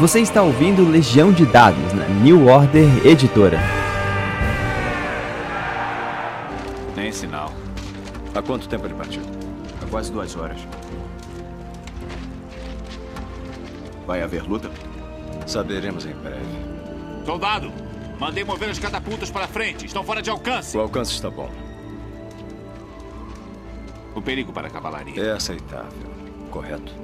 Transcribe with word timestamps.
Você 0.00 0.20
está 0.20 0.42
ouvindo 0.42 0.90
Legião 0.90 1.32
de 1.32 1.46
Dados 1.46 1.92
na 1.92 2.08
New 2.08 2.48
Order 2.48 3.06
Editora. 3.06 3.60
Nem 6.96 7.12
sinal. 7.12 7.52
Há 8.34 8.42
quanto 8.42 8.68
tempo 8.68 8.86
ele 8.86 8.94
partiu? 8.94 9.22
Há 9.80 9.86
quase 9.88 10.10
duas 10.10 10.34
horas. 10.34 10.58
Vai 14.04 14.20
haver 14.20 14.42
luta? 14.42 14.68
Saberemos 15.46 16.04
em 16.06 16.14
breve. 16.14 16.40
Soldado, 17.24 17.72
mandei 18.18 18.42
mover 18.42 18.70
as 18.70 18.80
catapultas 18.80 19.30
para 19.30 19.46
frente. 19.46 19.86
Estão 19.86 20.02
fora 20.02 20.20
de 20.20 20.28
alcance. 20.28 20.76
O 20.76 20.80
alcance 20.80 21.12
está 21.12 21.30
bom. 21.30 21.48
O 24.12 24.20
perigo 24.20 24.52
para 24.52 24.66
a 24.66 24.70
cavalaria. 24.70 25.22
É 25.22 25.32
aceitável. 25.32 26.10
Correto. 26.50 27.03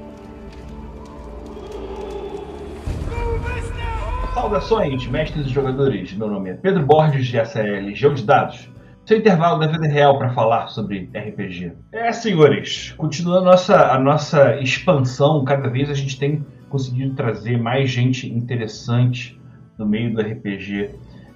Saudações, 4.34 5.06
mestres 5.08 5.46
e 5.46 5.50
jogadores. 5.50 6.12
Meu 6.12 6.28
nome 6.28 6.50
é 6.50 6.54
Pedro 6.54 6.86
Borges 6.86 7.26
de 7.26 7.36
SL, 7.36 7.92
Jogo 7.94 8.14
de 8.14 8.24
Dados. 8.24 8.70
Seu 9.04 9.18
intervalo 9.18 9.58
da 9.58 9.66
vida 9.66 9.88
real 9.88 10.16
para 10.18 10.30
falar 10.30 10.68
sobre 10.68 11.10
RPG. 11.12 11.72
É, 11.90 12.12
senhores, 12.12 12.92
continuando 12.96 13.48
a 13.48 13.50
nossa, 13.50 13.92
a 13.92 13.98
nossa 13.98 14.60
expansão, 14.60 15.44
cada 15.44 15.68
vez 15.68 15.90
a 15.90 15.94
gente 15.94 16.16
tem 16.16 16.46
conseguido 16.68 17.14
trazer 17.16 17.58
mais 17.58 17.90
gente 17.90 18.32
interessante 18.32 19.36
no 19.76 19.84
meio 19.84 20.14
do 20.14 20.20
RPG. 20.20 20.90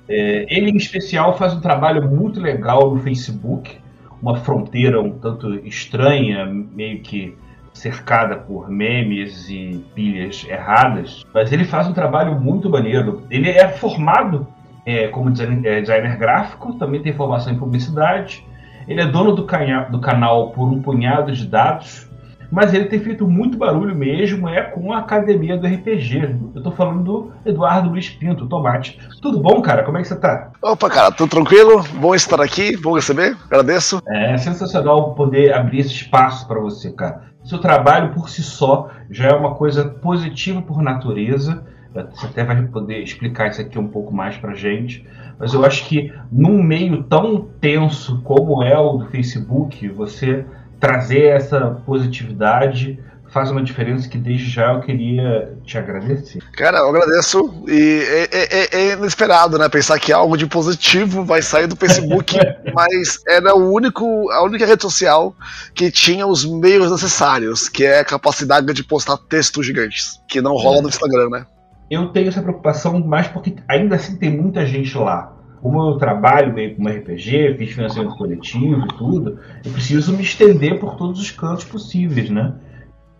É, 0.09 0.47
ele, 0.49 0.71
em 0.71 0.77
especial, 0.77 1.37
faz 1.37 1.53
um 1.53 1.61
trabalho 1.61 2.09
muito 2.09 2.41
legal 2.41 2.95
no 2.95 3.01
Facebook, 3.01 3.77
uma 4.23 4.37
fronteira 4.37 5.01
um 5.01 5.19
tanto 5.19 5.53
estranha, 5.67 6.47
meio 6.47 7.01
que 7.01 7.37
cercada 7.75 8.37
por 8.37 8.71
memes 8.71 9.51
e 9.51 9.85
pilhas 9.95 10.47
erradas, 10.49 11.27
mas 11.35 11.53
ele 11.53 11.65
faz 11.65 11.87
um 11.89 11.93
trabalho 11.93 12.41
muito 12.41 12.71
maneiro. 12.71 13.27
Ele 13.29 13.51
é 13.51 13.69
formado 13.69 14.47
é, 14.87 15.09
como 15.09 15.31
designer, 15.31 15.67
é, 15.67 15.81
designer, 15.81 16.17
gráfico, 16.17 16.75
também 16.75 17.03
tem 17.03 17.13
formação 17.13 17.53
em 17.53 17.59
publicidade. 17.59 18.47
Ele 18.87 19.01
é 19.01 19.07
dono 19.07 19.35
do, 19.35 19.45
canha, 19.45 19.81
do 19.91 19.99
canal 19.99 20.51
por 20.51 20.69
um 20.69 20.81
punhado 20.81 21.33
de 21.33 21.47
dados, 21.47 22.09
mas 22.55 22.73
ele 22.73 22.85
tem 22.85 23.01
feito 23.01 23.27
muito 23.27 23.59
barulho 23.59 23.97
mesmo 23.97 24.49
é 24.49 24.63
com 24.63 24.93
a 24.93 24.99
academia 24.99 25.57
do 25.57 25.67
RPG. 25.67 26.37
Eu 26.55 26.63
tô 26.63 26.71
falando 26.71 27.03
do 27.03 27.33
Eduardo 27.45 27.91
Luiz 27.91 28.09
Pinto, 28.09 28.47
Tomate. 28.47 28.97
Tudo 29.21 29.41
bom, 29.41 29.61
cara? 29.61 29.83
Como 29.83 29.99
é 29.99 30.03
que 30.03 30.07
você 30.07 30.15
tá? 30.15 30.53
Opa, 30.63 30.89
cara, 30.89 31.11
tudo 31.11 31.31
tranquilo? 31.31 31.83
Bom 31.95 32.15
estar 32.15 32.41
aqui, 32.41 32.77
bom 32.77 32.95
receber, 32.95 33.37
agradeço. 33.47 34.01
É 34.07 34.39
sensacional 34.39 35.15
poder 35.17 35.53
abrir 35.53 35.81
esse 35.81 35.91
espaço 35.91 36.47
para 36.47 36.61
você, 36.61 36.93
cara. 36.93 37.23
Seu 37.43 37.59
trabalho 37.59 38.13
por 38.13 38.29
si 38.31 38.43
só 38.43 38.89
já 39.11 39.31
é 39.31 39.35
uma 39.35 39.57
coisa 39.57 39.87
positiva 39.87 40.63
por 40.63 40.81
natureza. 40.81 41.67
Você 42.13 42.27
até 42.27 42.45
vai 42.45 42.63
poder 42.63 43.03
explicar 43.03 43.49
isso 43.51 43.61
aqui 43.61 43.81
um 43.81 43.89
pouco 43.89 44.15
mais 44.15 44.37
pra 44.37 44.55
gente. 44.55 45.05
Mas 45.41 45.53
eu 45.53 45.65
acho 45.65 45.87
que 45.87 46.13
num 46.31 46.63
meio 46.63 47.03
tão 47.03 47.49
tenso 47.61 48.21
como 48.23 48.63
é 48.63 48.79
o 48.79 48.99
do 48.99 49.07
Facebook, 49.07 49.89
você 49.89 50.47
trazer 50.79 51.25
essa 51.27 51.83
positividade 51.87 52.99
faz 53.35 53.51
uma 53.51 53.65
diferença 53.65 54.09
que 54.09 54.17
desde 54.17 54.49
já 54.49 54.73
eu 54.75 54.81
queria 54.81 55.59
te 55.65 55.77
agradecer. 55.77 56.41
Cara, 56.53 56.79
eu 56.79 56.89
agradeço 56.89 57.65
e 57.67 58.01
é, 58.09 58.29
é, 58.31 58.59
é, 58.61 58.81
é 58.81 58.93
inesperado, 58.93 59.59
né? 59.59 59.69
Pensar 59.69 59.99
que 59.99 60.13
algo 60.13 60.37
de 60.37 60.47
positivo 60.47 61.25
vai 61.25 61.43
sair 61.43 61.67
do 61.67 61.75
Facebook, 61.75 62.37
mas 62.73 63.19
era 63.27 63.53
o 63.53 63.73
único, 63.73 64.31
a 64.31 64.45
única 64.45 64.65
rede 64.65 64.83
social 64.83 65.35
que 65.75 65.91
tinha 65.91 66.25
os 66.25 66.45
meios 66.45 66.93
necessários, 66.93 67.69
que 67.69 67.85
é 67.85 67.99
a 67.99 68.05
capacidade 68.05 68.73
de 68.73 68.85
postar 68.85 69.17
textos 69.17 69.67
gigantes, 69.67 70.21
que 70.29 70.41
não 70.41 70.55
rola 70.55 70.81
no 70.81 70.89
Instagram, 70.89 71.29
né? 71.29 71.45
Eu 71.91 72.11
tenho 72.11 72.29
essa 72.29 72.41
preocupação 72.41 73.01
mais 73.01 73.27
porque 73.27 73.57
ainda 73.69 73.97
assim 73.97 74.17
tem 74.17 74.31
muita 74.31 74.65
gente 74.65 74.97
lá. 74.97 75.34
Como 75.65 75.83
eu 75.83 75.97
trabalho 75.97 76.53
meio 76.53 76.77
com 76.77 76.87
RPG, 76.87 77.55
fiz 77.57 77.73
financiamento 77.73 78.15
coletivo 78.19 78.85
e 78.85 78.99
tudo, 78.99 79.39
eu 79.65 79.73
preciso 79.73 80.15
me 80.15 80.23
estender 80.23 80.79
por 80.79 80.95
todos 80.95 81.19
os 81.19 81.31
cantos 81.31 81.65
possíveis, 81.65 82.29
né? 82.29 82.53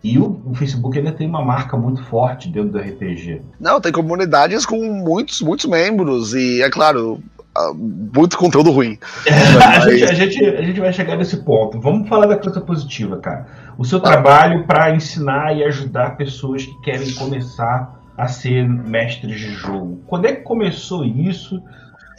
E 0.03 0.19
o, 0.19 0.43
o, 0.45 0.53
Facebook 0.53 0.95
ainda 0.95 1.11
tem 1.11 1.27
uma 1.27 1.43
marca 1.43 1.75
muito 1.75 2.03
forte 2.03 2.47
dentro 2.47 2.69
do 2.69 2.77
RPG. 2.77 3.41
Não, 3.59 3.81
tem 3.81 3.91
comunidades 3.91 4.63
com 4.63 4.77
muitos, 4.77 5.41
muitos 5.41 5.65
membros 5.65 6.35
e, 6.35 6.61
é 6.61 6.69
claro, 6.69 7.19
muito 7.73 8.37
conteúdo 8.37 8.69
ruim. 8.69 8.99
Mas... 9.25 9.87
a, 9.87 9.89
gente, 9.89 10.03
a, 10.03 10.13
gente, 10.13 10.45
a 10.45 10.61
gente 10.61 10.79
vai 10.79 10.93
chegar 10.93 11.17
nesse 11.17 11.37
ponto. 11.37 11.81
Vamos 11.81 12.07
falar 12.07 12.27
da 12.27 12.37
coisa 12.37 12.61
positiva, 12.61 13.17
cara. 13.17 13.47
O 13.75 13.83
seu 13.83 13.99
trabalho 13.99 14.67
para 14.67 14.95
ensinar 14.95 15.57
e 15.57 15.63
ajudar 15.63 16.15
pessoas 16.15 16.63
que 16.63 16.81
querem 16.81 17.11
começar 17.15 17.99
a 18.15 18.27
ser 18.27 18.69
mestres 18.69 19.39
de 19.39 19.51
jogo. 19.53 19.99
Quando 20.05 20.27
é 20.27 20.33
que 20.33 20.41
começou 20.43 21.03
isso? 21.03 21.59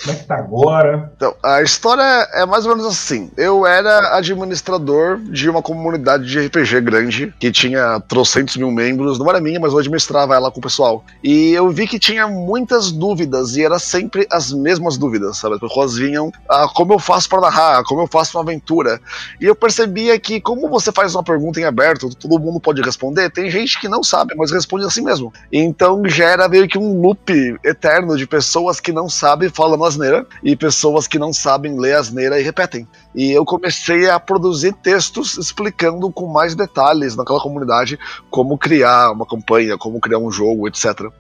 Como 0.03 0.15
é 0.15 0.19
que 0.19 0.25
tá 0.25 0.37
agora? 0.37 1.11
Então, 1.17 1.35
a 1.43 1.63
história 1.63 2.03
é 2.35 2.45
mais 2.45 2.67
ou 2.67 2.77
menos 2.77 2.87
assim. 2.87 3.31
Eu 3.37 3.67
era 3.67 4.17
administrador 4.17 5.19
de 5.19 5.49
uma 5.49 5.63
comunidade 5.63 6.27
de 6.27 6.39
RPG 6.47 6.81
grande, 6.83 7.35
que 7.39 7.51
tinha 7.51 8.01
trocentos 8.01 8.57
mil 8.57 8.71
membros. 8.71 9.19
Não 9.19 9.29
era 9.29 9.41
minha, 9.41 9.59
mas 9.59 9.73
eu 9.73 9.79
administrava 9.79 10.35
ela 10.35 10.51
com 10.51 10.59
o 10.59 10.63
pessoal. 10.63 11.05
E 11.23 11.53
eu 11.53 11.71
vi 11.71 11.87
que 11.87 11.99
tinha 11.99 12.29
muitas 12.29 12.93
dúvidas, 12.93 13.57
e 13.57 13.65
era 13.65 13.79
sempre 13.79 14.27
as 14.31 14.53
mesmas 14.53 14.99
dúvidas, 14.99 15.39
sabe? 15.39 15.55
As 15.55 15.61
pessoas 15.61 15.97
vinham, 15.97 16.31
ah, 16.49 16.69
como 16.75 16.93
eu 16.93 16.99
faço 16.99 17.29
para 17.29 17.41
narrar? 17.41 17.83
Como 17.85 18.03
eu 18.03 18.07
faço 18.07 18.37
uma 18.37 18.43
aventura? 18.43 19.01
E 19.41 19.45
eu 19.45 19.55
percebia 19.55 20.19
que, 20.19 20.41
como 20.41 20.69
você 20.69 20.93
faz 20.93 21.15
uma 21.15 21.23
pergunta 21.23 21.61
em 21.61 21.65
aberto, 21.65 22.15
todo 22.15 22.39
mundo 22.39 22.61
pode 22.61 22.83
responder, 22.83 23.31
tem 23.31 23.51
gente 23.51 23.81
que 23.81 23.89
não 23.89 24.03
sabe, 24.03 24.35
mas 24.37 24.51
responde 24.51 24.85
assim 24.85 25.03
mesmo. 25.03 25.33
Então 25.51 26.03
gera 26.07 26.49
meio 26.49 26.69
que 26.69 26.79
um 26.79 27.01
loop 27.01 27.59
eterno 27.65 28.17
de 28.17 28.27
pessoas 28.27 28.81
que 28.81 28.93
não 28.93 29.09
sabem 29.09 29.49
falando 29.49 29.86
asneira 29.87 30.27
e 30.43 30.57
pessoas 30.57 31.07
que 31.07 31.19
não 31.19 31.33
sabem 31.33 31.79
ler 31.79 31.97
asneira 31.97 32.39
e 32.41 32.43
repetem. 32.43 32.87
E 33.15 33.33
eu 33.33 33.45
comecei 33.45 34.11
a 34.11 34.21
produzir 34.21 34.73
textos 34.75 35.39
explicando 35.39 36.11
com 36.11 36.27
mais 36.27 36.55
detalhes 36.55 37.17
naquela 37.17 37.41
comunidade 37.41 37.99
como 38.31 38.59
criar 38.59 39.13
uma 39.13 39.25
campanha, 39.25 39.79
como 39.79 40.01
criar 40.01 40.19
um 40.19 40.31
jogo, 40.31 40.69
etc. 40.69 41.11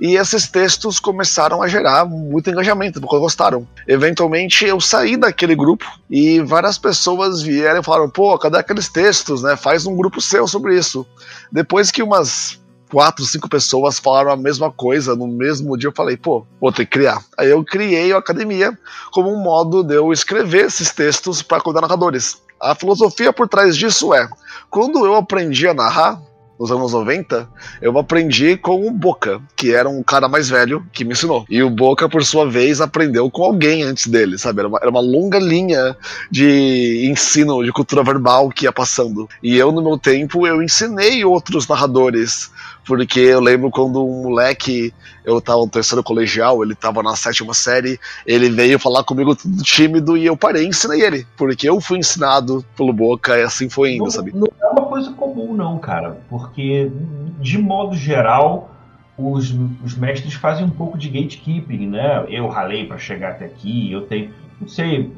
E 0.00 0.16
esses 0.16 0.46
textos 0.46 1.00
começaram 1.00 1.62
a 1.62 1.68
gerar 1.68 2.04
muito 2.04 2.50
engajamento, 2.50 3.00
porque 3.00 3.18
gostaram. 3.18 3.66
Eventualmente 3.86 4.64
eu 4.64 4.80
saí 4.80 5.16
daquele 5.16 5.56
grupo 5.56 5.86
e 6.10 6.40
várias 6.40 6.78
pessoas 6.78 7.42
vieram 7.42 7.80
e 7.80 7.84
falaram: 7.84 8.10
pô, 8.10 8.38
cadê 8.38 8.58
aqueles 8.58 8.88
textos, 8.88 9.42
né? 9.42 9.56
Faz 9.56 9.86
um 9.86 9.96
grupo 9.96 10.20
seu 10.20 10.46
sobre 10.46 10.76
isso. 10.76 11.06
Depois 11.50 11.90
que 11.90 12.02
umas 12.02 12.58
quatro, 12.88 13.24
cinco 13.24 13.48
pessoas 13.48 13.98
falaram 13.98 14.30
a 14.30 14.36
mesma 14.36 14.70
coisa 14.70 15.14
no 15.14 15.28
mesmo 15.28 15.76
dia, 15.76 15.88
eu 15.88 15.94
falei, 15.94 16.16
pô, 16.16 16.46
vou 16.60 16.72
ter 16.72 16.84
que 16.84 16.92
criar. 16.92 17.22
Aí 17.36 17.50
eu 17.50 17.64
criei 17.64 18.12
a 18.12 18.18
academia 18.18 18.76
como 19.12 19.32
um 19.32 19.42
modo 19.42 19.82
de 19.82 19.94
eu 19.94 20.12
escrever 20.12 20.66
esses 20.66 20.90
textos 20.92 21.42
para 21.42 21.62
narradores. 21.80 22.40
A 22.60 22.74
filosofia 22.74 23.32
por 23.32 23.48
trás 23.48 23.76
disso 23.76 24.12
é: 24.12 24.28
quando 24.70 25.04
eu 25.06 25.14
aprendi 25.14 25.68
a 25.68 25.74
narrar, 25.74 26.20
nos 26.58 26.72
anos 26.72 26.92
90, 26.92 27.48
eu 27.80 27.96
aprendi 27.98 28.56
com 28.56 28.86
o 28.86 28.90
Boca, 28.90 29.40
que 29.54 29.72
era 29.72 29.88
um 29.88 30.02
cara 30.02 30.28
mais 30.28 30.48
velho 30.48 30.84
que 30.92 31.04
me 31.04 31.12
ensinou. 31.12 31.46
E 31.48 31.62
o 31.62 31.70
Boca, 31.70 32.08
por 32.08 32.24
sua 32.24 32.50
vez, 32.50 32.80
aprendeu 32.80 33.30
com 33.30 33.44
alguém 33.44 33.84
antes 33.84 34.08
dele, 34.08 34.36
sabe? 34.36 34.60
Era 34.60 34.68
uma, 34.68 34.78
era 34.78 34.90
uma 34.90 35.00
longa 35.00 35.38
linha 35.38 35.96
de 36.30 37.08
ensino, 37.08 37.62
de 37.62 37.72
cultura 37.72 38.02
verbal 38.02 38.48
que 38.50 38.64
ia 38.64 38.72
passando. 38.72 39.28
E 39.40 39.56
eu, 39.56 39.70
no 39.70 39.82
meu 39.82 39.96
tempo, 39.96 40.46
eu 40.46 40.60
ensinei 40.60 41.24
outros 41.24 41.68
narradores 41.68 42.50
porque 42.88 43.20
eu 43.20 43.38
lembro 43.38 43.70
quando 43.70 44.02
um 44.02 44.22
moleque, 44.22 44.94
eu 45.22 45.42
tava 45.42 45.58
no 45.58 45.68
terceiro 45.68 46.02
colegial, 46.02 46.64
ele 46.64 46.74
tava 46.74 47.02
na 47.02 47.14
sétima 47.14 47.52
série, 47.52 48.00
ele 48.26 48.48
veio 48.48 48.78
falar 48.78 49.04
comigo 49.04 49.36
tudo 49.36 49.62
tímido 49.62 50.16
e 50.16 50.24
eu 50.24 50.34
parei 50.34 50.64
e 50.64 50.68
ensinei 50.68 51.02
ele, 51.02 51.26
porque 51.36 51.68
eu 51.68 51.78
fui 51.82 51.98
ensinado 51.98 52.64
pelo 52.74 52.90
Boca 52.90 53.36
e 53.36 53.42
assim 53.42 53.68
foi 53.68 53.92
indo, 53.92 54.04
não, 54.04 54.10
sabe? 54.10 54.32
Não 54.34 54.48
é 54.62 54.66
uma 54.68 54.86
coisa 54.86 55.12
comum 55.12 55.52
não, 55.52 55.78
cara, 55.78 56.16
porque 56.30 56.90
de 57.38 57.58
modo 57.58 57.94
geral 57.94 58.70
os, 59.18 59.54
os 59.84 59.94
mestres 59.94 60.32
fazem 60.32 60.64
um 60.64 60.70
pouco 60.70 60.96
de 60.96 61.10
gatekeeping, 61.10 61.88
né? 61.88 62.24
Eu 62.30 62.48
ralei 62.48 62.86
para 62.86 62.96
chegar 62.96 63.32
até 63.32 63.44
aqui, 63.44 63.92
eu 63.92 64.06
tenho, 64.06 64.30
não 64.58 64.66
sei, 64.66 65.12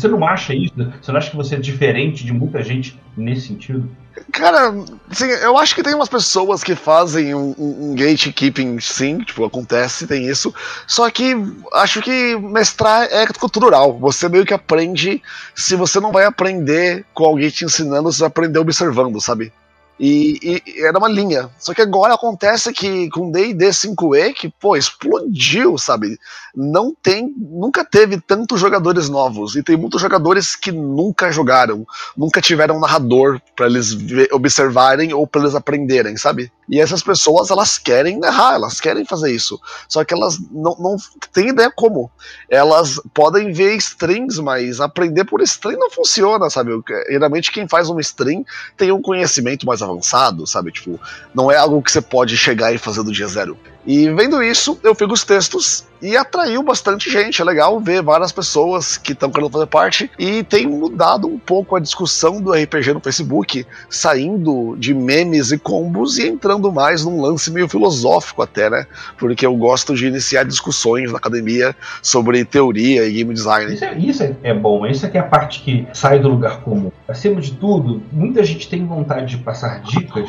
você 0.00 0.08
não 0.08 0.26
acha 0.26 0.54
isso? 0.54 0.74
Você 1.00 1.10
não 1.10 1.18
acha 1.18 1.30
que 1.30 1.36
você 1.36 1.54
é 1.54 1.58
diferente 1.58 2.24
de 2.24 2.32
muita 2.32 2.62
gente 2.62 2.98
nesse 3.16 3.48
sentido? 3.48 3.88
Cara, 4.32 4.74
assim, 5.10 5.26
eu 5.26 5.58
acho 5.58 5.74
que 5.74 5.82
tem 5.82 5.94
umas 5.94 6.08
pessoas 6.08 6.64
que 6.64 6.74
fazem 6.74 7.34
um, 7.34 7.54
um, 7.58 7.90
um, 7.90 7.94
gatekeeping, 7.94 8.80
sim, 8.80 9.18
tipo, 9.18 9.44
acontece, 9.44 10.06
tem 10.06 10.26
isso. 10.26 10.54
Só 10.86 11.08
que 11.10 11.34
acho 11.74 12.00
que 12.00 12.36
mestrar 12.36 13.04
é 13.10 13.26
cultural. 13.26 13.98
Você 13.98 14.28
meio 14.28 14.46
que 14.46 14.54
aprende. 14.54 15.22
Se 15.54 15.76
você 15.76 16.00
não 16.00 16.12
vai 16.12 16.24
aprender 16.24 17.04
com 17.12 17.24
alguém 17.24 17.50
te 17.50 17.64
ensinando, 17.64 18.10
você 18.10 18.20
vai 18.20 18.28
aprender 18.28 18.58
observando, 18.58 19.20
sabe? 19.20 19.52
E, 19.98 20.62
e, 20.66 20.84
era 20.84 20.98
uma 20.98 21.08
linha. 21.08 21.50
Só 21.58 21.72
que 21.72 21.80
agora 21.80 22.14
acontece 22.14 22.72
que 22.72 23.08
com 23.10 23.30
D&D 23.30 23.68
5e, 23.68 24.34
que, 24.34 24.48
pô, 24.48 24.76
explodiu, 24.76 25.78
sabe? 25.78 26.18
Não 26.54 26.94
tem, 27.02 27.34
nunca 27.36 27.84
teve 27.84 28.20
tantos 28.20 28.60
jogadores 28.60 29.08
novos. 29.08 29.56
E 29.56 29.62
tem 29.62 29.76
muitos 29.76 30.00
jogadores 30.00 30.54
que 30.54 30.70
nunca 30.70 31.32
jogaram, 31.32 31.86
nunca 32.16 32.40
tiveram 32.40 32.76
um 32.76 32.80
narrador 32.80 33.40
para 33.54 33.66
eles 33.66 33.96
observarem 34.32 35.12
ou 35.12 35.26
para 35.26 35.42
eles 35.42 35.54
aprenderem, 35.54 36.16
sabe? 36.16 36.52
E 36.68 36.80
essas 36.80 37.02
pessoas, 37.02 37.50
elas 37.50 37.78
querem 37.78 38.18
narrar, 38.18 38.54
elas 38.54 38.80
querem 38.80 39.04
fazer 39.04 39.32
isso. 39.32 39.60
Só 39.88 40.04
que 40.04 40.12
elas 40.12 40.38
não, 40.50 40.76
não 40.78 40.96
têm 41.32 41.48
ideia 41.48 41.70
como. 41.70 42.10
Elas 42.50 43.00
podem 43.14 43.52
ver 43.52 43.76
strings, 43.76 44.38
mas 44.38 44.80
aprender 44.80 45.24
por 45.24 45.40
string 45.42 45.78
não 45.78 45.90
funciona, 45.90 46.50
sabe? 46.50 46.72
Geralmente 47.08 47.52
quem 47.52 47.68
faz 47.68 47.88
uma 47.88 48.00
string 48.00 48.44
tem 48.76 48.90
um 48.90 49.00
conhecimento 49.00 49.64
mais 49.64 49.80
avançado, 49.86 50.46
sabe? 50.46 50.72
Tipo, 50.72 51.00
não 51.34 51.50
é 51.50 51.56
algo 51.56 51.82
que 51.82 51.90
você 51.90 52.00
pode 52.00 52.36
chegar 52.36 52.72
e 52.72 52.78
fazer 52.78 53.02
do 53.02 53.12
dia 53.12 53.26
zero. 53.26 53.56
E 53.86 54.10
vendo 54.10 54.42
isso, 54.42 54.78
eu 54.82 54.94
pego 54.94 55.12
os 55.12 55.22
textos 55.22 55.86
e 56.02 56.16
atraiu 56.16 56.62
bastante 56.62 57.10
gente. 57.10 57.40
É 57.40 57.44
legal 57.44 57.78
ver 57.80 58.02
várias 58.02 58.32
pessoas 58.32 58.96
que 58.98 59.12
estão 59.12 59.30
querendo 59.30 59.50
fazer 59.50 59.66
parte 59.66 60.10
e 60.18 60.42
tem 60.42 60.66
mudado 60.66 61.26
um 61.26 61.38
pouco 61.38 61.76
a 61.76 61.80
discussão 61.80 62.40
do 62.40 62.52
RPG 62.52 62.92
no 62.92 63.00
Facebook, 63.00 63.64
saindo 63.88 64.76
de 64.76 64.92
memes 64.92 65.52
e 65.52 65.58
combos 65.58 66.18
e 66.18 66.26
entrando 66.26 66.72
mais 66.72 67.04
num 67.04 67.20
lance 67.20 67.50
meio 67.50 67.68
filosófico 67.68 68.42
até, 68.42 68.68
né? 68.68 68.86
Porque 69.18 69.46
eu 69.46 69.54
gosto 69.54 69.94
de 69.94 70.06
iniciar 70.06 70.44
discussões 70.44 71.10
na 71.12 71.18
academia 71.18 71.74
sobre 72.02 72.44
teoria 72.44 73.06
e 73.06 73.12
game 73.12 73.32
design. 73.32 73.72
Isso 73.72 73.84
é, 73.84 73.98
isso 73.98 74.36
é 74.42 74.54
bom, 74.54 74.86
isso 74.86 75.06
aqui 75.06 75.16
é 75.16 75.20
a 75.20 75.24
parte 75.24 75.62
que 75.62 75.86
sai 75.92 76.18
do 76.18 76.28
lugar 76.28 76.60
comum. 76.60 76.90
Acima 77.08 77.40
de 77.40 77.52
tudo, 77.52 78.02
muita 78.12 78.44
gente 78.44 78.68
tem 78.68 78.84
vontade 78.84 79.36
de 79.36 79.38
passar 79.38 79.80
dicas, 79.82 80.28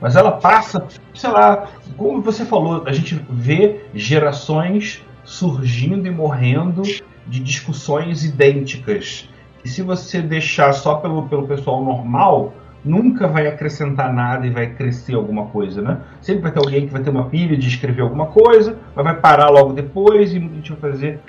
mas 0.00 0.14
ela 0.14 0.32
passa, 0.32 0.86
sei 1.14 1.30
lá, 1.30 1.68
como 1.96 2.20
você 2.22 2.44
falou, 2.44 2.82
a 2.86 2.92
gente 2.98 3.20
vê 3.30 3.84
gerações 3.94 5.04
surgindo 5.24 6.06
e 6.06 6.10
morrendo 6.10 6.82
de 7.26 7.40
discussões 7.40 8.24
idênticas. 8.24 9.28
E 9.64 9.68
se 9.68 9.82
você 9.82 10.22
deixar 10.22 10.72
só 10.72 10.94
pelo, 10.96 11.28
pelo 11.28 11.46
pessoal 11.46 11.84
normal, 11.84 12.54
nunca 12.84 13.26
vai 13.26 13.46
acrescentar 13.46 14.12
nada 14.12 14.46
e 14.46 14.50
vai 14.50 14.70
crescer 14.70 15.14
alguma 15.14 15.46
coisa, 15.46 15.82
né? 15.82 16.00
Sempre 16.20 16.42
vai 16.42 16.52
ter 16.52 16.58
alguém 16.58 16.86
que 16.86 16.92
vai 16.92 17.02
ter 17.02 17.10
uma 17.10 17.28
pilha 17.28 17.56
de 17.56 17.68
escrever 17.68 18.02
alguma 18.02 18.26
coisa, 18.26 18.78
mas 18.94 19.04
vai 19.04 19.16
parar 19.16 19.50
logo 19.50 19.72
depois 19.72 20.32
e 20.32 20.36
a 20.36 20.40
gente 20.40 20.72
vai 20.72 20.92
fazer 20.92 21.20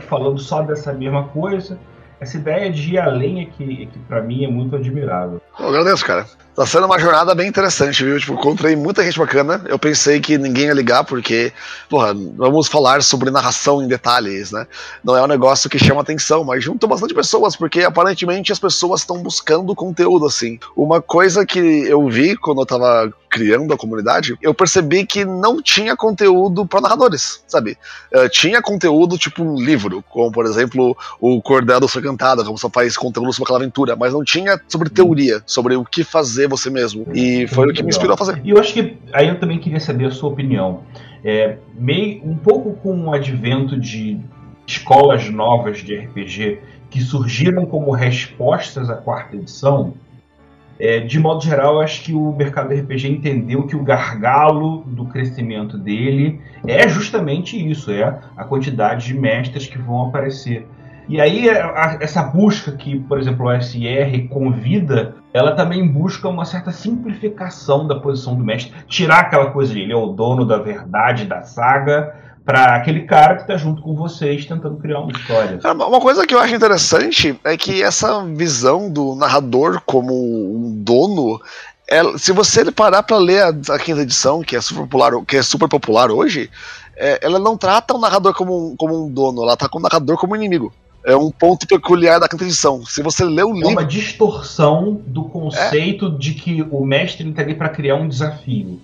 falando 0.00 0.38
só 0.38 0.62
dessa 0.62 0.92
mesma 0.92 1.24
coisa. 1.24 1.78
Essa 2.20 2.36
ideia 2.38 2.70
de 2.70 2.94
ir 2.94 2.98
além 2.98 3.42
é 3.42 3.44
que, 3.44 3.82
é 3.82 3.86
que 3.86 3.98
para 4.08 4.22
mim 4.22 4.44
é 4.44 4.48
muito 4.48 4.74
admirável. 4.74 5.40
Eu 5.58 5.68
agradeço, 5.68 6.04
cara. 6.04 6.26
Tá 6.56 6.64
sendo 6.64 6.86
uma 6.86 6.98
jornada 6.98 7.34
bem 7.34 7.46
interessante, 7.46 8.02
viu? 8.02 8.18
Tipo, 8.18 8.32
encontrei 8.32 8.74
muita 8.74 9.04
gente 9.04 9.18
bacana. 9.18 9.62
Eu 9.68 9.78
pensei 9.78 10.20
que 10.20 10.38
ninguém 10.38 10.64
ia 10.64 10.72
ligar, 10.72 11.04
porque, 11.04 11.52
porra, 11.86 12.14
vamos 12.14 12.66
falar 12.66 13.02
sobre 13.02 13.30
narração 13.30 13.82
em 13.82 13.86
detalhes, 13.86 14.52
né? 14.52 14.66
Não 15.04 15.14
é 15.14 15.22
um 15.22 15.26
negócio 15.26 15.68
que 15.68 15.78
chama 15.78 16.00
atenção, 16.00 16.44
mas 16.44 16.64
juntou 16.64 16.88
bastante 16.88 17.12
pessoas, 17.12 17.54
porque 17.54 17.82
aparentemente 17.82 18.52
as 18.52 18.58
pessoas 18.58 19.02
estão 19.02 19.22
buscando 19.22 19.74
conteúdo, 19.74 20.24
assim. 20.24 20.58
Uma 20.74 21.02
coisa 21.02 21.44
que 21.44 21.58
eu 21.58 22.08
vi 22.08 22.34
quando 22.36 22.62
eu 22.62 22.66
tava 22.66 23.12
criando 23.28 23.74
a 23.74 23.76
comunidade, 23.76 24.34
eu 24.40 24.54
percebi 24.54 25.04
que 25.04 25.22
não 25.22 25.60
tinha 25.60 25.94
conteúdo 25.94 26.64
para 26.64 26.80
narradores, 26.80 27.44
sabe? 27.46 27.76
Uh, 28.14 28.30
tinha 28.30 28.62
conteúdo 28.62 29.18
tipo 29.18 29.44
um 29.44 29.56
livro, 29.56 30.02
como 30.08 30.32
por 30.32 30.46
exemplo 30.46 30.96
o 31.20 31.42
Cordel 31.42 31.80
do 31.80 31.88
Cantada, 32.06 32.44
como 32.44 32.56
só 32.56 32.70
faz 32.70 32.96
conteúdo 32.96 33.32
sobre 33.32 33.44
aquela 33.44 33.58
aventura, 33.58 33.96
mas 33.96 34.12
não 34.12 34.22
tinha 34.22 34.60
sobre 34.68 34.88
teoria, 34.88 35.42
sobre 35.46 35.74
o 35.76 35.84
que 35.84 36.04
fazer 36.04 36.48
você 36.48 36.70
mesmo. 36.70 37.06
E 37.12 37.46
foi 37.48 37.68
o 37.68 37.72
que 37.72 37.82
me 37.82 37.88
inspirou 37.88 38.14
a 38.14 38.16
fazer. 38.16 38.40
E 38.44 38.50
eu 38.50 38.58
acho 38.58 38.72
que 38.72 38.96
aí 39.12 39.28
eu 39.28 39.38
também 39.38 39.58
queria 39.58 39.80
saber 39.80 40.06
a 40.06 40.10
sua 40.10 40.30
opinião. 40.30 40.82
É, 41.24 41.56
meio, 41.74 42.24
um 42.24 42.36
pouco 42.36 42.74
com 42.74 43.06
o 43.06 43.12
advento 43.12 43.78
de 43.78 44.20
escolas 44.66 45.28
novas 45.28 45.78
de 45.78 45.96
RPG 45.96 46.60
que 46.90 47.00
surgiram 47.00 47.66
como 47.66 47.90
respostas 47.90 48.88
à 48.88 48.94
quarta 48.94 49.36
edição, 49.36 49.94
é, 50.78 51.00
de 51.00 51.18
modo 51.18 51.42
geral, 51.42 51.80
acho 51.80 52.02
que 52.02 52.12
o 52.12 52.32
mercado 52.32 52.74
RPG 52.74 53.08
entendeu 53.08 53.66
que 53.66 53.74
o 53.74 53.82
gargalo 53.82 54.84
do 54.86 55.06
crescimento 55.06 55.78
dele 55.78 56.40
é 56.66 56.86
justamente 56.86 57.56
isso, 57.56 57.90
é 57.90 58.18
a 58.36 58.44
quantidade 58.44 59.06
de 59.06 59.14
mestres 59.14 59.66
que 59.66 59.78
vão 59.78 60.08
aparecer. 60.08 60.66
E 61.08 61.20
aí 61.20 61.48
a, 61.48 61.98
essa 62.00 62.22
busca 62.22 62.72
que, 62.72 62.98
por 63.00 63.18
exemplo, 63.18 63.46
o 63.46 63.60
SR 63.60 64.28
convida, 64.28 65.14
ela 65.32 65.52
também 65.52 65.86
busca 65.86 66.28
uma 66.28 66.44
certa 66.44 66.72
simplificação 66.72 67.86
da 67.86 67.94
posição 67.94 68.34
do 68.34 68.44
mestre, 68.44 68.72
tirar 68.88 69.20
aquela 69.20 69.50
coisa 69.50 69.72
de 69.72 69.80
ele 69.80 69.92
é 69.92 69.96
o 69.96 70.06
dono 70.06 70.44
da 70.44 70.58
verdade 70.58 71.24
da 71.24 71.42
saga, 71.42 72.14
para 72.44 72.76
aquele 72.76 73.00
cara 73.02 73.34
que 73.34 73.42
está 73.42 73.56
junto 73.56 73.82
com 73.82 73.96
vocês 73.96 74.46
tentando 74.46 74.76
criar 74.76 75.00
uma 75.00 75.10
história. 75.10 75.58
Uma 75.64 76.00
coisa 76.00 76.24
que 76.24 76.32
eu 76.32 76.38
acho 76.38 76.54
interessante 76.54 77.38
é 77.42 77.56
que 77.56 77.82
essa 77.82 78.24
visão 78.24 78.88
do 78.88 79.16
narrador 79.16 79.82
como 79.84 80.14
um 80.14 80.80
dono 80.80 81.40
é, 81.88 82.02
se 82.18 82.32
você 82.32 82.70
parar 82.70 83.02
para 83.02 83.16
ler 83.16 83.42
a, 83.42 83.48
a, 83.48 83.78
quinta 83.78 84.02
edição, 84.02 84.42
que 84.42 84.56
é 84.56 84.60
super 84.60 84.82
popular, 84.82 85.12
que 85.24 85.36
é 85.36 85.42
super 85.42 85.68
popular 85.68 86.10
hoje, 86.10 86.50
é, 86.96 87.18
ela 87.22 87.38
não 87.38 87.56
trata 87.56 87.94
o 87.94 87.98
narrador 87.98 88.34
como 88.34 88.72
um, 88.72 88.76
como 88.76 89.06
um 89.06 89.10
dono, 89.10 89.42
ela 89.42 89.56
trata 89.56 89.76
o 89.76 89.80
narrador 89.80 90.16
como 90.16 90.32
um 90.32 90.36
inimigo. 90.36 90.72
É 91.06 91.14
um 91.14 91.30
ponto 91.30 91.68
peculiar 91.68 92.18
da 92.18 92.28
quinta 92.28 92.42
edição. 92.42 92.84
Se 92.84 93.00
você 93.00 93.24
lê 93.24 93.44
o 93.44 93.52
livro. 93.52 93.68
É 93.68 93.72
uma 93.72 93.84
distorção 93.84 95.00
do 95.06 95.24
conceito 95.24 96.06
é. 96.06 96.18
de 96.18 96.34
que 96.34 96.66
o 96.68 96.84
mestre 96.84 97.28
está 97.28 97.42
ali 97.42 97.54
para 97.54 97.68
criar 97.68 97.94
um 97.94 98.08
desafio. 98.08 98.80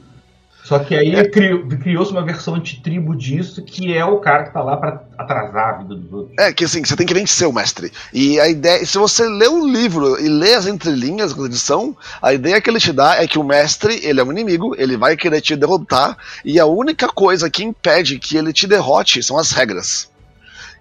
Só 0.63 0.79
que 0.79 0.95
aí 0.95 1.15
é. 1.17 1.29
criou-se 1.29 2.13
uma 2.13 2.25
versão 2.25 2.55
antitribo 2.55 3.17
disso, 3.17 3.63
que 3.63 3.93
é 3.93 4.05
o 4.05 4.19
cara 4.19 4.45
que 4.45 4.53
tá 4.53 4.63
lá 4.63 4.77
para 4.77 5.03
atrasar 5.19 5.69
a 5.69 5.79
vida 5.79 5.97
dos 5.97 6.13
outros. 6.13 6.39
É, 6.39 6.53
que 6.53 6.65
assim, 6.65 6.85
você 6.85 6.95
tem 6.95 7.05
que 7.05 7.13
vencer 7.13 7.49
o 7.49 7.53
mestre. 7.53 7.91
E 8.13 8.39
a 8.39 8.49
ideia, 8.49 8.87
se 8.87 8.97
você 8.97 9.29
lê 9.29 9.49
o 9.49 9.67
livro 9.67 10.21
e 10.21 10.29
lê 10.29 10.55
as 10.55 10.67
entrelinhas 10.67 11.35
da 11.35 11.45
edição, 11.45 11.97
a 12.23 12.33
ideia 12.33 12.61
que 12.61 12.71
ele 12.71 12.79
te 12.79 12.93
dá 12.93 13.21
é 13.21 13.27
que 13.27 13.41
o 13.41 13.45
mestre, 13.45 13.99
ele 14.05 14.21
é 14.21 14.25
um 14.25 14.31
inimigo, 14.31 14.77
ele 14.79 14.97
vai 14.97 15.17
querer 15.17 15.41
te 15.41 15.57
derrotar, 15.57 16.17
e 16.45 16.61
a 16.61 16.67
única 16.67 17.09
coisa 17.09 17.51
que 17.51 17.65
impede 17.65 18.21
que 18.21 18.37
ele 18.37 18.53
te 18.53 18.69
derrote 18.69 19.21
são 19.21 19.37
as 19.37 19.51
regras. 19.51 20.12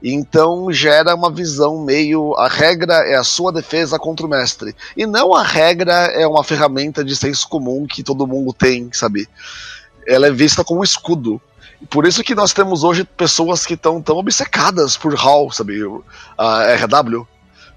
Então 0.03 0.71
gera 0.71 1.15
uma 1.15 1.29
visão 1.29 1.83
meio. 1.83 2.33
A 2.35 2.47
regra 2.47 2.93
é 3.07 3.15
a 3.15 3.23
sua 3.23 3.51
defesa 3.51 3.99
contra 3.99 4.25
o 4.25 4.29
mestre. 4.29 4.75
E 4.97 5.05
não 5.05 5.33
a 5.33 5.43
regra 5.43 5.93
é 5.93 6.25
uma 6.25 6.43
ferramenta 6.43 7.03
de 7.03 7.15
senso 7.15 7.47
comum 7.47 7.85
que 7.85 8.03
todo 8.03 8.27
mundo 8.27 8.51
tem, 8.51 8.89
sabe? 8.91 9.27
Ela 10.07 10.27
é 10.27 10.31
vista 10.31 10.63
como 10.63 10.81
um 10.81 10.83
escudo. 10.83 11.39
Por 11.89 12.05
isso 12.05 12.23
que 12.23 12.35
nós 12.35 12.53
temos 12.53 12.83
hoje 12.83 13.03
pessoas 13.03 13.65
que 13.65 13.73
estão 13.73 14.01
tão 14.01 14.17
obcecadas 14.17 14.97
por 14.97 15.15
HAL, 15.15 15.51
sabe? 15.51 15.81
A 16.37 16.75
RW. 16.75 17.27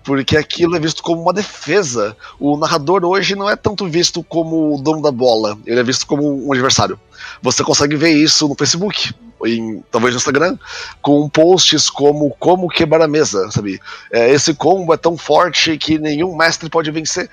Porque 0.02 0.36
aquilo 0.36 0.76
é 0.76 0.78
visto 0.78 1.02
como 1.02 1.22
uma 1.22 1.32
defesa. 1.32 2.14
O 2.38 2.56
narrador 2.58 3.04
hoje 3.04 3.34
não 3.34 3.48
é 3.48 3.56
tanto 3.56 3.86
visto 3.86 4.22
como 4.22 4.74
o 4.74 4.80
dono 4.80 5.00
da 5.00 5.10
bola, 5.10 5.58
ele 5.64 5.80
é 5.80 5.82
visto 5.82 6.06
como 6.06 6.46
um 6.46 6.52
adversário. 6.52 7.00
Você 7.40 7.64
consegue 7.64 7.96
ver 7.96 8.10
isso 8.10 8.46
no 8.46 8.54
Facebook 8.54 9.14
em, 9.46 9.82
talvez 9.90 10.14
no 10.14 10.18
Instagram, 10.18 10.58
com 11.00 11.28
posts 11.28 11.90
como 11.90 12.30
como 12.38 12.68
quebrar 12.68 13.02
a 13.02 13.08
mesa, 13.08 13.50
sabe? 13.50 13.80
É, 14.12 14.30
esse 14.30 14.54
combo 14.54 14.92
é 14.92 14.96
tão 14.96 15.16
forte 15.16 15.76
que 15.78 15.98
nenhum 15.98 16.36
mestre 16.36 16.68
pode 16.68 16.90
vencer. 16.90 17.28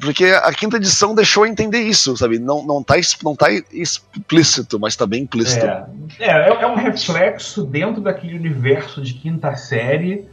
Porque 0.00 0.26
a 0.26 0.52
quinta 0.52 0.76
edição 0.76 1.14
deixou 1.14 1.44
entender 1.44 1.80
isso, 1.80 2.16
sabe? 2.16 2.38
Não, 2.38 2.64
não, 2.64 2.82
tá, 2.82 2.94
não 3.24 3.34
tá 3.34 3.48
explícito, 3.72 4.78
mas 4.78 4.94
tá 4.94 5.04
bem 5.06 5.22
implícito. 5.22 5.66
É, 5.66 5.86
é, 6.20 6.62
é 6.62 6.66
um 6.66 6.76
reflexo 6.76 7.64
dentro 7.64 8.00
daquele 8.00 8.36
universo 8.36 9.02
de 9.02 9.14
quinta 9.14 9.56
série 9.56 10.28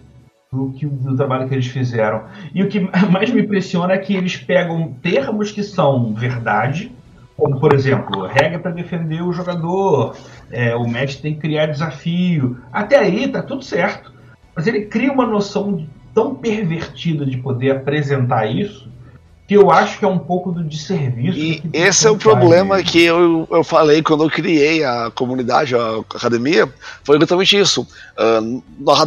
do, 0.52 0.72
que, 0.72 0.86
do 0.86 1.16
trabalho 1.16 1.48
que 1.48 1.56
eles 1.56 1.68
fizeram. 1.68 2.26
E 2.54 2.64
o 2.64 2.70
que 2.70 2.80
mais 3.12 3.30
me 3.32 3.42
impressiona 3.42 3.94
é 3.94 3.98
que 3.98 4.16
eles 4.16 4.38
pegam 4.38 4.94
termos 5.02 5.52
que 5.52 5.64
são 5.64 6.14
verdade, 6.14 6.95
como, 7.38 7.60
por 7.60 7.74
exemplo, 7.74 8.26
regra 8.26 8.60
para 8.60 8.72
defender 8.72 9.22
o 9.22 9.34
jogador, 9.34 10.16
é, 10.52 10.76
o 10.76 10.88
mestre 10.88 11.22
tem 11.22 11.36
que 11.36 11.42
criar 11.42 11.66
desafio. 11.68 12.58
Até 12.72 12.98
aí 12.98 13.28
tá 13.28 13.42
tudo 13.42 13.64
certo. 13.64 14.14
Mas 14.56 14.68
ele 14.68 14.86
cria 14.86 15.12
uma 15.12 15.26
noção 15.26 15.86
tão 16.14 16.34
pervertida 16.34 17.26
de 17.26 17.38
poder 17.38 17.72
apresentar 17.72 18.46
isso 18.46 18.90
que 19.48 19.54
eu 19.54 19.70
acho 19.70 20.00
que 20.00 20.06
é 20.06 20.08
um 20.08 20.18
pouco 20.18 20.52
do 20.52 20.64
desserviço. 20.64 21.38
E 21.38 21.62
esse 21.72 22.08
é 22.08 22.10
o 22.10 22.18
problema 22.18 22.82
que 22.82 23.04
eu, 23.04 23.48
eu 23.52 23.64
falei 23.64 24.02
quando 24.02 24.24
eu 24.24 24.30
criei 24.30 24.84
a 24.84 25.12
comunidade, 25.14 25.76
a 25.76 25.98
academia, 26.00 26.68
foi 27.04 27.18
exatamente 27.18 27.60
isso. 27.60 27.88
Uh, 28.18 28.64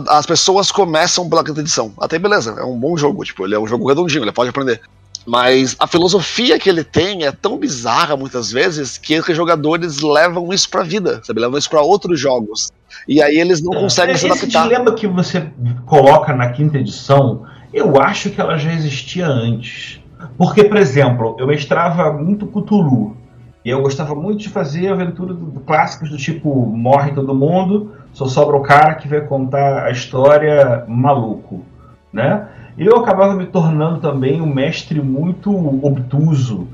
as 0.09 0.27
pessoas 0.27 0.71
começam 0.71 1.29
pela 1.29 1.43
quinta 1.43 1.61
edição. 1.61 1.93
Até 2.01 2.21
beleza, 2.21 2.55
é 2.57 2.65
um 2.65 2.79
bom 2.79 2.97
jogo, 2.97 3.25
tipo, 3.25 3.45
ele 3.45 3.57
é 3.57 3.59
um 3.59 3.67
jogo 3.67 3.89
redondinho, 3.89 4.23
ele 4.23 4.31
pode 4.31 4.51
aprender. 4.51 4.81
Mas 5.29 5.77
a 5.79 5.87
filosofia 5.87 6.59
que 6.59 6.71
ele 6.71 6.83
tem 6.83 7.27
é 7.27 7.31
tão 7.31 7.59
bizarra 7.59 8.17
muitas 8.17 8.51
vezes 8.51 8.97
que 8.97 9.21
os 9.21 9.37
jogadores 9.37 10.01
levam 10.01 10.51
isso 10.55 10.71
pra 10.71 10.83
vida, 10.83 11.21
sabe? 11.23 11.39
Levam 11.39 11.59
isso 11.59 11.69
pra 11.69 11.83
outros 11.83 12.19
jogos. 12.19 12.73
E 13.07 13.21
aí 13.21 13.39
eles 13.39 13.63
não 13.63 13.75
é, 13.75 13.81
conseguem 13.81 14.17
se 14.17 14.25
adaptar. 14.25 14.47
Esse 14.47 14.59
dilema 14.59 14.95
que 14.95 15.07
você 15.07 15.51
coloca 15.85 16.35
na 16.35 16.49
quinta 16.49 16.79
edição, 16.79 17.45
eu 17.75 18.01
acho 18.01 18.31
que 18.31 18.41
ela 18.41 18.57
já 18.57 18.73
existia 18.73 19.27
antes. 19.27 20.01
Porque, 20.39 20.65
por 20.65 20.79
exemplo, 20.79 21.37
eu 21.39 21.47
mestrava 21.47 22.11
muito 22.11 22.47
Cthulhu. 22.47 23.15
E 23.63 23.69
eu 23.69 23.83
gostava 23.83 24.15
muito 24.15 24.41
de 24.41 24.49
fazer 24.49 24.89
aventuras 24.89 25.37
clássicas 25.67 26.09
do 26.09 26.17
tipo 26.17 26.65
morre 26.65 27.13
todo 27.13 27.35
mundo, 27.35 27.93
só 28.15 28.25
sobra 28.25 28.57
o 28.57 28.63
cara 28.63 28.95
que 28.95 29.07
vai 29.07 29.21
contar 29.21 29.85
a 29.85 29.91
história 29.91 30.85
maluco, 30.89 31.63
né? 32.11 32.49
Eu 32.79 32.97
acabava 32.97 33.35
me 33.35 33.47
tornando 33.47 33.99
também 33.99 34.41
um 34.41 34.47
mestre 34.47 35.01
muito 35.01 35.51
obtuso 35.85 36.69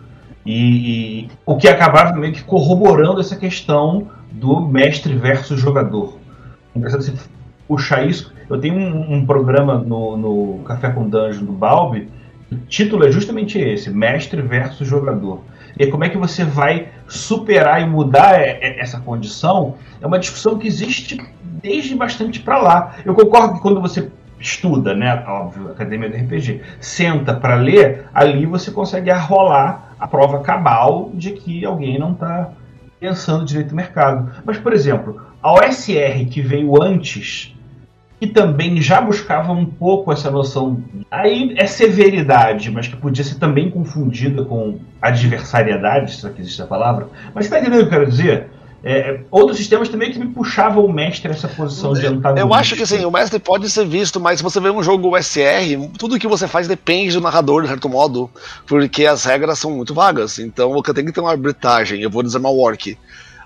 e, 0.45 1.23
e 1.23 1.29
o 1.47 1.57
que 1.57 1.67
acabava 1.67 2.13
meio 2.19 2.33
que 2.33 2.45
corroborando 2.45 3.21
essa 3.21 3.37
questão 3.37 4.09
do 4.31 4.61
mestre 4.61 5.17
versus 5.17 5.59
jogador. 5.59 6.19
Interessante 6.77 7.05
você 7.07 7.29
puxar 7.67 8.07
isso. 8.07 8.33
Eu 8.51 8.61
tenho 8.61 8.75
um, 8.75 9.15
um 9.15 9.27
programa 9.27 9.79
no, 9.79 10.17
no 10.17 10.59
Café 10.65 10.91
com 10.91 11.09
Dungeon 11.09 11.47
do 11.47 11.53
Balbi, 11.53 12.11
o 12.53 12.57
título 12.69 13.07
é 13.07 13.11
justamente 13.11 13.59
esse, 13.59 13.91
mestre 13.91 14.43
versus 14.43 14.87
jogador. 14.87 15.41
E 15.79 15.87
como 15.87 16.05
é 16.05 16.09
que 16.09 16.19
você 16.19 16.45
vai 16.45 16.89
superar 17.09 17.81
e 17.83 17.87
mudar 17.87 18.39
essa 18.39 19.01
condição? 19.01 19.75
É 20.01 20.07
uma 20.07 20.19
discussão 20.19 20.59
que 20.59 20.69
existe 20.69 21.19
desde 21.43 21.95
bastante 21.95 22.41
para 22.41 22.59
lá. 22.59 22.97
Eu 23.05 23.15
concordo 23.15 23.55
que 23.55 23.61
quando 23.61 23.81
você 23.81 24.11
estuda, 24.45 24.95
né, 24.95 25.25
óbvio, 25.27 25.71
Academia 25.71 26.11
do 26.11 26.17
RPG, 26.17 26.61
senta 26.79 27.35
para 27.35 27.55
ler, 27.55 28.05
ali 28.15 28.45
você 28.45 28.71
consegue 28.71 29.11
arrolar 29.11 29.95
a 29.99 30.07
prova 30.07 30.41
cabal 30.41 31.11
de 31.15 31.33
que 31.33 31.65
alguém 31.65 31.99
não 31.99 32.13
está 32.13 32.51
pensando 33.01 33.45
direito 33.45 33.71
no 33.71 33.77
mercado. 33.77 34.31
Mas, 34.45 34.59
por 34.59 34.73
exemplo, 34.73 35.21
a 35.43 35.53
OSR 35.53 36.27
que 36.31 36.43
veio 36.43 36.83
antes, 36.83 37.55
que 38.21 38.27
também 38.27 38.81
já 38.81 39.01
buscava 39.01 39.53
um 39.53 39.65
pouco 39.65 40.13
essa 40.13 40.31
noção. 40.31 40.83
Aí 41.11 41.55
é 41.57 41.67
severidade, 41.67 42.71
mas 42.71 42.87
que 42.87 42.97
podia 42.97 43.25
ser 43.25 43.37
também 43.37 43.71
confundida 43.71 44.45
com 44.45 44.79
adversariedade, 45.01 46.17
se 46.17 46.27
é 46.27 46.31
que 46.31 46.41
existe 46.43 46.63
a 46.63 46.67
palavra. 46.67 47.09
Mas 47.35 47.47
está 47.47 47.59
entendendo 47.59 47.81
o 47.81 47.89
que 47.89 47.95
eu 47.95 47.99
quero 47.99 48.11
dizer? 48.11 48.51
É, 48.87 49.21
outros 49.31 49.57
sistemas 49.57 49.89
também 49.89 50.13
que 50.13 50.19
me 50.19 50.27
puxavam 50.27 50.85
o 50.85 50.93
mestre 50.93 51.31
a 51.31 51.35
essa 51.35 51.49
posição 51.49 51.95
de 51.95 52.05
antagonista. 52.05 52.47
Eu 52.47 52.53
acho 52.53 52.77
que 52.77 52.83
assim, 52.83 53.03
o 53.07 53.11
mestre 53.11 53.39
pode 53.39 53.71
ser 53.71 53.87
visto, 53.87 54.21
mas 54.21 54.41
se 54.41 54.43
você 54.43 54.61
vê 54.61 54.69
um 54.69 54.83
jogo 54.83 55.17
USR, 55.17 55.89
tudo 55.99 56.19
que 56.19 56.29
você 56.29 56.47
faz 56.47 56.69
depende 56.69 57.15
do 57.15 57.21
narrador, 57.23 57.63
de 57.63 57.69
certo 57.69 57.89
modo, 57.89 58.31
porque 58.67 59.07
as 59.07 59.25
regras 59.25 59.59
são 59.59 59.71
muito 59.71 59.95
vagas. 59.95 60.39
Então 60.39 60.71
você 60.75 60.93
tem 60.93 61.07
que 61.07 61.13
ter 61.13 61.21
uma 61.21 61.31
arbitragem. 61.31 62.03
Eu 62.03 62.11
vou 62.11 62.23
desarmar 62.23 62.53
o 62.53 62.61
orc. 62.61 62.99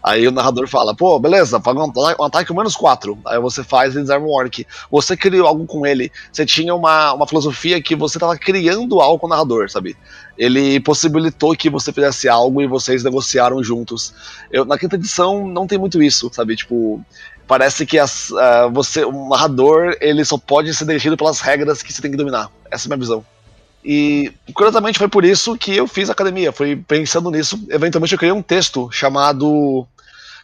Aí 0.08 0.26
o 0.26 0.32
narrador 0.32 0.66
fala, 0.66 0.94
pô, 0.94 1.18
beleza, 1.18 1.60
paga 1.60 1.84
um 1.84 1.92
um 2.18 2.24
ataque 2.24 2.50
menos 2.54 2.74
4. 2.74 3.18
Aí 3.26 3.38
você 3.38 3.62
faz 3.62 3.94
e 3.94 4.00
desarma 4.00 4.26
o 4.26 4.30
orc. 4.30 4.66
Você 4.90 5.14
criou 5.14 5.46
algo 5.46 5.66
com 5.66 5.84
ele. 5.84 6.10
Você 6.32 6.46
tinha 6.46 6.74
uma, 6.74 7.12
uma 7.12 7.26
filosofia 7.26 7.82
que 7.82 7.94
você 7.94 8.16
estava 8.16 8.34
criando 8.38 9.02
algo 9.02 9.18
com 9.18 9.26
o 9.26 9.28
narrador, 9.28 9.68
sabe? 9.68 9.94
Ele 10.38 10.80
possibilitou 10.80 11.54
que 11.54 11.68
você 11.68 11.92
fizesse 11.92 12.26
algo 12.26 12.62
e 12.62 12.66
vocês 12.66 13.04
negociaram 13.04 13.62
juntos. 13.62 14.14
Eu, 14.50 14.64
na 14.64 14.78
quinta 14.78 14.96
edição 14.96 15.46
não 15.46 15.66
tem 15.66 15.78
muito 15.78 16.02
isso, 16.02 16.30
sabe? 16.32 16.56
Tipo, 16.56 17.04
parece 17.46 17.84
que 17.84 17.98
as, 17.98 18.32
ah, 18.32 18.68
você, 18.72 19.04
o 19.04 19.28
narrador 19.28 19.94
ele 20.00 20.24
só 20.24 20.38
pode 20.38 20.72
ser 20.72 20.86
dirigido 20.86 21.18
pelas 21.18 21.40
regras 21.40 21.82
que 21.82 21.92
você 21.92 22.00
tem 22.00 22.10
que 22.10 22.16
dominar. 22.16 22.50
Essa 22.70 22.86
é 22.86 22.88
a 22.88 22.96
minha 22.96 23.00
visão. 23.00 23.22
E 23.84 24.32
curiosamente 24.54 24.98
foi 24.98 25.08
por 25.08 25.24
isso 25.24 25.56
que 25.56 25.76
eu 25.76 25.86
fiz 25.86 26.10
academia. 26.10 26.50
Foi 26.50 26.76
pensando 26.76 27.30
nisso. 27.30 27.62
Eventualmente 27.68 28.14
eu 28.14 28.18
criei 28.18 28.32
um 28.32 28.42
texto 28.42 28.90
chamado. 28.90 29.86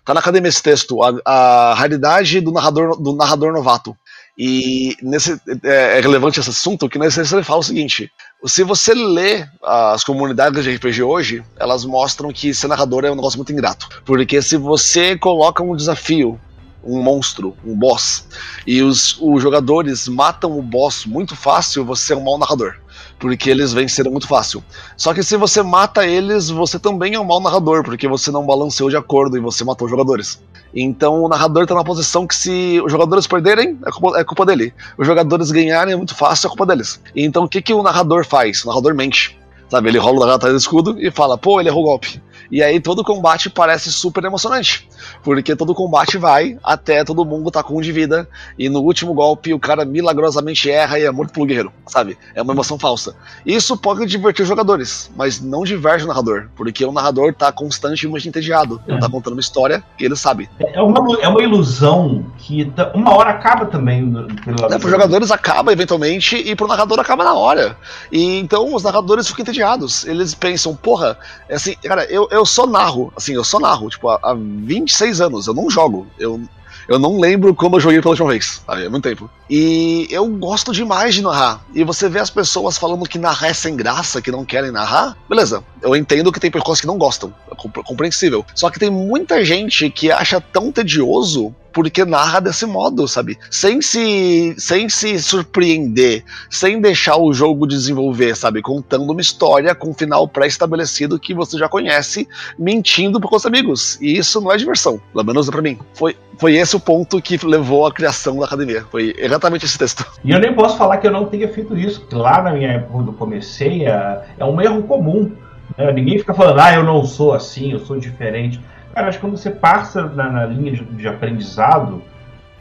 Tá 0.04 0.12
na 0.12 0.20
academia 0.20 0.49
esse 0.49 0.62
texto, 0.62 1.02
a, 1.02 1.14
a 1.25 1.75
raridade 1.75 2.40
do 2.40 2.52
narrador, 2.52 3.00
do 3.00 3.14
narrador 3.16 3.52
novato. 3.52 3.96
E 4.37 4.96
nesse, 5.00 5.40
é, 5.62 5.99
é 5.99 6.00
relevante 6.00 6.40
esse 6.40 6.50
assunto 6.50 6.88
que 6.88 6.99
nesse 6.99 7.20
texto 7.20 7.34
ele 7.34 7.44
fala 7.44 7.61
o 7.61 7.64
seguinte: 7.64 8.11
se 8.44 8.62
você 8.64 8.92
lê 8.92 9.46
as 9.62 10.04
comunidades 10.04 10.64
de 10.64 10.75
RPG 10.75 11.02
hoje, 11.02 11.42
elas 11.56 11.84
mostram 11.84 12.32
que 12.32 12.52
ser 12.52 12.68
narrador 12.68 13.04
é 13.04 13.11
um 13.11 13.14
negócio 13.14 13.38
muito 13.38 13.52
ingrato. 13.52 13.88
Porque 14.04 14.42
se 14.42 14.56
você 14.56 15.16
coloca 15.16 15.62
um 15.62 15.76
desafio, 15.76 16.38
um 16.82 17.00
monstro, 17.00 17.56
um 17.64 17.75
boss, 17.75 18.26
e 18.66 18.82
os, 18.82 19.16
os 19.20 19.40
jogadores 19.40 20.08
matam 20.08 20.58
o 20.58 20.62
boss 20.62 21.06
muito 21.06 21.34
fácil, 21.34 21.84
você 21.84 22.12
é 22.12 22.16
um 22.16 22.25
mau 22.25 22.37
narrador. 22.37 22.76
Porque 23.25 23.49
eles 23.49 23.73
venceram 23.73 24.11
muito 24.11 24.28
fácil. 24.28 24.62
Só 24.99 25.14
que 25.14 25.23
se 25.23 25.35
você 25.38 25.62
mata 25.62 26.07
eles, 26.07 26.50
você 26.50 26.78
também 26.78 27.14
é 27.14 27.19
um 27.19 27.25
mau 27.25 27.40
narrador, 27.40 27.83
porque 27.83 28.07
você 28.07 28.31
não 28.31 28.45
balanceou 28.45 28.90
de 28.90 28.99
acordo 28.99 29.38
e 29.38 29.40
você 29.40 29.64
matou 29.64 29.87
os 29.87 29.90
jogadores. 29.90 30.43
Então 30.75 31.25
o 31.25 31.26
narrador 31.26 31.66
tá 31.66 31.75
na 31.75 31.83
posição 31.83 32.26
que 32.26 32.35
se 32.35 32.83
os 32.85 32.93
jogadores 32.93 33.26
perderem, 33.26 33.78
é 33.87 33.90
culpa, 33.90 34.21
é 34.21 34.25
culpa 34.25 34.45
dele. 34.45 34.75
Os 34.99 35.07
jogadores 35.07 35.50
ganharem 35.50 35.95
é 35.95 35.97
muito 35.97 36.14
fácil, 36.14 36.49
é 36.49 36.50
culpa 36.50 36.66
deles. 36.66 37.00
Então 37.16 37.45
o 37.45 37.49
que, 37.49 37.62
que 37.62 37.73
o 37.73 37.83
narrador 37.83 38.26
faz? 38.26 38.62
O 38.62 38.69
narrador 38.69 38.95
mente. 38.95 39.40
Sabe, 39.71 39.88
ele 39.88 39.97
rola 39.97 40.16
o 40.16 40.21
narrador 40.21 40.37
atrás 40.37 40.52
do 40.52 40.59
escudo 40.59 40.97
e 41.00 41.11
fala, 41.11 41.38
pô, 41.38 41.59
ele 41.59 41.71
errou 41.71 41.81
o 41.81 41.87
golpe. 41.87 42.21
E 42.54 42.62
aí 42.62 42.78
todo 42.78 43.02
combate 43.02 43.50
parece 43.50 43.90
super 43.92 44.23
emocionante. 44.23 44.88
Porque 45.25 45.56
todo 45.56 45.75
combate 45.75 46.16
vai 46.16 46.56
até 46.62 47.02
todo 47.02 47.25
mundo 47.25 47.50
tá 47.50 47.64
com 47.64 47.76
um 47.78 47.80
de 47.80 47.90
vida. 47.90 48.28
E 48.56 48.68
no 48.68 48.78
último 48.78 49.12
golpe 49.12 49.52
o 49.52 49.58
cara 49.58 49.84
milagrosamente 49.84 50.70
erra 50.70 51.00
e 51.00 51.02
é 51.02 51.11
morto 51.11 51.32
pelo 51.32 51.46
guerreiro. 51.46 51.73
Sabe? 51.88 52.16
É 52.32 52.40
uma 52.40 52.52
emoção 52.52 52.78
falsa. 52.78 53.16
Isso 53.44 53.76
pode 53.76 54.06
divertir 54.06 54.42
os 54.42 54.49
jogadores, 54.49 55.11
mas 55.16 55.40
não 55.40 55.64
diverte 55.64 56.04
o 56.04 56.06
narrador. 56.06 56.46
Porque 56.54 56.84
o 56.84 56.92
narrador 56.92 57.34
tá 57.34 57.50
constantemente 57.50 58.28
entediado. 58.28 58.80
Ele 58.87 58.99
É. 58.99 59.00
tá 59.00 59.08
contando 59.08 59.32
uma 59.32 59.40
história 59.40 59.82
que 59.99 60.04
ele 60.04 60.14
sabe. 60.14 60.49
É 60.61 60.80
uma, 60.80 61.20
é 61.20 61.26
uma 61.26 61.42
ilusão 61.42 62.25
que 62.38 62.66
tá- 62.66 62.92
uma 62.94 63.16
hora 63.16 63.30
acaba 63.30 63.66
também. 63.66 64.12
Pelo 64.44 64.61
lado 64.61 64.70
Né, 64.70 64.78
para 64.78 64.87
os 64.87 64.90
jogadores 64.92 65.30
acaba 65.32 65.73
eventualmente 65.73 66.37
e 66.37 66.54
pro 66.54 66.68
narrador 66.68 67.00
acaba 67.00 67.25
na 67.25 67.34
hora. 67.34 67.76
E 68.12 68.38
então 68.38 68.73
os 68.73 68.84
narradores 68.84 69.26
ficam 69.26 69.42
entediados. 69.42 70.06
Eles 70.06 70.34
pensam, 70.37 70.76
porra, 70.76 71.18
é 71.49 71.56
assim, 71.56 71.75
cara, 71.82 72.04
eu, 72.04 72.28
eu 72.30 72.43
só 72.46 72.66
narro, 72.66 73.12
assim, 73.16 73.34
eu 73.34 73.44
só 73.44 73.58
narro, 73.58 73.88
tipo, 73.88 74.08
há, 74.08 74.18
há 74.22 74.34
26 74.34 75.20
anos, 75.20 75.46
eu 75.46 75.54
não 75.54 75.68
jogo. 75.70 76.06
Eu, 76.18 76.40
eu 76.88 76.98
não 76.98 77.18
lembro 77.18 77.54
quando 77.54 77.74
eu 77.74 77.80
joguei 77.80 78.00
pela 78.00 78.10
última 78.12 78.28
vez, 78.30 78.60
sabe? 78.66 78.84
É 78.84 78.88
muito 78.88 79.04
tempo. 79.04 79.30
E 79.48 80.06
eu 80.10 80.26
gosto 80.26 80.72
demais 80.72 81.14
de 81.14 81.22
narrar. 81.22 81.64
E 81.74 81.82
você 81.84 82.08
vê 82.08 82.18
as 82.18 82.30
pessoas 82.30 82.76
falando 82.76 83.08
que 83.08 83.18
narrar 83.18 83.48
é 83.48 83.54
sem 83.54 83.74
graça, 83.76 84.20
que 84.20 84.30
não 84.30 84.44
querem 84.44 84.70
narrar. 84.70 85.16
Beleza, 85.28 85.64
eu 85.80 85.96
entendo 85.96 86.30
que 86.32 86.40
tem 86.40 86.50
pessoas 86.50 86.80
que 86.80 86.86
não 86.86 86.98
gostam. 86.98 87.32
É 87.50 87.54
compre- 87.54 87.82
compreensível. 87.82 88.44
Só 88.54 88.70
que 88.70 88.78
tem 88.78 88.90
muita 88.90 89.44
gente 89.44 89.88
que 89.90 90.10
acha 90.10 90.40
tão 90.40 90.70
tedioso 90.70 91.54
porque 91.75 92.04
narra 92.04 92.40
desse 92.40 92.64
modo, 92.64 93.07
sabe? 93.09 93.37
Sem 93.50 93.83
se, 93.83 94.54
sem 94.57 94.88
se 94.88 95.21
surpreender, 95.21 96.25
sem 96.49 96.81
deixar 96.81 97.16
o 97.16 97.33
jogo 97.35 97.66
desenvolver, 97.66 98.37
sabe? 98.37 98.62
Contando 98.62 99.11
uma 99.11 99.21
história 99.21 99.75
com 99.75 99.90
um 99.90 99.95
final 99.95 100.26
pré-estabelecido 100.28 101.19
que 101.19 101.35
você 101.35 101.59
já 101.59 101.69
conhece, 101.69 102.28
mentindo 102.57 103.21
para 103.21 103.37
os 103.37 103.45
amigos. 103.45 104.00
E 104.00 104.16
isso 104.16 104.40
não 104.40 104.52
é 104.52 104.57
diversão, 104.57 105.00
pelo 105.12 105.26
menos 105.26 105.50
para 105.50 105.61
mim. 105.61 105.76
Foi, 105.95 106.16
foi 106.38 106.54
esse 106.54 106.76
o 106.76 106.81
ponto 106.81 107.21
que 107.21 107.45
levou 107.45 107.87
à 107.87 107.93
criação 107.93 108.38
da 108.38 108.47
academia. 108.47 108.85
Foi 108.90 109.12
exatamente 109.19 109.64
esse 109.64 109.76
texto. 109.76 110.07
E 110.25 110.31
eu 110.31 110.38
nem 110.38 110.54
posso 110.54 110.78
falar 110.78 110.99
que 110.99 111.07
eu 111.09 111.12
não 111.12 111.26
tenha 111.26 111.49
feito 111.49 111.76
isso, 111.76 112.07
lá 112.12 112.40
na 112.40 112.52
minha 112.52 112.71
época, 112.71 112.93
quando 112.93 113.12
comecei, 113.12 113.85
é, 113.85 114.23
é 114.38 114.45
um 114.45 114.61
erro 114.61 114.85
comum. 114.85 115.33
né? 115.76 115.93
Ninguém 115.93 116.21
fica 116.21 116.33
falando, 116.33 116.61
ah, 116.61 116.73
eu 116.73 116.85
não 116.85 117.04
sou 117.04 117.33
assim, 117.33 117.73
eu 117.73 117.81
sou 117.81 117.99
diferente. 117.99 118.61
Cara, 118.94 119.08
acho 119.08 119.18
que 119.18 119.24
quando 119.26 119.36
você 119.36 119.50
passa 119.50 120.02
na, 120.06 120.30
na 120.30 120.46
linha 120.46 120.72
de, 120.72 120.84
de 120.84 121.08
aprendizado, 121.08 122.02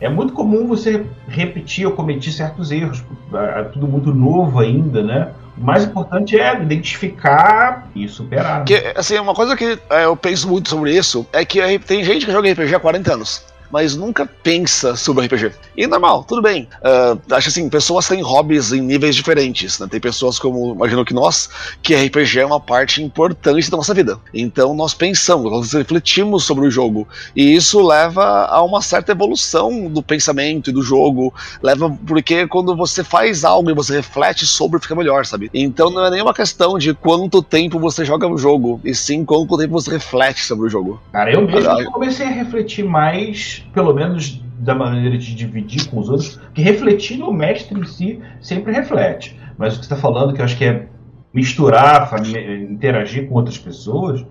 é 0.02 0.10
muito 0.10 0.34
comum 0.34 0.68
você 0.68 1.06
repetir 1.28 1.86
ou 1.86 1.94
cometer 1.94 2.32
certos 2.32 2.72
erros. 2.72 3.04
É 3.56 3.64
tudo 3.64 3.88
muito 3.88 4.14
novo 4.14 4.60
ainda, 4.60 5.02
né? 5.04 5.32
O 5.58 5.64
mais 5.64 5.86
importante 5.86 6.38
é 6.38 6.62
identificar 6.62 7.88
e 7.96 8.08
superar. 8.10 8.60
né? 8.60 8.66
Que, 8.66 8.94
assim, 8.96 9.18
uma 9.20 9.36
coisa 9.36 9.56
que 9.56 9.80
é, 9.90 10.06
eu 10.06 10.16
penso 10.16 10.48
muito 10.50 10.70
sobre 10.70 10.96
isso 10.96 11.26
é 11.32 11.46
que 11.46 11.80
tem 11.80 12.04
gente 12.04 12.26
que 12.26 12.32
joga 12.32 12.52
RPG 12.52 12.76
há 12.76 12.80
40 12.80 13.14
anos. 13.14 13.53
Mas 13.74 13.96
nunca 13.96 14.30
pensa 14.44 14.96
sobre 14.96 15.26
RPG. 15.26 15.52
E 15.76 15.86
é 15.86 15.88
normal, 15.88 16.24
tudo 16.24 16.44
bem. 16.44 16.68
Ah, 16.84 17.18
acho 17.32 17.50
assim, 17.50 17.68
pessoas 17.68 18.08
têm 18.08 18.22
hobbies 18.22 18.72
em 18.72 18.80
níveis 18.82 19.16
diferentes. 19.16 19.80
Né? 19.80 19.88
Tem 19.90 20.00
pessoas 20.00 20.38
como, 20.38 20.76
imagino 20.76 21.04
que 21.04 21.14
nós, 21.14 21.50
que 21.82 21.96
RPG 21.96 22.42
é 22.42 22.46
uma 22.46 22.60
parte 22.60 23.02
importante 23.02 23.72
da 23.72 23.78
nossa 23.78 23.92
vida. 23.92 24.20
Então 24.32 24.76
nós 24.76 24.94
pensamos, 24.94 25.52
nós 25.52 25.74
refletimos 25.74 26.44
sobre 26.44 26.68
o 26.68 26.72
jogo. 26.72 27.08
E 27.36 27.56
isso 27.56 27.82
leva 27.82 28.46
a 28.46 28.62
uma 28.62 28.80
certa 28.80 29.12
evolução 29.12 29.88
do 29.88 30.04
pensamento 30.04 30.70
e 30.70 30.74
do 30.74 30.84
jogo. 30.84 31.34
Leva 31.64 31.90
porque 32.06 32.46
quando 32.46 32.76
você 32.76 33.04
faz 33.04 33.44
algo 33.44 33.72
e 33.72 33.74
você 33.74 33.96
reflete 33.96 34.46
sobre, 34.46 34.80
fica 34.80 34.94
melhor, 34.94 35.26
sabe? 35.26 35.50
Então 35.52 35.90
não 35.90 36.06
é 36.06 36.12
nenhuma 36.12 36.34
questão 36.34 36.78
de 36.78 36.94
quanto 36.94 37.42
tempo 37.42 37.80
você 37.80 38.06
joga 38.06 38.28
o 38.28 38.38
jogo, 38.38 38.80
e 38.84 38.94
sim 38.94 39.26
quanto 39.26 39.58
tempo 39.58 39.74
você 39.74 39.90
reflete 39.90 40.46
sobre 40.46 40.68
o 40.68 40.70
jogo. 40.70 41.02
Cara, 41.12 41.32
eu 41.34 41.42
mesmo 41.42 41.72
Ah, 41.72 41.84
comecei 41.86 42.28
a 42.28 42.30
refletir 42.30 42.84
mais, 42.84 43.63
pelo 43.74 43.94
menos 43.94 44.42
da 44.60 44.74
maneira 44.74 45.18
de 45.18 45.36
dividir 45.36 45.90
com 45.90 46.00
os 46.00 46.10
outros, 46.10 46.40
que 46.54 46.62
refletir 46.62 47.18
no 47.18 47.32
mestre 47.32 47.80
em 47.80 47.86
si 47.86 48.22
sempre 48.42 48.72
reflete. 48.72 49.40
Mas 49.58 49.76
o 49.76 49.80
que 49.80 49.86
você 49.86 49.94
está 49.94 49.96
falando, 49.96 50.34
que 50.34 50.42
eu 50.42 50.46
acho 50.46 50.58
que 50.58 50.66
é 50.66 50.88
misturar, 51.34 52.10
interagir 52.70 53.28
com 53.28 53.36
outras 53.36 53.58
pessoas, 53.58 54.26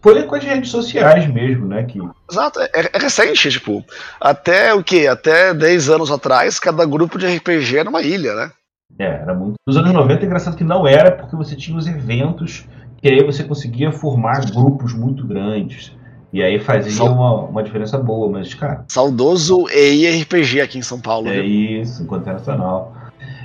foi 0.00 0.22
com 0.24 0.34
as 0.34 0.44
redes 0.44 0.70
sociais 0.70 1.26
mesmo, 1.26 1.66
né? 1.66 1.84
Que 1.84 1.98
Exato, 2.30 2.60
é, 2.60 2.68
é 2.92 2.98
recente, 2.98 3.50
tipo, 3.50 3.82
até 4.20 4.74
o 4.74 4.84
que? 4.84 5.06
Até 5.06 5.54
10 5.54 5.88
anos 5.90 6.10
atrás, 6.10 6.58
cada 6.58 6.84
grupo 6.84 7.18
de 7.18 7.26
RPG 7.26 7.78
era 7.78 7.88
uma 7.88 8.02
ilha, 8.02 8.34
né? 8.34 8.50
É, 8.98 9.06
era 9.06 9.34
muito. 9.34 9.54
Nos 9.66 9.76
anos 9.76 9.92
90 9.92 10.22
é 10.22 10.26
engraçado 10.26 10.56
que 10.56 10.64
não 10.64 10.86
era, 10.86 11.10
porque 11.10 11.34
você 11.34 11.56
tinha 11.56 11.76
os 11.76 11.86
eventos 11.86 12.66
que 12.98 13.08
aí 13.08 13.24
você 13.24 13.44
conseguia 13.44 13.92
formar 13.92 14.44
grupos 14.50 14.92
muito 14.94 15.26
grandes. 15.26 15.96
E 16.34 16.42
aí 16.42 16.58
fazia 16.58 17.04
uma, 17.04 17.42
uma 17.44 17.62
diferença 17.62 17.96
boa, 17.96 18.28
mas, 18.28 18.52
cara. 18.54 18.84
Saudoso 18.88 19.68
EIRPG 19.70 20.60
aqui 20.60 20.76
em 20.78 20.82
São 20.82 20.98
Paulo. 20.98 21.28
É 21.28 21.34
viu? 21.34 21.44
isso, 21.44 22.02
enquanto 22.02 22.26
nacional. 22.26 22.92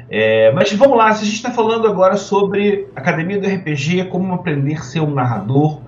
É, 0.09 0.51
mas 0.53 0.73
vamos 0.73 0.97
lá, 0.97 1.11
se 1.13 1.21
a 1.21 1.25
gente 1.25 1.35
está 1.35 1.51
falando 1.51 1.87
agora 1.87 2.17
sobre 2.17 2.87
Academia 2.95 3.39
do 3.39 3.47
RPG, 3.47 4.05
como 4.05 4.33
aprender 4.33 4.73
a 4.73 4.81
ser 4.81 5.01
um 5.01 5.13
narrador. 5.13 5.81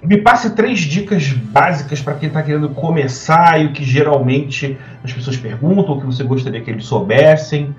Me 0.00 0.16
passe 0.16 0.50
três 0.50 0.78
dicas 0.80 1.28
básicas 1.32 2.00
para 2.00 2.14
quem 2.14 2.28
está 2.28 2.40
querendo 2.40 2.68
começar 2.68 3.60
e 3.60 3.66
o 3.66 3.72
que 3.72 3.82
geralmente 3.82 4.78
as 5.02 5.12
pessoas 5.12 5.36
perguntam, 5.36 5.96
o 5.96 6.00
que 6.00 6.06
você 6.06 6.22
gostaria 6.22 6.60
que 6.60 6.70
eles 6.70 6.84
soubessem. 6.86 7.74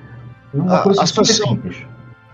Uma 0.54 0.80
Ah, 0.80 0.84
coisa 0.84 1.06
super 1.06 1.22
pessoas- 1.26 1.50
simples. 1.50 1.78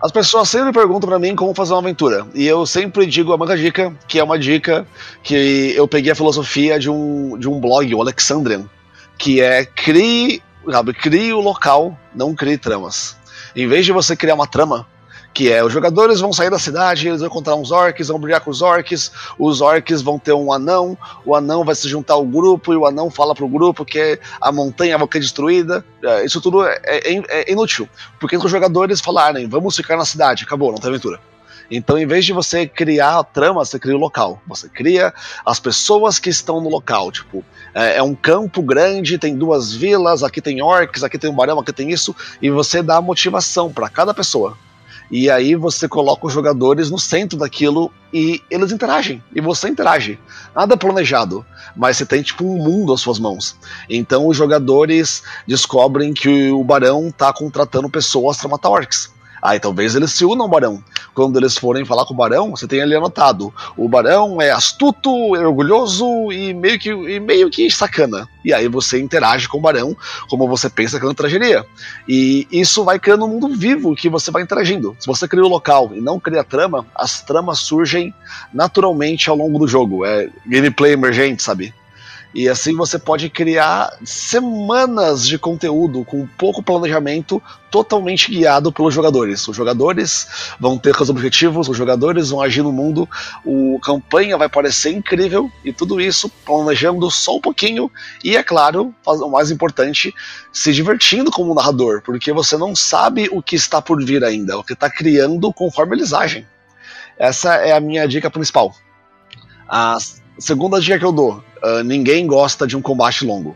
As 0.02 0.14
pessoas 0.14 0.48
sempre 0.48 0.72
perguntam 0.72 1.10
pra 1.10 1.20
mim 1.20 1.36
como 1.36 1.54
fazer 1.54 1.74
uma 1.74 1.80
aventura. 1.80 2.26
E 2.34 2.48
eu 2.48 2.66
sempre 2.66 3.06
digo 3.06 3.34
a 3.34 3.38
manga 3.38 3.58
dica, 3.58 3.94
que 4.08 4.18
é 4.18 4.24
uma 4.24 4.40
dica 4.40 4.88
que 5.22 5.74
eu 5.76 5.88
peguei 5.88 6.12
a 6.12 6.16
filosofia 6.16 6.80
de 6.80 6.90
um, 6.90 7.38
de 7.38 7.50
um 7.50 7.60
blog, 7.60 7.94
o 7.94 8.02
Alexandrian, 8.02 8.64
que 9.18 9.42
é 9.42 9.66
crie, 9.66 10.42
sabe, 10.72 10.94
crie 10.94 11.34
o 11.34 11.42
local, 11.42 11.98
não 12.16 12.34
crie 12.34 12.58
tramas. 12.58 13.18
Em 13.54 13.68
vez 13.68 13.86
de 13.86 13.92
você 13.92 14.16
criar 14.16 14.36
uma 14.36 14.48
trama, 14.48 14.88
que 15.40 15.50
é 15.50 15.64
os 15.64 15.72
jogadores 15.72 16.20
vão 16.20 16.34
sair 16.34 16.50
da 16.50 16.60
cidade, 16.60 17.08
eles 17.08 17.22
vão 17.22 17.30
encontrar 17.30 17.56
uns 17.56 17.72
orcs, 17.72 18.10
vão 18.10 18.20
brigar 18.20 18.42
com 18.42 18.52
os 18.52 18.62
orcs, 18.62 19.10
os 19.40 19.62
orcs 19.62 20.02
vão 20.02 20.20
ter 20.20 20.34
um 20.34 20.52
anão, 20.52 20.98
o 21.26 21.34
anão 21.34 21.64
vai 21.64 21.74
se 21.76 21.88
juntar 21.88 22.16
ao 22.16 22.26
grupo 22.26 22.74
e 22.74 22.76
o 22.76 22.86
anão 22.86 23.10
fala 23.10 23.34
pro 23.34 23.48
grupo 23.48 23.86
que 23.86 24.20
a 24.42 24.52
montanha 24.52 24.98
vai 24.98 25.08
ser 25.10 25.22
destruída. 25.22 25.86
É, 26.04 26.26
Isso 26.26 26.42
tudo 26.42 26.66
é, 26.66 26.78
é- 26.84 27.24
é 27.30 27.52
inútil. 27.54 27.88
Porque 28.20 28.36
os 28.36 28.52
jogadores 28.52 29.00
falarem, 29.00 29.48
vamos 29.48 29.78
ficar 29.78 29.96
na 29.96 30.04
cidade, 30.04 30.44
acabou, 30.44 30.74
não 30.74 30.78
tem 30.78 30.90
aventura. 30.90 31.22
Então, 31.72 31.98
em 31.98 32.06
vez 32.06 32.26
de 32.26 32.34
você 32.34 32.68
criar 32.68 33.20
a 33.20 33.24
trama, 33.24 33.64
você 33.64 33.80
cria 33.80 33.96
o 33.96 34.00
local. 34.00 34.42
Você 34.46 34.68
cria 34.68 35.14
as 35.46 35.58
pessoas 35.58 36.20
que 36.20 36.30
estão 36.30 36.60
no 36.60 36.68
local. 36.68 37.14
Tipo, 37.14 37.46
é, 37.74 38.00
é 38.00 38.04
um 38.04 38.14
campo 38.14 38.62
grande, 38.62 39.18
tem 39.18 39.38
duas 39.38 39.74
vilas, 39.74 40.22
aqui 40.22 40.42
tem 40.42 40.62
orcs, 40.62 41.02
aqui 41.02 41.18
tem 41.18 41.30
um 41.30 41.36
barão, 41.36 41.60
aqui 41.60 41.72
tem 41.72 41.92
isso, 41.92 42.14
e 42.42 42.50
você 42.50 42.84
dá 42.84 43.00
motivação 43.00 43.72
para 43.72 43.88
cada 43.88 44.14
pessoa. 44.14 44.58
E 45.12 45.30
aí 45.30 45.56
você 45.56 45.88
coloca 45.88 46.28
os 46.28 46.34
jogadores 46.34 46.92
no 46.92 47.00
centro 47.00 47.38
daquilo 47.38 47.92
e 48.14 48.42
eles 48.50 48.72
interagem. 48.72 49.24
E 49.34 49.42
você 49.42 49.68
interage. 49.68 50.20
Nada 50.56 50.78
planejado, 50.78 51.46
mas 51.76 51.98
você 51.98 52.06
tem 52.06 52.22
tipo 52.22 52.46
um 52.46 52.58
mundo 52.58 52.94
às 52.94 53.02
suas 53.02 53.20
mãos. 53.20 53.56
Então 53.90 54.28
os 54.28 54.38
jogadores 54.38 55.24
descobrem 55.48 56.14
que 56.14 56.52
o 56.52 56.64
barão 56.64 57.12
tá 57.12 57.34
contratando 57.34 57.90
pessoas 57.90 58.38
para 58.38 58.50
matar 58.50 58.70
orcs. 58.70 59.12
Aí 59.42 59.60
talvez 59.60 59.96
eles 59.96 60.12
se 60.12 60.26
unam 60.26 60.44
ao 60.44 60.50
barão. 60.50 60.84
Quando 61.14 61.38
eles 61.38 61.58
forem 61.58 61.86
falar 61.86 62.06
com 62.06 62.14
o 62.14 62.18
barão, 62.18 62.52
você 62.52 62.68
tem 62.68 62.82
ali 62.82 62.96
anotado: 62.96 63.54
o 63.76 63.88
barão 63.88 64.42
é 64.42 64.52
astuto, 64.52 65.36
é 65.36 65.46
orgulhoso 65.46 66.32
e 66.32 66.54
meio 66.54 66.80
que, 66.80 66.90
e 66.90 67.20
meio 67.20 67.50
que 67.50 67.70
sacana. 67.70 68.28
E 68.44 68.54
aí 68.54 68.68
você 68.68 69.00
interage 69.00 69.48
com 69.48 69.58
o 69.58 69.62
barão 69.62 69.96
como 70.30 70.48
você 70.48 70.70
pensa 70.70 70.98
que 70.98 71.06
ele 71.06 71.12
interagiria. 71.12 71.66
E 72.08 72.48
isso 72.52 72.84
vai 72.84 73.00
criando 73.00 73.26
um 73.26 73.28
mundo 73.28 73.50
vivo 73.50 73.96
que 73.96 74.10
você 74.10 74.32
vai 74.32 74.44
interagindo. 74.44 74.96
Se 75.00 75.08
você 75.08 75.28
cria 75.28 75.44
o 75.44 75.50
local 75.50 75.92
e 75.94 76.02
não 76.02 76.20
cria 76.20 76.42
a 76.42 76.44
trama, 76.44 76.86
as 76.96 77.22
tramas 77.22 77.60
surgem 77.60 78.14
naturalmente 78.54 79.30
ao 79.30 79.36
longo 79.36 79.60
do 79.60 79.68
jogo. 79.68 80.06
É 80.06 80.30
gameplay 80.46 80.94
emergente, 80.94 81.44
sabe? 81.44 81.74
E 82.34 82.48
assim 82.48 82.76
você 82.76 83.00
pode 83.00 83.28
criar 83.28 83.98
semanas 84.06 85.28
de 85.28 85.40
conteúdo 85.40 86.06
com 86.06 86.28
pouco 86.38 86.62
planejamento, 86.62 87.42
totalmente 87.72 88.30
guiado 88.30 88.72
pelos 88.72 88.94
jogadores. 88.94 89.48
Os 89.48 89.58
jogadores 89.58 90.28
vão 90.60 90.78
ter 90.78 90.96
seus 90.96 91.10
objetivos, 91.10 91.68
os 91.68 91.76
jogadores 91.76 92.30
vão 92.30 92.40
agir 92.40 92.62
no 92.62 92.72
mundo, 92.72 93.10
o 93.44 93.80
campanha 93.80 94.38
vai 94.38 94.48
parecer 94.48 94.92
incrível 94.92 95.52
e 95.66 95.74
tudo 95.74 96.00
isso 96.00 96.30
planejando 96.46 97.10
só 97.10 97.38
um 97.38 97.42
pouquinho 97.42 97.92
e, 98.24 98.38
é 98.38 98.44
claro, 98.44 98.94
o 99.06 99.30
mais 99.30 99.50
importante, 99.50 100.14
se 100.54 100.72
divertindo 100.72 101.32
como 101.32 101.56
narrador, 101.56 102.04
porque 102.04 102.32
você 102.32 102.56
não 102.58 102.76
sabe 102.76 103.28
o 103.32 103.42
que 103.42 103.56
está 103.56 103.82
por 103.82 104.04
vir 104.04 104.24
ainda, 104.24 104.58
o 104.58 104.64
que 104.64 104.74
está 104.74 104.90
criando 104.90 105.52
conforme 105.52 105.96
eles 105.96 106.14
agem. 106.14 106.46
Essa 107.18 107.56
é 107.56 107.72
a 107.72 107.80
minha 107.80 108.08
dica 108.08 108.30
principal. 108.30 108.74
A 109.68 109.98
segunda 110.40 110.80
dica 110.80 110.98
que 110.98 111.06
eu 111.06 111.12
dou: 111.12 111.44
ah, 111.62 111.84
ninguém 111.84 112.26
gosta 112.26 112.66
de 112.66 112.76
um 112.76 112.82
combate 112.82 113.26
longo. 113.26 113.56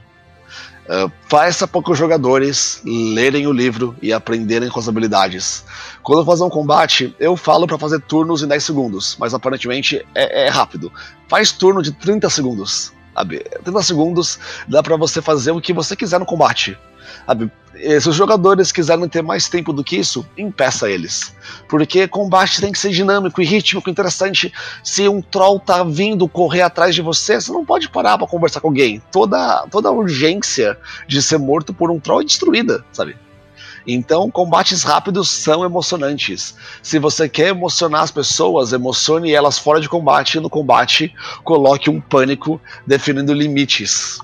Uh, 0.84 1.10
faça 1.29 1.65
para 1.65 1.91
os 1.91 1.97
jogadores 1.97 2.81
lerem 2.84 3.47
o 3.47 3.53
livro 3.53 3.95
e 4.01 4.12
aprenderem 4.12 4.69
com 4.69 4.79
as 4.79 4.89
habilidades. 4.89 5.63
Quando 6.01 6.19
eu 6.19 6.25
fazer 6.25 6.43
um 6.43 6.49
combate, 6.49 7.15
eu 7.21 7.38
falo 7.38 7.65
para 7.65 7.77
fazer 7.77 8.01
turnos 8.01 8.43
em 8.43 8.47
10 8.47 8.62
segundos, 8.62 9.15
mas 9.17 9.34
aparentemente 9.34 10.05
é, 10.13 10.45
é 10.45 10.49
rápido. 10.49 10.91
Faz 11.29 11.53
turno 11.53 11.81
de 11.81 11.93
30 11.93 12.29
segundos. 12.29 12.91
Sabe? 13.13 13.45
30 13.63 13.81
segundos 13.81 14.38
dá 14.67 14.84
para 14.84 14.97
você 14.97 15.21
fazer 15.21 15.51
o 15.51 15.62
que 15.62 15.71
você 15.71 15.95
quiser 15.95 16.19
no 16.19 16.25
combate. 16.25 16.77
Sabe? 17.25 17.49
E 17.75 17.99
Se 17.99 18.09
os 18.09 18.15
jogadores 18.15 18.71
quiserem 18.71 19.07
ter 19.09 19.21
mais 19.21 19.49
tempo 19.49 19.73
do 19.73 19.83
que 19.83 19.97
isso, 19.97 20.25
impeça 20.38 20.89
eles. 20.89 21.36
Porque 21.67 22.07
combate 22.07 22.62
tem 22.62 22.71
que 22.71 22.79
ser 22.79 22.91
dinâmico 22.91 23.41
e 23.41 23.45
rítmico, 23.45 23.89
interessante. 23.89 24.53
Se 24.83 25.07
um 25.07 25.21
troll 25.21 25.59
tá 25.59 25.83
vindo 25.83 26.27
correr 26.27 26.62
atrás 26.62 26.93
de 26.93 27.01
você, 27.01 27.39
você 27.39 27.51
não 27.51 27.65
pode 27.65 27.89
parar 27.89 28.17
para 28.17 28.27
conversar 28.27 28.62
com 28.62 28.67
alguém. 28.67 29.01
Toda, 29.12 29.65
toda 29.71 29.89
a 29.89 29.91
urgência 29.91 30.77
de 31.07 31.21
ser 31.21 31.39
morto 31.39 31.73
por 31.73 31.89
um 31.89 31.99
troll 31.99 32.21
é 32.21 32.25
destruída, 32.25 32.86
sabe? 32.91 33.17
Então, 33.86 34.31
combates 34.31 34.83
rápidos 34.83 35.29
são 35.29 35.65
emocionantes. 35.65 36.55
Se 36.81 36.99
você 36.99 37.27
quer 37.27 37.49
emocionar 37.49 38.03
as 38.03 38.12
pessoas, 38.12 38.71
emocione 38.71 39.33
elas 39.33 39.57
fora 39.57 39.81
de 39.81 39.89
combate 39.89 40.36
e 40.36 40.39
no 40.39 40.49
combate 40.49 41.13
coloque 41.43 41.89
um 41.89 41.99
pânico 41.99 42.62
definindo 42.88 43.33
limites. 43.33 44.19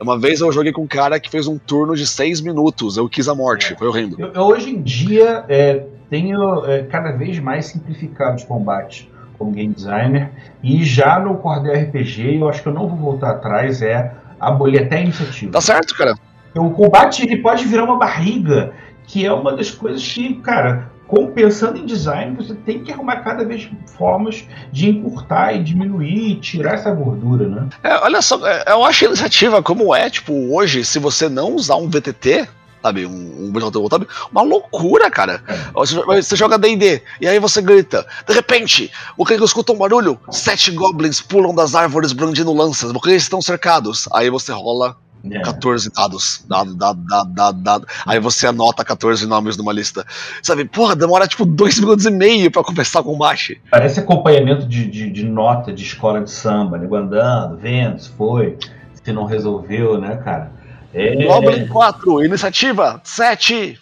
Uma 0.00 0.18
vez 0.18 0.40
eu 0.40 0.52
joguei 0.52 0.72
com 0.72 0.82
um 0.82 0.86
cara 0.86 1.18
que 1.18 1.30
fez 1.30 1.46
um 1.46 1.58
turno 1.58 1.94
de 1.94 2.06
6 2.06 2.40
minutos, 2.40 2.96
eu 2.96 3.08
quis 3.08 3.28
a 3.28 3.34
morte, 3.34 3.74
foi 3.76 3.88
horrendo. 3.88 4.16
Eu, 4.18 4.32
eu 4.32 4.42
hoje 4.42 4.70
em 4.70 4.80
dia 4.80 5.44
é, 5.48 5.84
tenho 6.08 6.64
é, 6.66 6.82
cada 6.84 7.12
vez 7.12 7.38
mais 7.38 7.66
simplificado 7.66 8.36
os 8.36 8.44
combates 8.44 9.08
como 9.38 9.52
game 9.52 9.72
designer 9.72 10.30
e 10.62 10.84
já 10.84 11.18
no 11.18 11.36
Cordel 11.36 11.74
RPG 11.74 12.38
eu 12.40 12.48
acho 12.48 12.62
que 12.62 12.68
eu 12.68 12.74
não 12.74 12.88
vou 12.88 12.96
voltar 12.96 13.30
atrás 13.30 13.82
é 13.82 14.12
abolir 14.38 14.82
até 14.82 14.96
a 14.96 15.00
iniciativa. 15.00 15.52
Tá 15.52 15.60
certo, 15.60 15.94
cara. 15.96 16.14
O 16.54 16.70
combate 16.70 17.22
ele 17.22 17.38
pode 17.38 17.64
virar 17.64 17.84
uma 17.84 17.98
barriga, 17.98 18.72
que 19.06 19.24
é 19.24 19.32
uma 19.32 19.54
das 19.54 19.70
coisas 19.70 20.06
que, 20.06 20.34
cara, 20.36 20.90
com- 21.08 21.32
pensando 21.32 21.78
em 21.78 21.86
design, 21.86 22.36
você 22.36 22.54
tem 22.54 22.84
que 22.84 22.92
arrumar 22.92 23.16
cada 23.16 23.44
vez 23.44 23.68
formas 23.96 24.44
de 24.70 24.90
encurtar 24.90 25.54
e 25.54 25.64
diminuir 25.64 26.32
e 26.32 26.34
tirar 26.36 26.74
essa 26.74 26.92
gordura, 26.92 27.48
né? 27.48 27.68
É, 27.82 27.96
olha 27.96 28.22
só, 28.22 28.46
é, 28.46 28.64
eu 28.68 28.84
acho 28.84 29.04
a 29.04 29.08
iniciativa 29.08 29.62
como 29.62 29.94
é, 29.94 30.08
tipo, 30.08 30.32
hoje, 30.54 30.84
se 30.84 30.98
você 30.98 31.28
não 31.28 31.54
usar 31.54 31.76
um 31.76 31.88
VTT, 31.88 32.46
sabe, 32.82 33.06
um, 33.06 33.48
um 33.48 33.52
Tabletop, 33.52 34.06
uma 34.30 34.42
loucura, 34.42 35.10
cara. 35.10 35.42
Você, 35.74 35.96
você 35.96 36.36
joga 36.36 36.58
D&D, 36.58 37.02
e 37.20 37.26
aí 37.26 37.38
você 37.38 37.60
grita, 37.60 38.06
de 38.26 38.34
repente, 38.34 38.90
o 39.16 39.24
que 39.24 39.34
escuta 39.34 39.72
um 39.72 39.78
barulho, 39.78 40.20
sete 40.30 40.70
goblins 40.70 41.20
pulam 41.20 41.54
das 41.54 41.74
árvores 41.74 42.12
brandindo 42.12 42.52
lanças, 42.52 42.92
porque 42.92 43.10
eles 43.10 43.22
estão 43.22 43.40
cercados. 43.40 44.08
Aí 44.12 44.30
você 44.30 44.52
rola 44.52 44.96
É. 45.30 45.40
14 45.40 45.90
dados, 45.92 46.44
dado, 46.48 46.74
dado, 46.74 47.00
dado, 47.04 47.32
dado, 47.32 47.62
dado. 47.62 47.86
Aí 48.06 48.20
você 48.20 48.46
anota 48.46 48.84
14 48.84 49.26
nomes 49.26 49.56
numa 49.56 49.72
lista. 49.72 50.06
Sabe, 50.42 50.64
porra, 50.64 50.94
demora 50.94 51.26
tipo 51.26 51.44
dois 51.44 51.78
minutos 51.80 52.06
e 52.06 52.10
meio 52.10 52.50
pra 52.50 52.62
começar 52.62 53.00
o 53.00 53.04
combate. 53.04 53.60
Parece 53.70 54.00
acompanhamento 54.00 54.66
de, 54.66 54.86
de, 54.86 55.10
de 55.10 55.24
nota 55.24 55.72
de 55.72 55.82
escola 55.82 56.20
de 56.20 56.30
samba, 56.30 56.78
nego 56.78 56.94
andando, 56.94 57.56
vendo 57.56 57.98
se 57.98 58.10
foi, 58.10 58.56
se 58.94 59.12
não 59.12 59.24
resolveu, 59.24 60.00
né, 60.00 60.16
cara? 60.16 60.52
É, 60.94 61.24
Goblin 61.24 61.66
4, 61.66 62.24
iniciativa 62.24 63.00
7. 63.04 63.78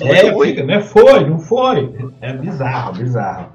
É, 0.00 0.40
fica, 0.40 0.64
né? 0.64 0.80
Foi, 0.80 1.24
não 1.24 1.38
foi. 1.38 2.10
É 2.20 2.32
bizarro, 2.32 2.94
bizarro. 2.94 3.46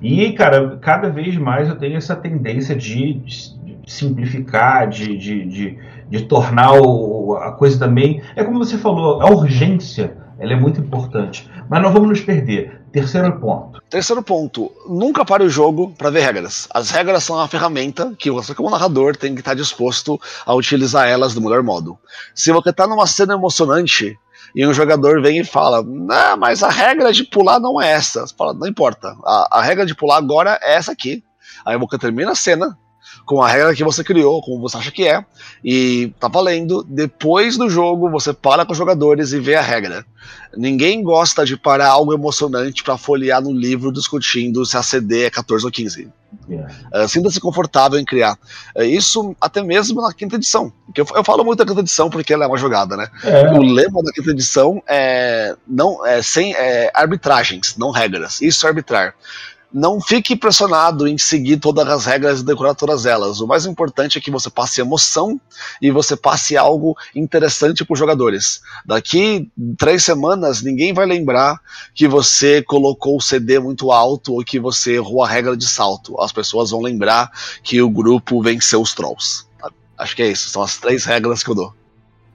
E, 0.00 0.32
cara, 0.32 0.76
cada 0.82 1.08
vez 1.08 1.36
mais 1.36 1.68
eu 1.68 1.76
tenho 1.76 1.96
essa 1.96 2.14
tendência 2.14 2.76
de 2.76 3.22
simplificar, 3.86 4.88
de, 4.88 5.16
de, 5.16 5.44
de, 5.46 5.78
de 6.08 6.22
tornar 6.24 6.72
o- 6.80 7.36
a 7.36 7.52
coisa 7.52 7.78
também. 7.78 8.22
É 8.36 8.44
como 8.44 8.58
você 8.58 8.78
falou, 8.78 9.20
a 9.20 9.30
urgência 9.30 10.16
ela 10.38 10.52
é 10.52 10.56
muito 10.56 10.80
importante. 10.80 11.48
Mas 11.68 11.80
não 11.82 11.92
vamos 11.92 12.08
nos 12.08 12.20
perder. 12.20 12.82
Terceiro 12.92 13.40
ponto. 13.40 13.80
Terceiro 13.90 14.22
ponto, 14.22 14.70
nunca 14.88 15.24
pare 15.24 15.42
o 15.44 15.48
jogo 15.48 15.92
pra 15.96 16.10
ver 16.10 16.20
regras. 16.20 16.68
As 16.72 16.90
regras 16.90 17.24
são 17.24 17.36
uma 17.36 17.48
ferramenta 17.48 18.12
que 18.18 18.30
você, 18.30 18.54
como 18.54 18.70
narrador, 18.70 19.16
tem 19.16 19.34
que 19.34 19.40
estar 19.40 19.54
disposto 19.54 20.20
a 20.46 20.54
utilizar 20.54 21.08
elas 21.08 21.34
do 21.34 21.40
melhor 21.40 21.62
modo. 21.62 21.98
Se 22.34 22.52
você 22.52 22.72
tá 22.72 22.86
numa 22.86 23.06
cena 23.06 23.34
emocionante 23.34 24.16
e 24.54 24.66
um 24.66 24.72
jogador 24.72 25.20
vem 25.22 25.40
e 25.40 25.44
fala, 25.44 25.82
não, 25.82 26.36
mas 26.36 26.62
a 26.62 26.68
regra 26.68 27.12
de 27.12 27.24
pular 27.24 27.58
não 27.58 27.80
é 27.80 27.90
essa. 27.92 28.26
Você 28.26 28.34
fala, 28.36 28.54
não 28.54 28.66
importa, 28.68 29.16
a, 29.24 29.58
a 29.58 29.62
regra 29.62 29.84
de 29.86 29.94
pular 29.94 30.16
agora 30.18 30.58
é 30.62 30.74
essa 30.74 30.92
aqui. 30.92 31.22
Aí 31.64 31.76
você 31.78 31.98
termina 31.98 32.32
a 32.32 32.36
cena, 32.36 32.76
com 33.24 33.42
a 33.42 33.48
regra 33.48 33.74
que 33.74 33.84
você 33.84 34.04
criou, 34.04 34.42
como 34.42 34.60
você 34.60 34.76
acha 34.76 34.90
que 34.90 35.06
é, 35.06 35.24
e 35.64 36.12
tá 36.20 36.28
valendo. 36.28 36.84
Depois 36.88 37.56
do 37.56 37.68
jogo, 37.68 38.10
você 38.10 38.32
para 38.32 38.64
com 38.64 38.72
os 38.72 38.78
jogadores 38.78 39.32
e 39.32 39.40
vê 39.40 39.54
a 39.54 39.62
regra. 39.62 40.04
Ninguém 40.56 41.02
gosta 41.02 41.44
de 41.44 41.56
parar 41.56 41.88
algo 41.88 42.12
emocionante 42.12 42.82
para 42.82 42.96
folhear 42.96 43.42
no 43.42 43.52
livro 43.52 43.92
discutindo 43.92 44.64
se 44.64 44.76
a 44.76 44.82
CD 44.82 45.24
é 45.24 45.30
14 45.30 45.64
ou 45.64 45.70
15. 45.70 46.08
Yeah. 46.48 46.74
Uh, 46.92 47.08
Sinta-se 47.08 47.40
confortável 47.40 47.98
em 47.98 48.04
criar. 48.04 48.36
Uh, 48.76 48.82
isso 48.82 49.34
até 49.40 49.62
mesmo 49.62 50.02
na 50.02 50.12
quinta 50.12 50.36
edição. 50.36 50.72
Que 50.94 51.00
eu, 51.00 51.06
eu, 51.14 51.24
falo 51.24 51.44
muito 51.44 51.58
da 51.58 51.66
quinta 51.66 51.80
edição 51.80 52.10
porque 52.10 52.32
ela 52.32 52.44
é 52.44 52.48
uma 52.48 52.58
jogada, 52.58 52.96
né? 52.96 53.08
É. 53.22 53.50
O 53.52 53.62
lema 53.62 54.02
da 54.02 54.12
quinta 54.12 54.30
edição 54.30 54.82
é 54.86 55.54
não 55.66 56.04
é 56.06 56.22
sem 56.22 56.54
é, 56.54 56.90
arbitragens, 56.94 57.76
não 57.76 57.90
regras. 57.90 58.40
Isso 58.40 58.66
é 58.66 58.68
arbitrar 58.68 59.14
não 59.74 60.00
fique 60.00 60.34
impressionado 60.34 61.08
em 61.08 61.18
seguir 61.18 61.56
todas 61.56 61.88
as 61.88 62.06
regras 62.06 62.40
e 62.40 62.44
decorar 62.44 62.76
todas 62.76 63.06
elas. 63.06 63.40
O 63.40 63.46
mais 63.48 63.66
importante 63.66 64.16
é 64.16 64.20
que 64.20 64.30
você 64.30 64.48
passe 64.48 64.80
emoção 64.80 65.40
e 65.82 65.90
você 65.90 66.16
passe 66.16 66.56
algo 66.56 66.96
interessante 67.12 67.84
para 67.84 67.92
os 67.92 67.98
jogadores. 67.98 68.62
Daqui 68.86 69.50
três 69.76 70.04
semanas, 70.04 70.62
ninguém 70.62 70.92
vai 70.92 71.06
lembrar 71.06 71.60
que 71.92 72.06
você 72.06 72.62
colocou 72.62 73.16
o 73.16 73.20
CD 73.20 73.58
muito 73.58 73.90
alto 73.90 74.34
ou 74.34 74.44
que 74.44 74.60
você 74.60 74.94
errou 74.94 75.24
a 75.24 75.28
regra 75.28 75.56
de 75.56 75.66
salto. 75.66 76.20
As 76.20 76.30
pessoas 76.30 76.70
vão 76.70 76.80
lembrar 76.80 77.32
que 77.60 77.82
o 77.82 77.90
grupo 77.90 78.40
venceu 78.40 78.80
os 78.80 78.94
trolls. 78.94 79.44
Acho 79.98 80.14
que 80.14 80.22
é 80.22 80.28
isso. 80.28 80.50
São 80.50 80.62
as 80.62 80.76
três 80.76 81.04
regras 81.04 81.42
que 81.42 81.50
eu 81.50 81.54
dou. 81.54 81.74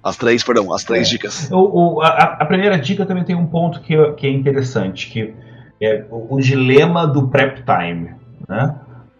As 0.03 0.17
três, 0.17 0.43
perdão, 0.43 0.73
as 0.73 0.83
três 0.83 1.07
é. 1.07 1.11
dicas. 1.11 1.49
O, 1.51 1.97
o, 1.97 2.01
a, 2.01 2.07
a, 2.07 2.45
primeira 2.45 2.77
dica 2.77 3.05
também 3.05 3.23
tem 3.23 3.35
um 3.35 3.45
ponto 3.45 3.79
que, 3.81 3.95
que 4.13 4.27
é 4.27 4.29
interessante, 4.29 5.09
que 5.09 5.33
é 5.81 6.05
o, 6.09 6.35
o 6.35 6.39
dilema 6.39 7.07
do 7.07 7.27
prep 7.27 7.63
time. 7.63 8.11
Né? 8.47 8.75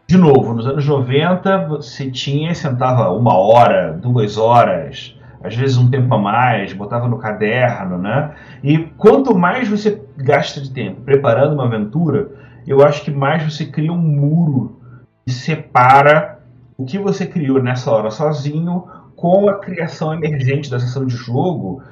De 0.08 0.18
novo, 0.18 0.54
nos 0.54 0.66
anos 0.66 0.88
90 0.88 1.68
você 1.68 2.10
tinha, 2.10 2.54
sentava 2.56 3.12
uma 3.12 3.38
hora, 3.38 3.94
duas 3.94 4.38
horas, 4.38 5.16
às 5.44 5.56
vezes 5.56 5.78
um 5.78 5.90
tempo 5.90 6.14
a 6.14 6.18
mais, 6.18 6.74
botava 6.74 7.08
no 7.08 7.18
caderno, 7.18 7.98
né? 7.98 8.32
E 8.64 8.78
quanto 8.98 9.38
mais 9.38 9.70
você 9.70 10.02
gasta 10.18 10.60
de 10.60 10.72
tempo 10.72 11.02
preparando 11.02 11.54
uma 11.54 11.66
aventura, 11.66 12.30
eu 12.68 12.84
acho 12.84 13.04
que 13.04 13.12
mais 13.12 13.44
você 13.44 13.66
cria 13.66 13.94
um 13.94 13.98
muro 13.98 14.80
que 15.26 15.32
separa 15.32 16.40
o 16.78 16.86
que 16.86 16.98
você 16.98 17.26
criou 17.26 17.62
nessa 17.62 17.92
hora 17.92 18.10
sozinho 18.10 18.86
com 19.16 19.50
a 19.50 19.60
criação 19.60 20.14
emergente 20.14 20.72
da 20.72 20.80
sessão 20.80 21.06
de 21.06 21.16
jogo, 21.16 21.84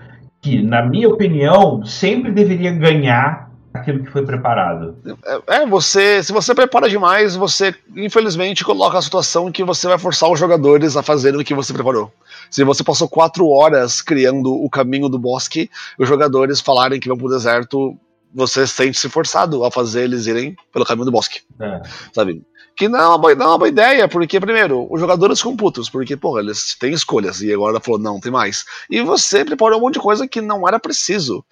que, 0.42 0.62
na 0.62 0.86
minha 0.86 1.10
opinião, 1.10 1.84
sempre 1.86 2.32
deveria 2.32 2.72
ganhar 2.72 3.47
aquilo 3.78 4.04
que 4.04 4.12
foi 4.12 4.26
preparado. 4.26 4.98
É, 5.26 5.62
é, 5.62 5.66
você, 5.66 6.22
se 6.24 6.32
você 6.32 6.54
prepara 6.54 6.90
demais, 6.90 7.36
você 7.36 7.74
infelizmente 7.96 8.64
coloca 8.64 8.98
a 8.98 9.02
situação 9.02 9.50
em 9.50 9.52
que 9.52 9.64
você 9.64 9.88
vai 9.88 9.98
forçar 9.98 10.32
os 10.32 10.40
jogadores 10.40 10.98
a 10.98 11.04
fazerem 11.04 11.40
o 11.40 11.44
que 11.44 11.54
você 11.54 11.74
preparou. 11.74 12.12
Se 12.50 12.64
você 12.64 12.84
passou 12.84 13.10
quatro 13.10 13.48
horas 13.50 14.02
criando 14.02 14.54
o 14.54 14.70
caminho 14.70 15.10
do 15.10 15.20
bosque, 15.20 15.70
os 15.98 16.08
jogadores 16.08 16.62
falarem 16.62 17.00
que 17.00 17.08
vão 17.08 17.18
pro 17.18 17.30
deserto, 17.30 17.98
você 18.34 18.68
sente-se 18.68 19.10
forçado 19.10 19.64
a 19.64 19.72
fazer 19.72 20.04
eles 20.04 20.28
irem 20.28 20.56
pelo 20.72 20.86
caminho 20.86 21.06
do 21.06 21.12
bosque. 21.12 21.42
É. 21.60 21.82
Sabe? 22.14 22.44
Que 22.76 22.88
não 22.88 23.00
é, 23.00 23.08
uma 23.08 23.18
boa, 23.18 23.36
não 23.36 23.46
é 23.46 23.50
uma 23.50 23.58
boa 23.58 23.70
ideia, 23.70 24.08
porque, 24.08 24.40
primeiro, 24.40 24.88
os 24.92 25.00
jogadores 25.00 25.40
ficam 25.40 25.58
putos, 25.58 25.90
porque, 25.90 26.16
porra, 26.16 26.42
eles 26.42 26.76
têm 26.80 26.94
escolhas, 26.94 27.42
e 27.42 27.52
agora 27.52 27.80
falou, 27.80 28.00
não, 28.00 28.20
tem 28.20 28.32
mais. 28.32 28.66
E 28.88 29.02
você 29.02 29.44
preparou 29.44 29.80
um 29.80 29.82
monte 29.82 29.96
de 29.96 30.00
coisa 30.00 30.28
que 30.28 30.42
não 30.42 30.68
era 30.68 30.80
preciso. 30.80 31.44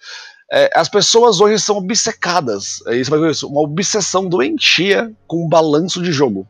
É, 0.50 0.70
as 0.74 0.88
pessoas 0.88 1.40
hoje 1.40 1.58
são 1.58 1.76
obcecadas. 1.76 2.82
É 2.86 2.96
isso, 2.96 3.48
uma 3.48 3.60
obsessão 3.60 4.28
doentia 4.28 5.12
com 5.26 5.44
o 5.44 5.48
balanço 5.48 6.02
de 6.02 6.12
jogo. 6.12 6.46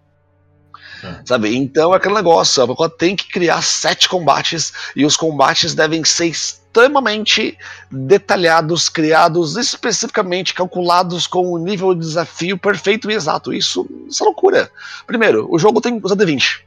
É. 1.03 1.21
Sabe? 1.25 1.55
Então 1.57 1.93
é 1.93 1.97
aquele 1.97 2.15
negócio, 2.15 2.63
a 2.63 2.69
pessoa 2.69 2.91
tem 2.91 3.15
que 3.15 3.29
criar 3.29 3.63
sete 3.63 4.09
combates 4.09 4.73
e 4.95 5.05
os 5.05 5.17
combates 5.17 5.75
devem 5.75 6.05
ser 6.05 6.27
extremamente 6.27 7.57
detalhados, 7.91 8.89
criados 8.89 9.57
especificamente, 9.57 10.55
calculados 10.55 11.27
com 11.27 11.53
o 11.53 11.59
nível 11.59 11.95
de 11.95 12.01
desafio 12.01 12.59
perfeito 12.59 13.11
e 13.11 13.15
exato. 13.15 13.53
Isso, 13.53 13.87
isso 14.09 14.23
é 14.23 14.27
loucura. 14.27 14.71
Primeiro, 15.07 15.47
o 15.51 15.59
jogo 15.59 15.81
tem 15.81 16.01
os 16.03 16.13
D20. 16.13 16.61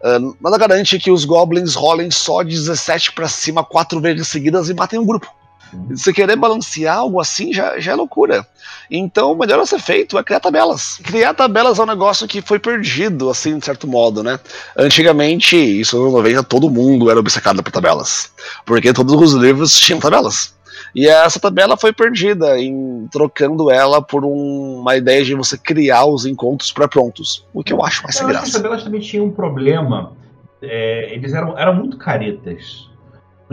Uh, 0.00 0.36
nada 0.40 0.58
garante 0.58 0.98
que 0.98 1.10
os 1.10 1.24
goblins 1.24 1.74
rolem 1.74 2.10
só 2.10 2.42
17 2.42 3.12
para 3.12 3.28
cima 3.28 3.64
quatro 3.64 4.00
vezes 4.00 4.28
seguidas 4.28 4.68
e 4.68 4.74
matem 4.74 4.98
um 4.98 5.06
grupo. 5.06 5.32
Você 5.90 6.12
querer 6.12 6.36
balancear 6.36 6.98
algo 6.98 7.20
assim 7.20 7.52
já, 7.52 7.78
já 7.78 7.92
é 7.92 7.94
loucura. 7.94 8.46
Então, 8.90 9.32
o 9.32 9.38
melhor 9.38 9.60
a 9.60 9.66
ser 9.66 9.78
feito 9.78 10.18
é 10.18 10.22
criar 10.22 10.40
tabelas. 10.40 10.98
Criar 11.04 11.34
tabelas 11.34 11.78
é 11.78 11.82
um 11.82 11.86
negócio 11.86 12.26
que 12.26 12.40
foi 12.40 12.58
perdido, 12.58 13.28
assim, 13.28 13.58
de 13.58 13.64
certo 13.64 13.86
modo, 13.86 14.22
né? 14.22 14.40
Antigamente, 14.76 15.56
isso 15.56 15.98
no 15.98 16.10
90, 16.10 16.42
todo 16.44 16.70
mundo 16.70 17.10
era 17.10 17.20
obcecado 17.20 17.62
por 17.62 17.70
tabelas. 17.70 18.32
Porque 18.64 18.92
todos 18.92 19.14
os 19.14 19.34
livros 19.34 19.78
tinham 19.78 20.00
tabelas. 20.00 20.56
E 20.94 21.06
essa 21.06 21.38
tabela 21.38 21.76
foi 21.76 21.92
perdida 21.92 22.58
em 22.58 23.06
trocando 23.10 23.70
ela 23.70 24.00
por 24.00 24.24
um, 24.24 24.80
uma 24.80 24.96
ideia 24.96 25.22
de 25.24 25.34
você 25.34 25.58
criar 25.58 26.06
os 26.06 26.24
encontros 26.24 26.72
pré-prontos. 26.72 27.44
O 27.52 27.62
que 27.62 27.72
eu 27.72 27.84
acho 27.84 28.02
mais 28.02 28.16
sem 28.16 28.26
graça. 28.26 28.46
As 28.46 28.52
tabelas 28.52 28.84
também 28.84 29.00
tinham 29.00 29.26
um 29.26 29.30
problema. 29.30 30.12
É, 30.62 31.12
eles 31.12 31.34
eram, 31.34 31.58
eram 31.58 31.74
muito 31.74 31.98
caretas 31.98 32.87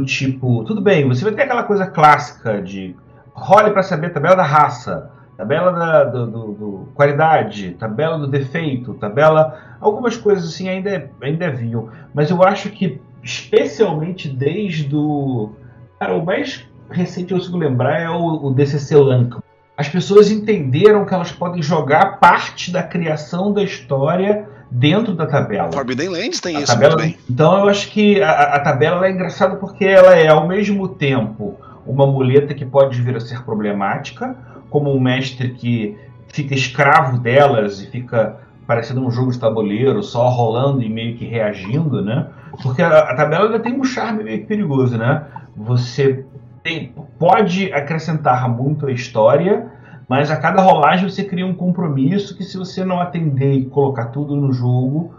tipo, 0.04 0.64
tudo 0.66 0.82
bem, 0.82 1.08
você 1.08 1.24
vai 1.24 1.34
ter 1.34 1.44
aquela 1.44 1.64
coisa 1.64 1.88
clássica 1.88 2.62
de 2.62 2.96
role 3.34 3.72
para 3.72 3.84
saber 3.84 4.10
tabela 4.10 4.36
da 4.36 4.44
raça, 4.44 5.12
tabela 5.38 5.72
da 5.72 6.04
do, 6.06 6.28
do, 6.28 6.52
do, 6.54 6.88
qualidade, 6.94 7.72
tabela 7.72 8.18
do 8.18 8.28
defeito, 8.28 8.94
tabela. 8.96 9.58
Algumas 9.80 10.18
coisas 10.18 10.46
assim 10.46 10.68
ainda, 10.68 11.12
ainda 11.22 11.52
viam. 11.52 11.90
Mas 12.14 12.30
eu 12.30 12.44
acho 12.44 12.70
que, 12.72 13.00
especialmente 13.24 14.28
desde 14.28 14.96
o. 14.96 15.52
Cara, 16.00 16.16
o 16.16 16.26
mais 16.26 16.68
recente 16.90 17.28
que 17.28 17.34
eu 17.34 17.38
consigo 17.38 17.58
lembrar 17.58 18.02
é 18.02 18.10
o, 18.10 18.48
o 18.48 18.54
DCC 18.54 18.96
Lanka. 18.96 19.44
As 19.78 19.90
pessoas 19.90 20.32
entenderam 20.32 21.06
que 21.06 21.14
elas 21.14 21.32
podem 21.32 21.62
jogar 21.62 22.20
parte 22.20 22.72
da 22.72 22.82
criação 22.82 23.52
da 23.52 23.62
história 23.62 24.48
dentro 24.70 25.14
da 25.14 25.26
tabela. 25.26 25.72
Forbidden 25.72 26.10
Lands 26.10 26.40
tem 26.40 26.58
a 26.58 26.62
isso 26.62 26.74
tabela, 26.74 26.98
também. 26.98 27.18
Então 27.30 27.60
eu 27.60 27.70
acho 27.70 27.90
que 27.92 28.22
a, 28.22 28.32
a 28.56 28.60
tabela 28.60 29.06
é 29.06 29.12
engraçada 29.12 29.56
porque 29.56 29.86
ela 29.86 30.16
é 30.16 30.28
ao 30.28 30.48
mesmo 30.48 30.88
tempo 30.88 31.58
uma 31.86 32.06
muleta 32.08 32.54
que 32.54 32.66
pode 32.66 33.02
vir 33.02 33.16
a 33.16 33.20
ser 33.20 33.44
problemática, 33.44 34.36
como 34.70 34.94
um 34.94 35.00
mestre 35.00 35.50
que 35.52 35.98
fica 36.28 36.54
escravo 36.54 37.20
delas 37.20 37.82
e 37.82 37.88
fica 37.88 38.38
parecendo 38.66 39.06
um 39.06 39.12
jogo 39.12 39.32
de 39.32 39.40
tabuleiro, 39.40 40.02
só 40.02 40.28
rolando 40.28 40.82
e 40.82 40.90
meio 40.90 41.16
que 41.16 41.26
reagindo, 41.26 42.04
né? 42.04 42.28
Porque 42.64 42.82
a, 42.82 43.00
a 43.00 43.16
tabela 43.16 43.60
tem 43.60 43.80
um 43.80 43.84
charme 43.84 44.24
meio 44.24 44.40
que 44.40 44.46
perigoso, 44.46 44.98
né? 44.98 45.24
Você 45.56 46.26
tem, 46.64 46.94
pode 47.20 47.72
acrescentar 47.72 48.50
muito 48.50 48.88
a 48.88 48.92
história, 48.92 49.68
mas 50.08 50.30
a 50.30 50.38
cada 50.38 50.62
rolagem 50.62 51.10
você 51.10 51.24
cria 51.24 51.46
um 51.46 51.56
compromisso 51.56 52.36
que 52.36 52.44
se 52.44 52.58
você 52.58 52.84
não 52.84 53.00
atender 53.00 53.54
e 53.54 53.66
colocar 53.66 54.06
tudo 54.06 54.36
no 54.36 54.54
jogo, 54.54 55.14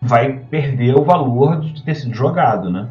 vai 0.00 0.32
perder 0.32 0.96
o 0.96 1.04
valor 1.04 1.60
de 1.60 1.82
ter 1.82 1.94
sido 1.94 2.14
jogado, 2.14 2.70
né? 2.70 2.88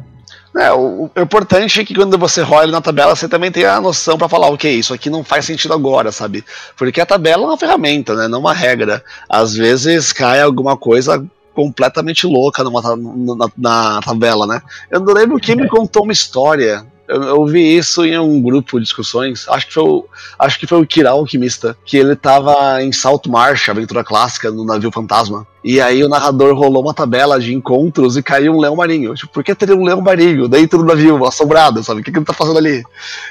É, 0.56 0.72
o, 0.72 1.10
o, 1.14 1.20
importante 1.20 1.80
é 1.80 1.84
que 1.84 1.94
quando 1.94 2.18
você 2.18 2.42
rola 2.42 2.66
na 2.66 2.80
tabela, 2.80 3.14
você 3.14 3.28
também 3.28 3.50
tem 3.50 3.64
a 3.64 3.80
noção 3.80 4.18
para 4.18 4.28
falar, 4.28 4.48
ok, 4.48 4.70
isso 4.70 4.92
aqui 4.92 5.08
não 5.08 5.22
faz 5.22 5.44
sentido 5.44 5.72
agora, 5.72 6.10
sabe? 6.10 6.44
Porque 6.76 7.00
a 7.00 7.06
tabela 7.06 7.44
é 7.44 7.46
uma 7.46 7.58
ferramenta, 7.58 8.14
né? 8.14 8.28
Não 8.28 8.40
uma 8.40 8.52
regra. 8.52 9.02
Às 9.28 9.54
vezes 9.54 10.12
cai 10.12 10.40
alguma 10.40 10.76
coisa 10.76 11.24
completamente 11.54 12.26
louca 12.26 12.62
numa, 12.64 12.80
na, 12.96 13.48
na 13.56 14.00
tabela, 14.00 14.46
né? 14.46 14.60
Eu 14.90 15.00
não 15.00 15.12
lembro 15.12 15.38
quem 15.38 15.56
me 15.56 15.68
contou 15.68 16.04
uma 16.04 16.12
história 16.12 16.86
eu, 17.08 17.22
eu 17.22 17.46
vi 17.46 17.76
isso 17.76 18.04
em 18.04 18.18
um 18.18 18.40
grupo 18.40 18.78
de 18.78 18.84
discussões. 18.84 19.48
Acho 19.48 19.66
que 19.66 19.74
foi 19.74 19.82
o, 19.82 20.04
acho 20.38 20.58
que 20.60 20.66
foi 20.66 20.80
o 20.80 20.86
Kira 20.86 21.10
Alquimista, 21.10 21.76
que 21.84 21.96
ele 21.96 22.14
tava 22.14 22.82
em 22.82 22.92
Salto 22.92 23.30
Marcha, 23.30 23.72
aventura 23.72 24.04
clássica, 24.04 24.50
no 24.50 24.64
navio 24.64 24.92
fantasma. 24.92 25.46
E 25.64 25.80
aí 25.80 26.04
o 26.04 26.08
narrador 26.08 26.54
rolou 26.54 26.82
uma 26.82 26.92
tabela 26.92 27.40
de 27.40 27.54
encontros 27.54 28.16
e 28.16 28.22
caiu 28.22 28.54
um 28.54 28.60
leão 28.60 28.76
marinho. 28.76 29.14
Tipo, 29.14 29.32
por 29.32 29.42
que 29.42 29.54
teria 29.54 29.74
um 29.74 29.84
leão 29.84 30.02
marinho 30.02 30.46
dentro 30.48 30.78
do 30.78 30.84
navio, 30.84 31.24
assombrado, 31.24 31.82
sabe? 31.82 32.02
O 32.02 32.04
que, 32.04 32.12
que 32.12 32.18
ele 32.18 32.26
tá 32.26 32.34
fazendo 32.34 32.58
ali? 32.58 32.82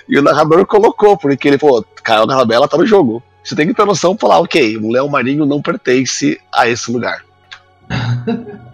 E 0.10 0.18
o 0.18 0.24
narrador 0.24 0.66
colocou, 0.66 1.16
porque 1.16 1.48
ele 1.48 1.60
falou, 1.60 1.86
caiu 2.04 2.26
na 2.26 2.36
tabela, 2.36 2.68
tá 2.68 2.78
no 2.78 2.86
jogo. 2.86 3.22
Você 3.44 3.56
tem 3.56 3.68
que 3.68 3.74
ter 3.74 3.86
noção 3.86 4.14
e 4.14 4.20
falar, 4.20 4.40
ok, 4.40 4.78
um 4.78 4.92
leão 4.92 5.08
marinho 5.08 5.46
não 5.46 5.62
pertence 5.62 6.40
a 6.52 6.68
esse 6.68 6.92
lugar. 6.92 7.24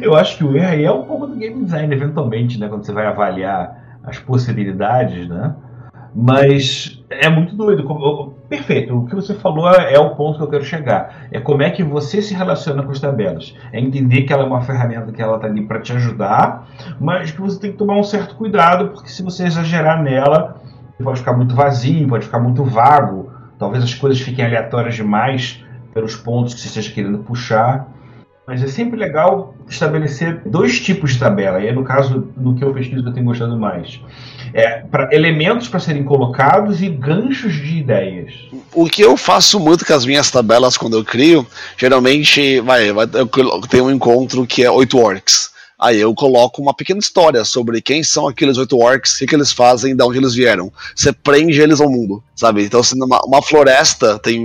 Eu 0.00 0.14
acho 0.14 0.38
que 0.38 0.44
o 0.44 0.56
erro 0.56 0.68
aí 0.68 0.84
é 0.84 0.92
um 0.92 1.02
pouco 1.02 1.26
do 1.26 1.36
game 1.36 1.64
design, 1.64 1.94
eventualmente, 1.94 2.58
né? 2.58 2.68
Quando 2.68 2.84
você 2.84 2.92
vai 2.92 3.06
avaliar 3.06 3.79
as 4.02 4.18
possibilidades, 4.18 5.28
né? 5.28 5.54
Mas 6.14 7.02
é 7.08 7.28
muito 7.28 7.54
doido. 7.54 8.34
Perfeito. 8.48 8.96
O 8.96 9.06
que 9.06 9.14
você 9.14 9.34
falou 9.34 9.70
é, 9.70 9.94
é 9.94 9.98
o 9.98 10.16
ponto 10.16 10.38
que 10.38 10.44
eu 10.44 10.48
quero 10.48 10.64
chegar. 10.64 11.28
É 11.30 11.38
como 11.38 11.62
é 11.62 11.70
que 11.70 11.84
você 11.84 12.20
se 12.20 12.34
relaciona 12.34 12.82
com 12.82 12.90
as 12.90 12.98
tabelas. 12.98 13.54
É 13.72 13.78
entender 13.78 14.22
que 14.22 14.32
ela 14.32 14.42
é 14.42 14.46
uma 14.46 14.62
ferramenta 14.62 15.12
que 15.12 15.22
ela 15.22 15.36
está 15.36 15.46
ali 15.46 15.62
para 15.64 15.80
te 15.80 15.92
ajudar, 15.92 16.68
mas 17.00 17.30
que 17.30 17.40
você 17.40 17.60
tem 17.60 17.72
que 17.72 17.78
tomar 17.78 17.96
um 17.96 18.02
certo 18.02 18.34
cuidado, 18.34 18.88
porque 18.88 19.08
se 19.08 19.22
você 19.22 19.44
exagerar 19.44 20.02
nela, 20.02 20.60
pode 21.02 21.20
ficar 21.20 21.32
muito 21.32 21.54
vazio, 21.54 22.08
pode 22.08 22.24
ficar 22.24 22.40
muito 22.40 22.64
vago. 22.64 23.30
Talvez 23.58 23.84
as 23.84 23.94
coisas 23.94 24.20
fiquem 24.20 24.44
aleatórias 24.44 24.94
demais 24.94 25.64
pelos 25.94 26.16
pontos 26.16 26.54
que 26.54 26.60
você 26.60 26.68
esteja 26.68 26.92
querendo 26.92 27.18
puxar. 27.18 27.86
Mas 28.46 28.62
é 28.62 28.66
sempre 28.66 28.98
legal 28.98 29.54
estabelecer 29.68 30.40
dois 30.44 30.80
tipos 30.80 31.12
de 31.12 31.18
tabela. 31.18 31.60
E 31.60 31.68
aí, 31.68 31.74
no 31.74 31.84
caso, 31.84 32.28
no 32.36 32.56
que 32.56 32.64
eu 32.64 32.74
pesquiso, 32.74 33.06
eu 33.06 33.12
tenho 33.12 33.26
gostado 33.26 33.56
mais. 33.56 34.00
É, 34.52 34.78
pra, 34.78 35.08
elementos 35.12 35.68
para 35.68 35.78
serem 35.78 36.02
colocados 36.02 36.82
e 36.82 36.88
ganchos 36.88 37.54
de 37.54 37.78
ideias. 37.78 38.32
O 38.72 38.86
que 38.86 39.02
eu 39.02 39.16
faço 39.16 39.60
muito 39.60 39.86
com 39.86 39.92
as 39.92 40.04
minhas 40.04 40.30
tabelas 40.30 40.76
quando 40.76 40.96
eu 40.96 41.04
crio, 41.04 41.46
geralmente 41.76 42.60
vai, 42.60 42.92
vai 42.92 43.06
eu 43.14 43.28
tenho 43.68 43.84
um 43.84 43.90
encontro 43.90 44.46
que 44.46 44.64
é 44.64 44.70
oito 44.70 44.98
orcs. 44.98 45.49
Aí 45.80 45.98
eu 45.98 46.14
coloco 46.14 46.60
uma 46.60 46.74
pequena 46.74 47.00
história 47.00 47.42
sobre 47.42 47.80
quem 47.80 48.02
são 48.02 48.28
aqueles 48.28 48.58
oito 48.58 48.78
orcs, 48.78 49.14
o 49.14 49.18
que, 49.18 49.26
que 49.28 49.34
eles 49.34 49.50
fazem, 49.50 49.96
de 49.96 50.04
onde 50.04 50.18
eles 50.18 50.34
vieram. 50.34 50.70
Você 50.94 51.10
prende 51.10 51.58
eles 51.58 51.80
ao 51.80 51.88
mundo, 51.88 52.22
sabe? 52.36 52.62
Então, 52.64 52.82
se 52.82 52.94
numa 52.98 53.18
uma 53.24 53.40
floresta 53.40 54.18
tem, 54.18 54.38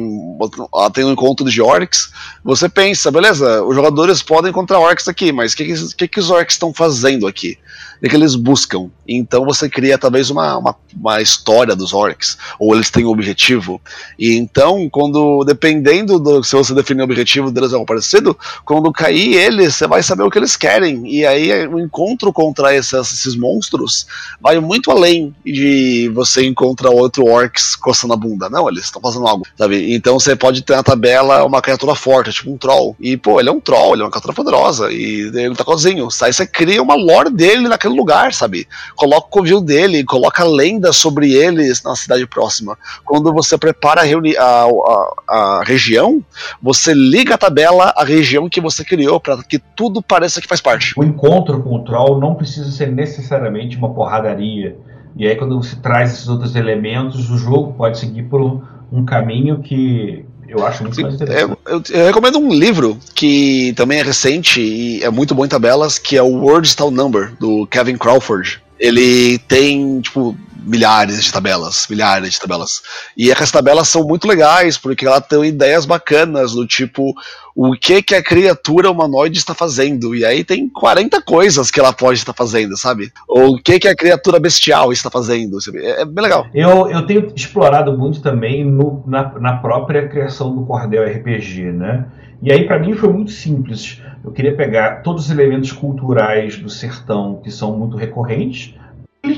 tem 0.93 1.03
um 1.03 1.11
encontro 1.11 1.49
de 1.49 1.61
orcs, 1.61 2.09
você 2.41 2.69
pensa, 2.69 3.11
beleza, 3.11 3.63
os 3.63 3.75
jogadores 3.75 4.21
podem 4.21 4.49
encontrar 4.49 4.79
orcs 4.79 5.09
aqui, 5.09 5.33
mas 5.33 5.51
o 5.51 5.57
que, 5.57 5.73
que, 5.97 6.07
que, 6.07 6.19
os 6.21 6.29
orcs 6.29 6.55
estão 6.55 6.73
fazendo 6.73 7.27
aqui? 7.27 7.57
O 8.01 8.07
que, 8.07 8.15
eles 8.15 8.35
buscam? 8.35 8.89
Então 9.07 9.45
você 9.45 9.69
cria 9.69 9.97
talvez 9.97 10.29
uma, 10.29 10.57
uma, 10.57 10.75
uma, 10.95 11.21
história 11.21 11.75
dos 11.75 11.93
orcs, 11.93 12.37
ou 12.59 12.73
eles 12.75 12.89
têm 12.89 13.05
um 13.05 13.09
objetivo. 13.09 13.81
E 14.17 14.35
então, 14.35 14.89
quando, 14.89 15.43
dependendo 15.43 16.19
do 16.19 16.43
se 16.43 16.55
você 16.55 16.73
definir 16.73 17.01
o 17.01 17.05
objetivo 17.05 17.51
deles 17.51 17.71
é 17.71 17.75
algo 17.75 17.85
parecido, 17.85 18.37
quando 18.63 18.91
cair 18.91 19.35
eles, 19.35 19.75
você 19.75 19.87
vai 19.87 20.01
saber 20.03 20.23
o 20.23 20.29
que 20.29 20.37
eles 20.37 20.55
querem. 20.55 21.07
E 21.07 21.25
aí 21.25 21.67
o 21.67 21.79
encontro 21.79 22.31
contra 22.33 22.75
esses, 22.75 22.93
esses 22.93 23.35
monstros 23.35 24.07
vai 24.41 24.59
muito 24.59 24.91
além 24.91 25.33
de 25.45 26.11
você 26.13 26.45
encontrar 26.45 26.89
outro 26.89 27.25
orcs 27.25 27.75
coçando 27.75 28.13
a 28.13 28.17
bunda. 28.17 28.49
Não, 28.49 28.69
eles 28.69 28.85
estão 28.85 29.01
fazendo 29.01 29.27
algo, 29.27 29.45
sabe? 29.57 29.93
Então 29.93 30.19
você 30.19 30.35
pode 30.35 30.61
ter 30.61 30.75
na 30.75 30.83
tabela 30.83 31.43
uma 31.43 31.61
criatura 31.61 31.95
forte, 31.95 32.31
tipo 32.31 32.51
um 32.51 32.57
troll. 32.57 32.95
E, 32.99 33.17
pô, 33.17 33.39
ele 33.39 33.49
é 33.49 33.51
um 33.51 33.59
troll, 33.59 33.93
ele 33.93 34.01
é 34.01 34.05
uma 34.05 34.11
criatura 34.11 34.33
poderosa. 34.33 34.91
E 34.91 35.31
ele 35.33 35.55
tá 35.55 35.63
cozinho. 35.63 36.07
Aí 36.21 36.33
você 36.33 36.45
cria 36.45 36.81
uma 36.81 36.95
lore 36.95 37.29
dele 37.29 37.67
naquele 37.67 37.95
lugar, 37.95 38.33
sabe? 38.33 38.67
Coloca 38.95 39.27
o 39.27 39.29
covil 39.29 39.61
dele, 39.61 40.03
coloca 40.03 40.43
lenda 40.43 40.93
sobre 40.93 41.33
eles 41.33 41.83
na 41.83 41.95
cidade 41.95 42.25
próxima. 42.25 42.77
Quando 43.03 43.33
você 43.33 43.57
prepara 43.57 44.01
a, 44.01 44.43
a, 44.43 45.13
a, 45.27 45.63
região, 45.65 46.23
você 46.61 46.93
liga 46.93 47.35
a 47.35 47.37
tabela 47.37 47.93
à 47.95 48.03
região 48.03 48.49
que 48.49 48.61
você 48.61 48.83
criou 48.83 49.19
para 49.19 49.43
que 49.43 49.59
tudo 49.59 50.01
pareça 50.01 50.41
que 50.41 50.47
faz 50.47 50.61
parte. 50.61 50.93
O 50.97 51.03
encontro 51.03 51.61
com 51.61 51.75
o 51.75 51.83
troll 51.83 52.19
não 52.19 52.35
precisa 52.35 52.71
ser 52.71 52.91
necessariamente 52.91 53.77
uma 53.77 53.93
porradaria. 53.93 54.77
E 55.15 55.25
aí, 55.27 55.35
quando 55.35 55.61
você 55.61 55.75
traz 55.77 56.13
esses 56.13 56.27
outros 56.27 56.55
elementos, 56.55 57.29
o 57.29 57.37
jogo 57.37 57.73
pode 57.73 57.97
seguir 57.97 58.23
por 58.23 58.61
um 58.91 59.05
caminho 59.05 59.59
que 59.59 60.25
eu 60.47 60.65
acho 60.65 60.83
muito 60.83 61.01
mais 61.01 61.15
interessante. 61.15 61.57
Eu, 61.65 61.73
eu, 61.73 61.83
eu, 61.89 62.05
recomendo 62.05 62.37
um 62.37 62.53
livro 62.53 62.97
que 63.13 63.73
também 63.75 63.99
é 63.99 64.03
recente 64.03 64.61
e 64.61 65.03
é 65.03 65.09
muito 65.09 65.33
bom 65.33 65.45
em 65.45 65.49
tabelas, 65.49 65.97
que 65.97 66.15
é 66.15 66.21
o 66.21 66.41
Words 66.41 66.75
Town 66.75 66.91
Number, 66.91 67.33
do 67.39 67.65
Kevin 67.67 67.97
Crawford. 67.97 68.61
Ele 68.79 69.37
tem, 69.39 70.01
tipo, 70.01 70.35
milhares 70.65 71.23
de 71.23 71.31
tabelas, 71.31 71.87
milhares 71.89 72.31
de 72.31 72.39
tabelas. 72.39 72.81
E 73.15 73.31
essas 73.31 73.51
tabelas 73.51 73.87
são 73.87 74.03
muito 74.03 74.27
legais, 74.27 74.77
porque 74.77 75.05
ela 75.05 75.21
tem 75.21 75.45
ideias 75.45 75.85
bacanas, 75.85 76.53
do 76.53 76.65
tipo, 76.65 77.13
o 77.55 77.73
que 77.73 78.01
que 78.01 78.15
a 78.15 78.23
criatura 78.23 78.89
humanoide 78.89 79.37
está 79.37 79.53
fazendo. 79.53 80.15
E 80.15 80.25
aí 80.25 80.43
tem 80.43 80.67
40 80.67 81.21
coisas 81.21 81.69
que 81.69 81.79
ela 81.79 81.93
pode 81.93 82.19
estar 82.19 82.33
fazendo, 82.33 82.75
sabe? 82.75 83.11
Ou 83.27 83.53
o 83.53 83.61
que 83.61 83.79
que 83.79 83.87
a 83.87 83.95
criatura 83.95 84.39
bestial 84.39 84.91
está 84.91 85.09
fazendo. 85.09 85.61
Sabe? 85.61 85.85
É, 85.85 86.01
é 86.01 86.05
bem 86.05 86.23
legal. 86.23 86.47
Eu, 86.53 86.89
eu 86.89 87.05
tenho 87.05 87.31
explorado 87.35 87.95
muito 87.97 88.21
também 88.21 88.65
no, 88.65 89.03
na, 89.05 89.39
na 89.39 89.57
própria 89.57 90.07
criação 90.07 90.53
do 90.53 90.65
Cordel 90.65 91.05
RPG, 91.05 91.71
né? 91.71 92.05
E 92.41 92.51
aí, 92.51 92.65
para 92.65 92.79
mim, 92.79 92.93
foi 92.93 93.11
muito 93.11 93.31
simples. 93.31 94.01
Eu 94.23 94.31
queria 94.31 94.55
pegar 94.55 95.01
todos 95.01 95.25
os 95.25 95.31
elementos 95.31 95.71
culturais 95.71 96.57
do 96.57 96.69
sertão 96.69 97.39
que 97.43 97.51
são 97.51 97.77
muito 97.77 97.95
recorrentes, 97.95 98.73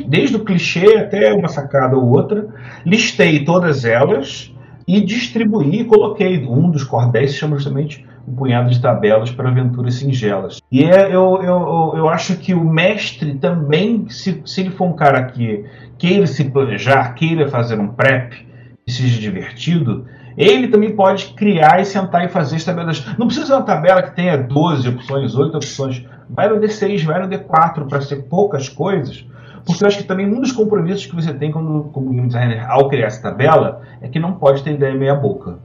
desde 0.08 0.36
o 0.36 0.44
clichê 0.44 0.98
até 0.98 1.34
uma 1.34 1.48
sacada 1.48 1.96
ou 1.96 2.10
outra, 2.10 2.48
listei 2.86 3.44
todas 3.44 3.86
elas 3.86 4.54
e 4.88 5.02
distribuí, 5.02 5.84
coloquei 5.84 6.46
um 6.46 6.70
dos 6.70 6.84
cordéis, 6.84 7.32
se 7.32 7.38
chama 7.38 7.58
justamente 7.58 8.06
um 8.28 8.36
punhado 8.36 8.70
de 8.70 8.82
tabelas 8.82 9.32
para 9.32 9.50
aventuras 9.50 9.96
singelas. 9.96 10.62
E 10.72 10.84
é, 10.84 11.08
eu, 11.08 11.42
eu, 11.42 11.94
eu 11.96 12.10
acho 12.10 12.38
que 12.38 12.54
o 12.54 12.64
mestre 12.64 13.36
também, 13.36 14.08
se, 14.10 14.42
se 14.46 14.62
ele 14.62 14.72
for 14.72 14.86
um 14.86 14.96
cara 14.96 15.24
que 15.24 15.66
queira 15.98 16.28
se 16.28 16.44
planejar, 16.46 17.14
queira 17.14 17.48
fazer 17.48 17.80
um 17.80 17.88
prep 17.88 18.46
e 18.86 18.92
seja 18.92 19.20
divertido, 19.20 20.06
ele 20.38 20.68
também 20.68 20.96
pode 20.96 21.34
criar 21.34 21.82
e 21.82 21.86
sentar 21.86 22.24
e 22.24 22.30
fazer 22.30 22.58
as 22.58 22.64
tabelas. 22.64 23.04
Não 23.18 23.26
precisa 23.26 23.56
uma 23.56 23.66
tabela 23.66 24.04
que 24.04 24.16
tenha 24.16 24.38
12 24.38 24.88
opções, 24.90 25.36
8 25.36 25.58
opções. 25.58 26.06
Vai 26.30 26.48
no 26.48 26.60
D6, 26.60 27.04
vai 27.04 27.20
no 27.20 27.28
D4 27.28 27.88
para 27.88 28.02
ser 28.02 28.28
poucas 28.28 28.70
coisas, 28.70 29.26
porque 29.66 29.84
eu 29.84 29.88
acho 29.88 29.98
que 29.98 30.04
também 30.04 30.28
um 30.28 30.40
dos 30.40 30.52
compromissos 30.52 31.08
que 31.08 31.16
você 31.16 31.34
tem 31.34 31.52
como, 31.52 31.86
como 31.86 32.12
game 32.12 32.28
designer 32.28 32.64
ao 32.70 32.88
criar 32.88 33.08
essa 33.08 33.22
tabela 33.22 33.82
é 34.00 34.08
que 34.08 34.20
não 34.20 34.34
pode 34.34 34.64
ter 34.64 34.74
ideia 34.74 34.94
meia 34.94 35.16
boca. 35.16 35.58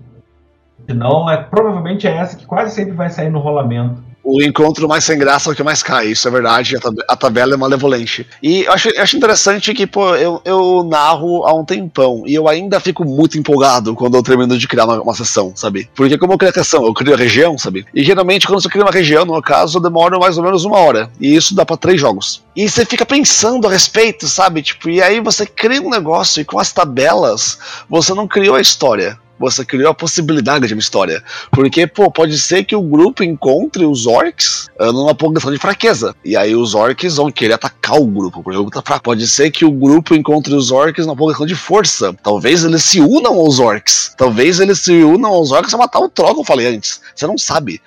Senão, 0.87 1.31
é, 1.31 1.37
provavelmente 1.37 2.09
é 2.09 2.17
essa 2.17 2.37
que 2.37 2.47
quase 2.47 2.75
sempre 2.75 2.93
vai 2.93 3.11
sair 3.11 3.31
no 3.31 3.39
rolamento 3.39 4.03
o 4.25 4.43
encontro 4.43 4.89
mais 4.89 5.05
sem 5.05 5.19
graça 5.19 5.51
é 5.51 5.53
o 5.53 5.57
que 5.57 5.63
mais 5.63 5.83
cai, 5.83 6.09
isso 6.09 6.29
é 6.29 6.31
verdade, 6.31 6.77
a, 7.09 7.17
tabela 7.17 7.55
é 7.55 7.57
malevolente. 7.57 8.27
E 8.43 8.63
eu 8.63 8.73
acho, 8.73 8.89
eu 8.91 9.03
acho 9.03 9.17
interessante 9.17 9.75
que, 9.75 9.87
pô, 9.87 10.15
eu, 10.15 10.41
eu 10.45 10.85
narro 10.85 11.45
há 11.45 11.55
um 11.55 11.65
tempão 11.65 12.23
e 12.27 12.35
eu 12.35 12.49
ainda 12.49 12.81
fico 12.81 13.05
muito 13.05 13.39
empolgado 13.39 13.95
quando 13.95 14.17
eu 14.17 14.23
termino 14.23 14.57
de 14.57 14.69
criar 14.69 14.85
uma, 14.85 15.03
uma 15.03 15.15
sessão, 15.15 15.53
sabe? 15.55 15.89
Porque 15.95 16.17
como 16.19 16.33
eu 16.33 16.39
crio 16.39 16.51
a 16.51 16.55
sessão, 16.55 16.85
eu 16.85 16.95
crio 16.95 17.15
a 17.15 17.17
região, 17.17 17.59
sabe? 17.59 17.85
E 17.95 18.05
geralmente 18.05 18.47
quando 18.47 18.63
você 18.63 18.69
cria 18.69 18.85
uma 18.85 18.93
região, 18.93 19.25
no 19.25 19.33
meu 19.33 19.43
caso, 19.43 19.81
demora 19.81 20.19
mais 20.19 20.39
ou 20.39 20.45
menos 20.45 20.65
uma 20.65 20.79
hora. 20.79 21.11
E 21.21 21.35
isso 21.35 21.55
dá 21.55 21.67
para 21.67 21.77
três 21.77 22.01
jogos. 22.01 22.43
E 22.55 22.69
você 22.69 22.85
fica 22.85 23.05
pensando 23.05 23.67
a 23.67 23.71
respeito, 23.71 24.29
sabe? 24.29 24.63
Tipo, 24.63 24.91
e 24.91 25.03
aí 25.03 25.21
você 25.21 25.47
cria 25.47 25.83
um 25.83 25.91
negócio 25.91 26.41
e 26.41 26.45
com 26.45 26.59
as 26.59 26.73
tabelas 26.73 27.59
você 27.89 28.15
não 28.15 28.29
criou 28.29 28.57
a 28.57 28.61
história 28.61 29.19
você 29.39 29.65
criou 29.65 29.91
a 29.91 29.95
possibilidade 29.95 30.67
de 30.67 30.75
uma 30.75 30.81
história. 30.81 31.23
Porque, 31.51 31.87
pô, 31.87 32.11
pode 32.11 32.39
ser 32.39 32.65
que 32.65 32.77
o 32.77 32.83
grupo 32.83 33.25
encontre 33.25 33.85
os 33.85 34.07
orcs 34.07 34.69
uh, 34.79 34.93
numa 34.93 35.15
posição 35.15 35.53
de 35.53 35.59
fraqueza. 35.59 36.15
E 36.25 36.37
aí 36.37 36.55
os 36.55 36.75
orcs 36.75 37.17
vão 37.17 37.31
querer 37.31 37.55
atacar 37.55 37.97
o 37.97 38.07
grupo, 38.07 38.43
porque 38.43 38.59
o 38.59 38.63
grupo 38.63 38.77
tá 38.77 38.83
fraco. 38.83 39.05
Pode 39.05 39.27
ser 39.27 39.51
que 39.51 39.65
o 39.65 39.71
grupo 39.71 40.15
encontre 40.15 40.55
os 40.55 40.71
orcs 40.71 41.07
numa 41.07 41.17
posição 41.17 41.47
de 41.47 41.55
força. 41.55 42.15
Talvez 42.23 42.65
eles 42.65 42.83
se 42.85 43.01
unam 43.01 43.35
aos 43.35 43.59
orcs. 43.59 44.15
Talvez 44.17 44.61
eles 44.61 44.81
se 44.81 45.03
unam 45.03 45.31
aos 45.31 45.51
orcs 45.51 45.71
pra 45.71 45.79
matar 45.79 46.01
o 46.01 46.09
troll, 46.09 46.39
eu 46.39 46.45
falei 46.45 46.67
antes. 46.67 47.01
Você 47.15 47.27
não 47.27 47.39
sabe. 47.39 47.81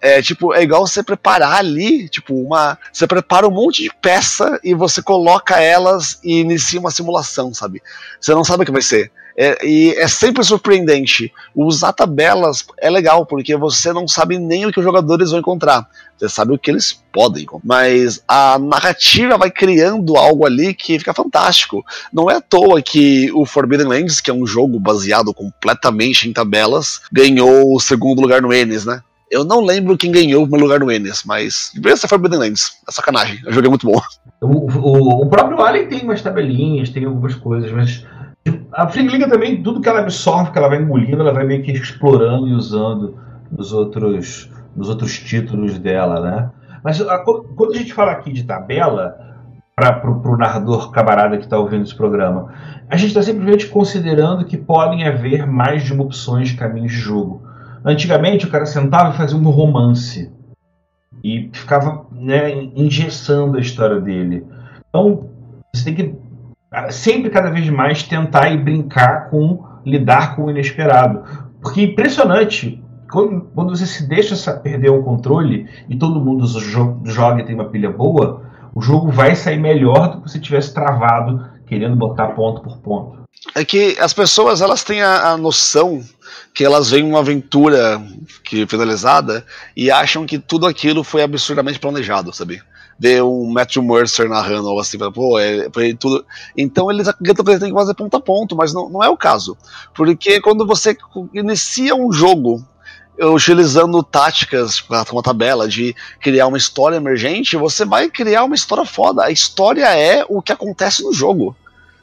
É 0.00 0.22
tipo, 0.22 0.54
é 0.54 0.62
igual 0.62 0.86
você 0.86 1.02
preparar 1.02 1.58
ali, 1.58 2.08
tipo, 2.08 2.34
uma. 2.34 2.78
Você 2.92 3.06
prepara 3.06 3.46
um 3.46 3.50
monte 3.50 3.82
de 3.82 3.90
peça 4.00 4.58
e 4.64 4.74
você 4.74 5.02
coloca 5.02 5.60
elas 5.60 6.18
e 6.22 6.40
inicia 6.40 6.80
uma 6.80 6.90
simulação, 6.90 7.52
sabe? 7.52 7.82
Você 8.20 8.34
não 8.34 8.44
sabe 8.44 8.62
o 8.62 8.66
que 8.66 8.72
vai 8.72 8.82
ser. 8.82 9.10
É, 9.36 9.66
e 9.66 9.94
é 9.94 10.06
sempre 10.08 10.44
surpreendente. 10.44 11.32
Usar 11.54 11.92
tabelas 11.92 12.64
é 12.78 12.90
legal, 12.90 13.24
porque 13.24 13.56
você 13.56 13.92
não 13.92 14.06
sabe 14.06 14.38
nem 14.38 14.66
o 14.66 14.72
que 14.72 14.78
os 14.78 14.84
jogadores 14.84 15.30
vão 15.30 15.40
encontrar. 15.40 15.88
Você 16.16 16.28
sabe 16.28 16.52
o 16.52 16.58
que 16.58 16.70
eles 16.70 17.02
podem. 17.12 17.46
Mas 17.64 18.22
a 18.28 18.58
narrativa 18.58 19.36
vai 19.36 19.50
criando 19.50 20.16
algo 20.16 20.46
ali 20.46 20.74
que 20.74 20.98
fica 20.98 21.14
fantástico. 21.14 21.84
Não 22.12 22.30
é 22.30 22.36
à 22.36 22.40
toa 22.40 22.80
que 22.80 23.30
o 23.32 23.44
Forbidden 23.44 23.88
Lands, 23.88 24.20
que 24.20 24.30
é 24.30 24.34
um 24.34 24.46
jogo 24.46 24.78
baseado 24.78 25.34
completamente 25.34 26.28
em 26.28 26.32
tabelas, 26.32 27.00
ganhou 27.10 27.74
o 27.74 27.80
segundo 27.80 28.20
lugar 28.20 28.40
no 28.40 28.52
Enes, 28.52 28.84
né? 28.84 29.00
Eu 29.30 29.44
não 29.44 29.62
lembro 29.62 29.96
quem 29.96 30.12
ganhou 30.12 30.42
o 30.42 30.46
primeiro 30.46 30.66
lugar 30.66 30.78
no 30.78 30.92
Enes, 30.92 31.22
mas 31.24 31.70
deveria 31.74 31.96
ser 31.96 32.06
Forbidden 32.06 32.38
Lands. 32.38 32.76
É 32.86 32.92
sacanagem. 32.92 33.40
O 33.46 33.52
jogo 33.52 33.66
é 33.66 33.70
muito 33.70 33.86
bom. 33.86 33.98
O, 34.42 34.46
o, 34.46 35.22
o 35.22 35.26
próprio 35.26 35.62
Alien 35.62 35.88
tem 35.88 36.02
umas 36.02 36.20
tabelinhas, 36.20 36.90
tem 36.90 37.06
algumas 37.06 37.34
coisas, 37.34 37.72
mas 37.72 38.04
a 38.72 38.88
Flickliga 38.88 39.28
também, 39.28 39.62
tudo 39.62 39.80
que 39.80 39.88
ela 39.88 40.00
absorve, 40.00 40.50
que 40.50 40.58
ela 40.58 40.68
vai 40.68 40.80
engolindo, 40.80 41.20
ela 41.20 41.32
vai 41.32 41.44
meio 41.44 41.62
que 41.62 41.72
explorando 41.72 42.48
e 42.48 42.52
usando 42.52 43.16
nos 43.50 43.72
outros, 43.72 44.50
nos 44.74 44.88
outros 44.88 45.18
títulos 45.18 45.78
dela, 45.78 46.20
né? 46.20 46.50
Mas 46.82 47.00
a, 47.00 47.18
quando 47.18 47.72
a 47.72 47.76
gente 47.76 47.94
fala 47.94 48.12
aqui 48.12 48.32
de 48.32 48.44
tabela, 48.44 49.32
para 49.74 50.10
o 50.10 50.36
narrador 50.36 50.90
camarada 50.90 51.36
que 51.36 51.44
está 51.44 51.58
ouvindo 51.58 51.82
esse 51.82 51.94
programa, 51.94 52.52
a 52.88 52.96
gente 52.96 53.08
está 53.08 53.22
simplesmente 53.22 53.68
considerando 53.68 54.44
que 54.44 54.56
podem 54.56 55.06
haver 55.06 55.46
mais 55.46 55.82
de 55.82 55.92
uma 55.92 56.04
opções 56.04 56.48
de 56.48 56.56
caminhos 56.56 56.92
de 56.92 56.98
jogo. 56.98 57.42
Antigamente 57.84 58.46
o 58.46 58.50
cara 58.50 58.66
sentava 58.66 59.10
e 59.10 59.16
fazia 59.16 59.36
um 59.36 59.50
romance 59.50 60.30
e 61.24 61.50
ficava 61.52 62.06
né, 62.12 62.52
engessando 62.76 63.56
a 63.56 63.60
história 63.60 64.00
dele. 64.00 64.44
Então 64.88 65.30
você 65.74 65.84
tem 65.84 65.94
que 65.94 66.14
sempre 66.90 67.30
cada 67.30 67.50
vez 67.50 67.68
mais 67.68 68.02
tentar 68.02 68.50
e 68.50 68.56
brincar 68.56 69.30
com 69.30 69.64
lidar 69.84 70.36
com 70.36 70.44
o 70.44 70.50
inesperado. 70.50 71.22
Porque 71.60 71.80
é 71.80 71.84
impressionante 71.84 72.82
quando, 73.10 73.42
quando 73.54 73.76
você 73.76 73.86
se 73.86 74.08
deixa 74.08 74.52
perder 74.54 74.90
o 74.90 75.02
controle 75.02 75.68
e 75.88 75.96
todo 75.96 76.20
mundo 76.20 76.46
joga 77.04 77.40
e 77.42 77.44
tem 77.44 77.54
uma 77.54 77.66
pilha 77.66 77.90
boa, 77.90 78.42
o 78.74 78.80
jogo 78.80 79.10
vai 79.10 79.34
sair 79.34 79.58
melhor 79.58 80.12
do 80.12 80.22
que 80.22 80.30
se 80.30 80.40
tivesse 80.40 80.72
travado 80.72 81.44
querendo 81.66 81.94
botar 81.94 82.28
ponto 82.28 82.62
por 82.62 82.78
ponto. 82.78 83.22
É 83.54 83.64
que 83.64 83.96
as 83.98 84.12
pessoas 84.12 84.62
elas 84.62 84.84
têm 84.84 85.02
a, 85.02 85.32
a 85.32 85.36
noção 85.36 86.02
que 86.54 86.64
elas 86.64 86.90
veem 86.90 87.04
uma 87.04 87.18
aventura 87.18 88.00
que 88.44 88.66
finalizada 88.66 89.44
e 89.76 89.90
acham 89.90 90.24
que 90.24 90.38
tudo 90.38 90.66
aquilo 90.66 91.02
foi 91.02 91.22
absurdamente 91.22 91.78
planejado, 91.78 92.32
sabe? 92.32 92.62
Ver 93.02 93.20
um 93.24 93.50
Matthew 93.50 93.82
Mercer 93.82 94.28
narrando 94.28 94.68
algo 94.68 94.80
assim, 94.80 94.96
pô, 94.96 95.36
é, 95.36 95.68
foi 95.72 95.92
tudo. 95.92 96.24
Então 96.56 96.88
eles 96.88 97.08
acreditam 97.08 97.44
que 97.44 97.50
eles 97.50 97.60
têm 97.60 97.70
que 97.70 97.74
fazer 97.74 97.94
ponto 97.94 98.16
a 98.16 98.20
ponto, 98.20 98.54
mas 98.54 98.72
não, 98.72 98.88
não 98.88 99.02
é 99.02 99.08
o 99.08 99.16
caso. 99.16 99.58
Porque 99.92 100.40
quando 100.40 100.64
você 100.64 100.96
inicia 101.34 101.96
um 101.96 102.12
jogo 102.12 102.64
utilizando 103.20 104.02
táticas 104.04 104.80
com 104.80 104.94
uma 104.94 105.22
tabela 105.22 105.68
de 105.68 105.96
criar 106.20 106.46
uma 106.46 106.56
história 106.56 106.96
emergente, 106.96 107.56
você 107.56 107.84
vai 107.84 108.08
criar 108.08 108.44
uma 108.44 108.54
história 108.54 108.84
foda. 108.84 109.24
A 109.24 109.32
história 109.32 109.86
é 109.96 110.24
o 110.28 110.40
que 110.40 110.52
acontece 110.52 111.02
no 111.02 111.12
jogo 111.12 111.56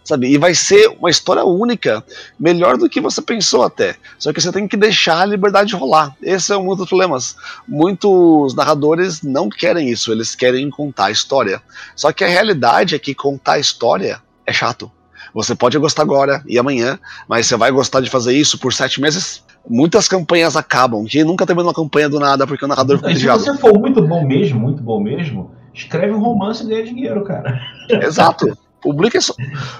sabe? 0.09 0.27
E 0.27 0.37
vai 0.37 0.53
ser 0.53 0.89
uma 0.99 1.09
história 1.09 1.45
única, 1.45 2.03
melhor 2.39 2.77
do 2.77 2.89
que 2.89 2.99
você 2.99 3.21
pensou 3.21 3.63
até. 3.63 3.95
Só 4.17 4.33
que 4.33 4.41
você 4.41 4.51
tem 4.51 4.67
que 4.67 4.75
deixar 4.75 5.21
a 5.21 5.25
liberdade 5.25 5.75
rolar. 5.75 6.15
Esse 6.21 6.51
é 6.51 6.57
um 6.57 6.75
dos 6.75 6.89
problemas. 6.89 7.35
Muitos 7.67 8.55
narradores 8.55 9.21
não 9.21 9.49
querem 9.49 9.89
isso, 9.89 10.11
eles 10.11 10.35
querem 10.35 10.69
contar 10.69 11.05
a 11.05 11.11
história. 11.11 11.61
Só 11.95 12.11
que 12.11 12.23
a 12.23 12.27
realidade 12.27 12.95
é 12.95 12.99
que 12.99 13.13
contar 13.13 13.53
a 13.53 13.59
história 13.59 14.21
é 14.45 14.51
chato. 14.51 14.91
Você 15.31 15.53
pode 15.53 15.77
gostar 15.77 16.01
agora 16.01 16.43
e 16.47 16.57
amanhã, 16.57 16.97
mas 17.27 17.45
você 17.45 17.55
vai 17.55 17.69
gostar 17.69 18.01
de 18.01 18.09
fazer 18.09 18.33
isso 18.33 18.57
por 18.57 18.73
sete 18.73 18.99
meses? 18.99 19.43
Muitas 19.69 20.07
campanhas 20.07 20.55
acabam. 20.55 21.05
Quem 21.05 21.23
nunca 21.23 21.45
terminou 21.45 21.67
uma 21.69 21.75
campanha 21.75 22.09
do 22.09 22.19
nada 22.19 22.47
porque 22.47 22.65
o 22.65 22.67
narrador 22.67 22.97
ficou 22.97 23.15
Se 23.15 23.27
você 23.27 23.55
for 23.57 23.77
muito 23.77 24.01
bom 24.01 24.25
mesmo, 24.25 24.59
muito 24.59 24.81
bom 24.81 24.99
mesmo, 24.99 25.51
escreve 25.71 26.13
um 26.13 26.19
romance 26.19 26.63
e 26.63 26.67
ganha 26.67 26.83
dinheiro, 26.83 27.23
cara. 27.23 27.61
Exato. 27.87 28.57
Publica 28.81 29.17
isso, 29.17 29.35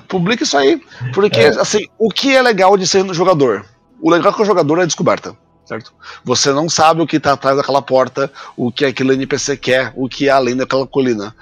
publica 0.08 0.44
isso 0.44 0.58
aí. 0.58 0.82
Porque, 1.14 1.40
é. 1.40 1.60
assim, 1.60 1.88
o 1.98 2.10
que 2.10 2.36
é 2.36 2.42
legal 2.42 2.78
de 2.78 2.88
ser 2.88 3.04
no 3.04 3.14
jogador? 3.14 3.66
O 4.02 4.10
legal 4.10 4.34
com 4.34 4.44
o 4.44 4.46
jogador 4.46 4.80
é 4.80 4.84
a 4.84 4.86
descoberta, 4.86 5.36
certo? 5.66 5.94
Você 6.24 6.52
não 6.52 6.70
sabe 6.70 7.02
o 7.02 7.08
que 7.08 7.18
está 7.18 7.34
atrás 7.34 7.58
daquela 7.58 7.82
porta, 7.82 8.32
o 8.56 8.72
que 8.72 8.86
aquele 8.86 9.14
NPC 9.14 9.58
quer, 9.58 9.94
o 9.96 10.08
que 10.08 10.28
é 10.28 10.32
além 10.32 10.56
daquela 10.56 10.88
colina. 10.88 11.36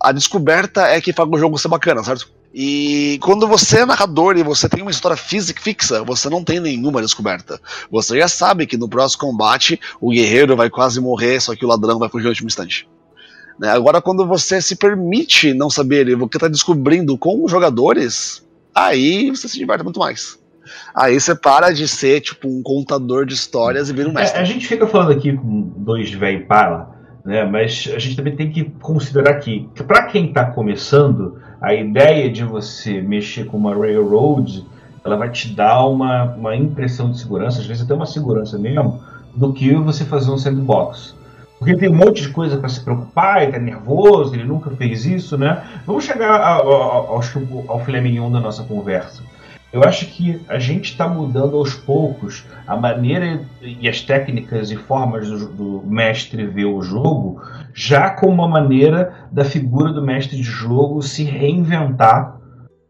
A 0.00 0.12
descoberta 0.12 0.82
é 0.82 1.00
que 1.00 1.12
faz 1.12 1.28
o 1.28 1.38
jogo 1.38 1.58
ser 1.58 1.68
bacana, 1.68 2.02
certo? 2.02 2.28
E 2.58 3.18
quando 3.20 3.46
você 3.46 3.80
é 3.80 3.84
narrador 3.84 4.38
e 4.38 4.42
você 4.42 4.66
tem 4.66 4.80
uma 4.80 4.90
história 4.90 5.16
física 5.16 5.60
fixa, 5.60 6.02
você 6.02 6.30
não 6.30 6.42
tem 6.42 6.58
nenhuma 6.58 7.02
descoberta. 7.02 7.60
Você 7.90 8.18
já 8.18 8.28
sabe 8.28 8.66
que 8.66 8.78
no 8.78 8.88
próximo 8.88 9.20
combate 9.20 9.78
o 10.00 10.10
guerreiro 10.10 10.56
vai 10.56 10.70
quase 10.70 10.98
morrer, 10.98 11.38
só 11.38 11.54
que 11.54 11.66
o 11.66 11.68
ladrão 11.68 11.98
vai 11.98 12.08
fugir 12.08 12.24
no 12.24 12.30
último 12.30 12.48
instante. 12.48 12.88
Né? 13.58 13.70
Agora, 13.70 14.00
quando 14.02 14.26
você 14.26 14.60
se 14.60 14.76
permite 14.76 15.54
não 15.54 15.70
saber 15.70 16.08
e 16.08 16.14
você 16.14 16.36
está 16.36 16.48
descobrindo 16.48 17.16
com 17.16 17.44
os 17.44 17.50
jogadores, 17.50 18.46
aí 18.74 19.30
você 19.30 19.48
se 19.48 19.58
diverte 19.58 19.84
muito 19.84 20.00
mais. 20.00 20.38
Aí 20.94 21.18
você 21.18 21.34
para 21.34 21.72
de 21.72 21.86
ser 21.86 22.20
tipo 22.20 22.48
um 22.48 22.62
contador 22.62 23.24
de 23.24 23.34
histórias 23.34 23.88
e 23.88 23.92
vira 23.92 24.08
um 24.08 24.12
é, 24.12 24.14
mestre. 24.14 24.38
É, 24.38 24.42
a 24.42 24.44
gente 24.44 24.66
fica 24.66 24.86
falando 24.86 25.12
aqui 25.12 25.32
com 25.32 25.72
dois 25.76 26.10
velho 26.10 26.46
para, 26.46 26.88
né? 27.24 27.44
Mas 27.44 27.88
a 27.94 27.98
gente 27.98 28.16
também 28.16 28.36
tem 28.36 28.50
que 28.50 28.64
considerar 28.80 29.34
que, 29.40 29.68
que 29.74 29.82
para 29.82 30.04
quem 30.06 30.26
está 30.26 30.46
começando, 30.46 31.38
a 31.60 31.74
ideia 31.74 32.30
de 32.30 32.44
você 32.44 33.00
mexer 33.00 33.46
com 33.46 33.56
uma 33.56 33.74
railroad, 33.74 34.64
ela 35.04 35.16
vai 35.16 35.30
te 35.30 35.48
dar 35.54 35.86
uma, 35.86 36.34
uma 36.34 36.56
impressão 36.56 37.10
de 37.10 37.18
segurança, 37.18 37.60
às 37.60 37.66
vezes 37.66 37.84
até 37.84 37.94
uma 37.94 38.06
segurança 38.06 38.58
mesmo, 38.58 39.00
do 39.34 39.52
que 39.52 39.72
você 39.74 40.04
fazer 40.04 40.30
um 40.30 40.38
sandbox. 40.38 41.14
Porque 41.58 41.76
tem 41.76 41.88
um 41.88 41.94
monte 41.94 42.22
de 42.22 42.28
coisa 42.28 42.58
para 42.58 42.68
se 42.68 42.80
preocupar, 42.80 43.42
ele 43.42 43.52
tá 43.52 43.58
nervoso, 43.58 44.34
ele 44.34 44.44
nunca 44.44 44.70
fez 44.70 45.06
isso, 45.06 45.38
né? 45.38 45.62
Vamos 45.86 46.04
chegar 46.04 46.40
ao, 46.40 46.70
ao, 46.70 47.22
ao 47.68 47.84
filé 47.84 48.00
mignon 48.00 48.30
da 48.30 48.40
nossa 48.40 48.62
conversa. 48.62 49.22
Eu 49.72 49.82
acho 49.82 50.06
que 50.06 50.40
a 50.48 50.58
gente 50.58 50.92
está 50.92 51.08
mudando 51.08 51.56
aos 51.56 51.74
poucos 51.74 52.46
a 52.66 52.76
maneira 52.76 53.44
e 53.60 53.88
as 53.88 54.00
técnicas 54.00 54.70
e 54.70 54.76
formas 54.76 55.28
do, 55.28 55.48
do, 55.48 55.82
mestre 55.86 56.46
ver 56.46 56.66
o 56.66 56.80
jogo, 56.80 57.42
já 57.74 58.10
com 58.10 58.28
uma 58.28 58.48
maneira 58.48 59.26
da 59.30 59.44
figura 59.44 59.92
do 59.92 60.00
mestre 60.00 60.36
de 60.36 60.42
jogo 60.42 61.02
se 61.02 61.24
reinventar, 61.24 62.38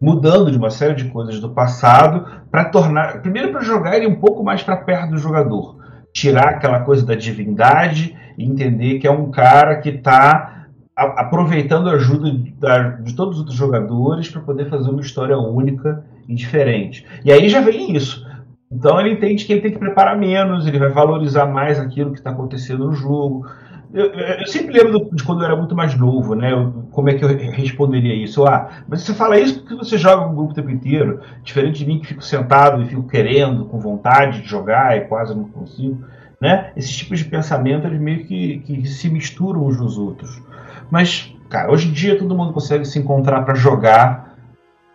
mudando 0.00 0.50
de 0.50 0.59
uma 0.59 0.70
série 0.70 0.94
de 0.94 1.07
coisas 1.07 1.40
do 1.40 1.50
passado 1.50 2.24
para 2.50 2.66
tornar, 2.66 3.22
primeiro 3.22 3.50
para 3.50 3.62
jogar 3.62 3.96
ele 3.96 4.07
um 4.07 4.20
pouco 4.20 4.44
mais 4.44 4.62
para 4.62 4.76
perto 4.76 5.11
do 5.11 5.18
jogador, 5.18 5.79
tirar 6.16 6.48
aquela 6.48 6.81
coisa 6.81 7.05
da 7.05 7.14
divindade 7.14 8.16
e 8.38 8.44
entender 8.44 8.98
que 8.98 9.07
é 9.07 9.11
um 9.11 9.31
cara 9.31 9.76
que 9.76 9.90
está 9.90 10.66
aproveitando 10.96 11.90
a 11.90 11.92
ajuda 11.92 12.31
de 12.31 13.14
todos 13.14 13.35
os 13.35 13.40
outros 13.40 13.55
jogadores 13.55 14.31
para 14.31 14.40
poder 14.40 14.70
fazer 14.70 14.88
uma 14.88 15.02
história 15.02 15.37
única 15.37 16.02
e 16.26 16.35
diferente. 16.35 17.05
E 17.22 17.31
aí 17.31 17.50
já 17.50 17.61
vem 17.61 17.94
isso. 17.94 18.26
Então 18.72 18.98
ele 18.98 19.12
entende 19.12 19.44
que 19.44 19.52
ele 19.52 19.61
tem 19.61 19.72
que 19.72 19.79
preparar 19.79 20.16
menos, 20.16 20.66
ele 20.66 20.79
vai 20.79 20.88
valorizar 20.88 21.44
mais 21.44 21.79
aquilo 21.79 22.12
que 22.12 22.18
está 22.18 22.31
acontecendo 22.31 22.87
no 22.87 22.94
jogo. 22.94 23.46
Eu, 23.92 24.07
eu, 24.07 24.46
sempre 24.46 24.72
lembro 24.72 25.09
de 25.12 25.22
quando 25.22 25.40
eu 25.40 25.46
era 25.46 25.57
muito 25.57 25.75
mais 25.75 25.96
novo, 25.96 26.35
né? 26.35 26.51
Como 26.90 27.09
é 27.09 27.14
que 27.14 27.25
eu 27.25 27.29
responderia 27.29 28.14
isso? 28.14 28.44
Ah, 28.46 28.68
mas 28.88 29.03
você 29.03 29.14
fala 29.14 29.38
isso 29.38 29.61
porque 29.61 29.75
você 29.75 29.96
joga 29.96 30.27
o 30.27 30.35
grupo 30.35 30.53
o 30.53 30.55
tempo 30.55 30.70
inteiro, 30.70 31.20
diferente 31.42 31.79
de 31.79 31.87
mim 31.87 32.01
que 32.01 32.07
fico 32.07 32.22
sentado 32.22 32.83
e 32.83 32.87
fico 32.87 33.05
querendo, 33.05 33.64
com 33.66 33.79
vontade 33.79 34.42
de 34.42 34.49
jogar 34.49 34.96
e 34.96 35.03
quase 35.03 35.35
não 35.35 35.44
consigo. 35.44 36.05
Né? 36.40 36.72
Esses 36.77 36.94
tipos 36.94 37.18
de 37.18 37.25
pensamento 37.25 37.87
eles 37.87 38.01
meio 38.01 38.27
que, 38.27 38.59
que 38.59 38.87
se 38.87 39.09
misturam 39.09 39.64
uns 39.66 39.79
nos 39.79 39.96
outros. 39.96 40.42
Mas, 40.90 41.35
cara, 41.49 41.70
hoje 41.70 41.88
em 41.88 41.92
dia 41.92 42.18
todo 42.18 42.37
mundo 42.37 42.53
consegue 42.53 42.85
se 42.85 42.99
encontrar 42.99 43.42
para 43.42 43.55
jogar. 43.55 44.35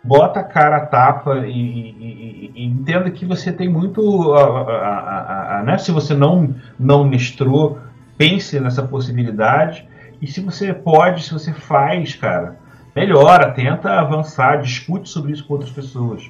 Bota 0.04 0.40
a 0.40 0.44
cara 0.44 0.78
a 0.78 0.86
tapa 0.86 1.46
e, 1.46 1.52
e, 1.52 2.52
e, 2.56 2.66
entenda 2.66 3.10
que 3.12 3.26
você 3.26 3.52
tem 3.52 3.70
muito. 3.70 4.34
A, 4.34 4.62
a, 4.62 5.60
a, 5.60 5.64
né? 5.64 5.78
Se 5.78 5.92
você 5.92 6.16
não, 6.16 6.56
não 6.80 7.04
mestrou, 7.04 7.78
pense 8.18 8.60
nessa 8.60 8.84
possibilidade. 8.84 9.88
E 10.22 10.28
se 10.28 10.40
você 10.42 10.74
pode, 10.74 11.24
se 11.24 11.34
você 11.34 11.54
faz, 11.54 12.16
cara, 12.16 12.58
melhora, 12.96 13.52
tenta 13.52 14.00
avançar, 14.00 14.62
discute 14.62 15.10
sobre 15.10 15.32
isso 15.32 15.46
com 15.46 15.54
outras 15.54 15.72
pessoas. 15.72 16.30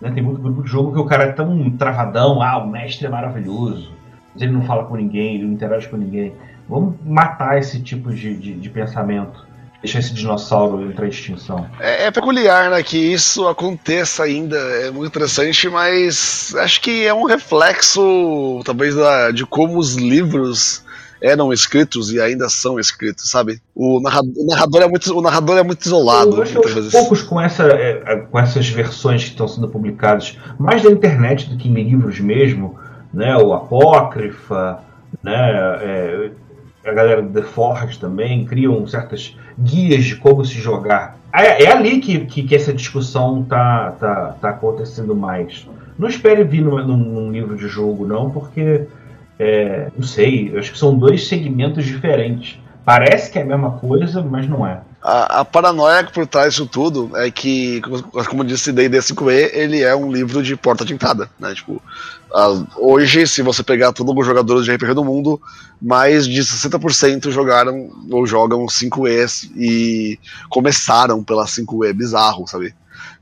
Né? 0.00 0.10
Tem 0.10 0.22
muito 0.22 0.40
grupo 0.40 0.62
de 0.62 0.70
jogo 0.70 0.92
que 0.92 1.00
o 1.00 1.06
cara 1.06 1.24
é 1.24 1.32
tão 1.32 1.70
travadão, 1.70 2.42
ah, 2.42 2.58
o 2.58 2.68
mestre 2.68 3.06
é 3.06 3.10
maravilhoso 3.10 3.98
ele 4.44 4.52
não 4.52 4.62
fala 4.62 4.84
com 4.84 4.96
ninguém, 4.96 5.36
ele 5.36 5.44
não 5.44 5.52
interage 5.52 5.88
com 5.88 5.96
ninguém. 5.96 6.32
Vamos 6.68 6.94
matar 7.04 7.58
esse 7.58 7.80
tipo 7.80 8.12
de, 8.12 8.34
de, 8.34 8.54
de 8.54 8.70
pensamento. 8.70 9.46
Deixar 9.80 10.00
esse 10.00 10.12
dinossauro 10.12 10.90
entrar 10.90 11.06
em 11.06 11.10
extinção. 11.10 11.68
É, 11.78 12.06
é, 12.06 12.10
peculiar, 12.10 12.68
né, 12.68 12.82
que 12.82 12.98
isso 12.98 13.46
aconteça 13.46 14.24
ainda. 14.24 14.56
É 14.56 14.90
muito 14.90 15.06
interessante, 15.06 15.68
mas 15.68 16.52
acho 16.56 16.80
que 16.80 17.06
é 17.06 17.14
um 17.14 17.24
reflexo, 17.24 18.60
talvez, 18.64 18.96
da, 18.96 19.30
de 19.30 19.46
como 19.46 19.78
os 19.78 19.94
livros 19.94 20.84
eram 21.20 21.52
escritos 21.52 22.12
e 22.12 22.20
ainda 22.20 22.48
são 22.48 22.78
escritos, 22.78 23.30
sabe? 23.30 23.60
O 23.74 24.00
narrador, 24.00 24.32
o 24.36 24.46
narrador 24.46 24.82
é, 24.82 24.88
muito, 24.88 25.18
o 25.18 25.22
narrador 25.22 25.58
é 25.58 25.62
muito 25.62 25.84
isolado. 25.84 26.36
Eu 26.36 26.42
acho 26.42 26.58
aos 26.58 26.90
poucos 26.90 27.22
com, 27.22 27.40
essa, 27.40 27.64
é, 27.64 28.16
com 28.16 28.38
essas 28.38 28.68
versões 28.68 29.24
que 29.24 29.30
estão 29.30 29.48
sendo 29.48 29.68
publicadas, 29.68 30.38
mais 30.58 30.82
da 30.82 30.90
internet 30.90 31.48
do 31.48 31.56
que 31.56 31.68
em 31.68 31.74
livros 31.74 32.20
mesmo, 32.20 32.78
né, 33.12 33.36
o 33.36 33.52
Apócrifa, 33.52 34.80
né, 35.22 35.50
é, 35.80 36.30
a 36.84 36.92
galera 36.92 37.22
do 37.22 37.28
The 37.28 37.46
Forge 37.46 37.98
também 37.98 38.44
criam 38.44 38.86
certas 38.86 39.36
guias 39.58 40.04
de 40.04 40.16
como 40.16 40.44
se 40.44 40.54
jogar. 40.54 41.18
É, 41.32 41.64
é 41.64 41.72
ali 41.72 41.98
que, 42.00 42.20
que, 42.20 42.42
que, 42.42 42.54
essa 42.54 42.72
discussão 42.72 43.42
tá, 43.44 43.92
tá, 43.98 44.36
tá 44.40 44.50
acontecendo 44.50 45.14
mais. 45.14 45.68
Não 45.98 46.08
espere 46.08 46.44
vir 46.44 46.62
num, 46.62 46.84
num 46.86 47.30
livro 47.30 47.56
de 47.56 47.68
jogo, 47.68 48.06
não, 48.06 48.30
porque 48.30 48.86
é, 49.38 49.90
não 49.96 50.06
sei, 50.06 50.50
eu 50.52 50.58
acho 50.58 50.72
que 50.72 50.78
são 50.78 50.96
dois 50.96 51.28
segmentos 51.28 51.84
diferentes. 51.84 52.58
Parece 52.84 53.30
que 53.30 53.38
é 53.38 53.42
a 53.42 53.44
mesma 53.44 53.72
coisa, 53.72 54.22
mas 54.22 54.48
não 54.48 54.66
é. 54.66 54.80
A, 55.02 55.40
a 55.40 55.44
paranoia 55.44 56.02
por 56.04 56.26
trás 56.26 56.54
disso 56.54 56.66
tudo 56.66 57.10
é 57.14 57.30
que, 57.30 57.80
como 58.28 58.42
disse 58.42 58.72
D&D 58.72 58.98
5e, 58.98 59.50
ele 59.52 59.82
é 59.82 59.94
um 59.94 60.10
livro 60.10 60.42
de 60.42 60.56
porta 60.56 60.84
de 60.84 60.94
entrada, 60.94 61.30
né? 61.38 61.54
Tipo, 61.54 61.80
a, 62.32 62.64
hoje, 62.76 63.26
se 63.26 63.42
você 63.42 63.62
pegar 63.62 63.92
todos 63.92 64.14
os 64.16 64.26
jogadores 64.26 64.64
de 64.64 64.72
RPG 64.74 64.94
do 64.94 65.04
mundo, 65.04 65.40
mais 65.80 66.26
de 66.26 66.40
60% 66.40 67.30
jogaram 67.30 67.90
ou 68.10 68.26
jogam 68.26 68.66
5e 68.66 69.50
e 69.54 70.18
começaram 70.48 71.22
pela 71.22 71.44
5e, 71.44 71.92
bizarro, 71.92 72.46
sabe? 72.48 72.74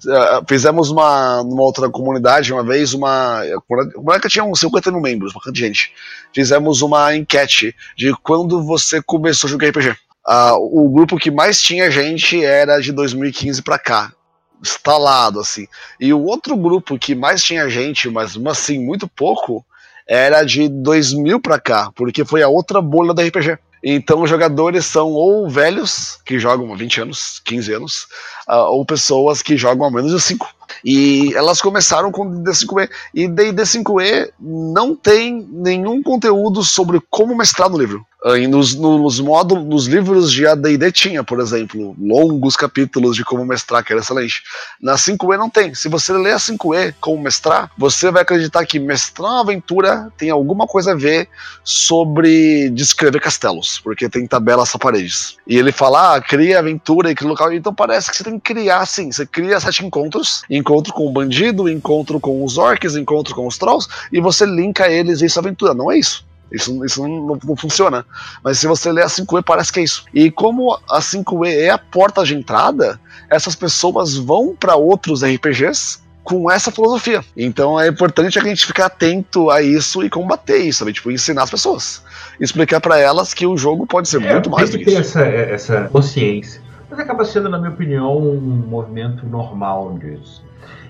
Uh, 0.05 0.45
fizemos 0.49 0.91
uma 0.91 1.43
numa 1.43 1.63
outra 1.63 1.89
comunidade 1.89 2.53
uma 2.53 2.63
vez 2.63 2.93
uma 2.93 3.41
a 3.43 3.61
comunidade 3.61 4.29
tinha 4.29 4.45
uns 4.45 4.61
50 4.61 4.91
mil 4.93 5.01
membros, 5.01 5.33
bastante 5.33 5.59
gente. 5.59 5.93
Fizemos 6.35 6.83
uma 6.83 7.15
enquete 7.17 7.75
de 7.97 8.13
quando 8.23 8.63
você 8.63 9.01
começou 9.03 9.49
a 9.49 9.51
jogar 9.51 9.69
RPG. 9.69 9.91
Uh, 10.29 10.85
o 10.85 10.91
grupo 10.91 11.17
que 11.17 11.31
mais 11.31 11.63
tinha 11.63 11.91
gente 11.91 12.45
era 12.45 12.81
de 12.81 12.93
2015 12.93 13.63
para 13.63 13.79
cá, 13.79 14.13
instalado 14.61 15.41
assim. 15.41 15.67
E 16.01 16.13
o 16.13 16.25
outro 16.25 16.57
grupo 16.57 16.99
que 16.99 17.15
mais 17.15 17.43
tinha 17.43 17.69
gente, 17.71 18.11
mas 18.11 18.37
assim 18.47 18.85
muito 18.85 19.09
pouco, 19.09 19.65
era 20.07 20.45
de 20.45 20.69
2000 20.69 21.41
para 21.41 21.59
cá, 21.59 21.91
porque 21.95 22.25
foi 22.25 22.43
a 22.43 22.49
outra 22.49 22.81
bolha 22.81 23.15
da 23.15 23.23
RPG. 23.25 23.59
Então 23.83 24.23
os 24.23 24.31
jogadores 24.31 24.87
são 24.87 25.13
ou 25.13 25.49
velhos, 25.49 26.19
que 26.25 26.39
jogam 26.39 26.73
há 26.73 26.77
20 26.77 27.03
anos, 27.03 27.41
15 27.45 27.73
anos, 27.73 28.09
uh, 28.49 28.71
ou 28.71 28.85
pessoas 28.85 29.43
que 29.43 29.57
jogam 29.57 29.87
há 29.87 29.91
menos 29.91 30.13
de 30.13 30.21
5. 30.21 30.49
E 30.85 31.33
elas 31.35 31.61
começaram 31.61 32.11
com 32.11 32.43
D5E. 32.43 32.89
E 33.15 33.29
D5E 33.29 34.31
não 34.41 34.95
tem 34.95 35.47
nenhum 35.51 36.03
conteúdo 36.03 36.63
sobre 36.63 37.01
como 37.11 37.37
mestrar 37.37 37.69
no 37.69 37.79
livro. 37.79 38.05
E 38.25 38.47
nos, 38.47 38.75
nos 38.75 39.21
módulos, 39.21 39.65
nos 39.65 39.87
livros 39.87 40.33
de 40.33 40.47
AD&D 40.47 40.91
tinha, 40.91 41.23
por 41.23 41.39
exemplo, 41.39 41.95
longos 42.01 42.57
capítulos 42.57 43.15
de 43.15 43.23
como 43.23 43.45
mestrar, 43.45 43.85
que 43.85 43.93
era 43.93 44.01
excelente. 44.01 44.43
Na 44.81 44.95
5E 44.95 45.37
não 45.37 45.51
tem. 45.51 45.75
Se 45.75 45.89
você 45.89 46.13
ler 46.15 46.33
a 46.33 46.39
5E 46.39 46.95
como 46.99 47.23
mestrar, 47.23 47.71
você 47.77 48.11
vai 48.11 48.23
acreditar 48.23 48.65
que 48.65 48.79
mestrar 48.79 49.33
uma 49.33 49.41
aventura 49.43 50.11
tem 50.17 50.31
alguma 50.31 50.67
coisa 50.67 50.93
a 50.93 50.95
ver 50.95 51.29
sobre 51.63 52.71
descrever 52.71 53.21
castelos, 53.21 53.79
porque 53.85 54.09
tem 54.09 54.27
tabelas 54.27 54.75
a 54.75 54.79
paredes. 54.79 55.37
E 55.47 55.59
ele 55.59 55.71
fala, 55.71 56.17
ah, 56.17 56.21
cria 56.21 56.59
aventura 56.59 57.11
e 57.11 57.15
cria 57.15 57.29
local. 57.29 57.53
Então 57.53 57.75
parece 57.75 58.11
que 58.11 58.17
você 58.17 58.25
tem 58.25 58.41
que 58.41 58.55
criar, 58.55 58.81
assim, 58.81 59.13
você 59.13 59.27
cria 59.27 59.61
sete 59.61 59.85
encontros, 59.85 60.43
encontro 60.49 60.93
com 60.93 61.07
o 61.07 61.13
bandido, 61.13 61.69
encontro 61.69 62.19
com 62.19 62.43
os 62.43 62.57
orcs, 62.57 62.97
encontro 62.97 63.35
com 63.35 63.47
os 63.47 63.59
trolls, 63.59 63.89
e 64.11 64.21
você 64.21 64.47
linka 64.47 64.91
eles 64.91 65.21
em 65.21 65.29
sua 65.29 65.43
aventura. 65.43 65.75
Não 65.75 65.93
é 65.93 65.99
isso. 65.99 66.25
Isso, 66.51 66.85
isso 66.85 67.03
não, 67.03 67.39
não, 67.45 67.57
funciona. 67.57 68.05
Mas 68.43 68.59
se 68.59 68.67
você 68.67 68.93
ler 68.93 69.03
a 69.03 69.09
5E, 69.09 69.43
parece 69.43 69.73
que 69.73 69.81
é 69.81 69.83
isso. 69.83 70.05
E 70.15 70.31
como 70.31 70.79
a 70.89 71.01
5E 71.01 71.49
é 71.49 71.71
a 71.71 71.79
porta 71.79 72.25
de 72.25 72.35
entrada, 72.35 73.01
essas 73.29 73.55
pessoas 73.55 74.17
vão 74.17 74.55
para 74.55 74.77
outros 74.77 75.23
RPGs 75.25 75.99
com 76.23 76.51
essa 76.51 76.73
filosofia. 76.73 77.25
Então 77.37 77.81
é 77.81 77.89
importante 77.89 78.39
a 78.39 78.43
gente 78.43 78.67
ficar 78.67 78.87
atento 78.87 79.49
a 79.49 79.63
isso 79.63 80.03
e 80.03 80.11
combater 80.11 80.59
isso, 80.59 80.81
sabe? 80.81 80.93
Tipo, 80.93 81.11
ensinar 81.11 81.45
as 81.45 81.51
pessoas. 81.51 82.03
Explicar 82.41 82.81
para 82.81 82.99
elas 82.99 83.33
que 83.33 83.47
o 83.47 83.57
jogo 83.57 83.87
pode 83.87 84.09
ser 84.09 84.23
é, 84.23 84.33
muito 84.33 84.51
mais 84.51 84.71
do 84.71 84.79
que 84.79 84.91
isso. 84.91 84.99
Essa, 84.99 85.25
essa 85.25 85.83
consciência. 85.89 86.61
Mas 86.91 86.99
acaba 86.99 87.25
sendo, 87.25 87.49
na 87.49 87.59
minha 87.59 87.71
opinião, 87.71 88.17
um 88.19 88.41
movimento 88.41 89.25
normal 89.27 89.99
disso. 89.99 90.45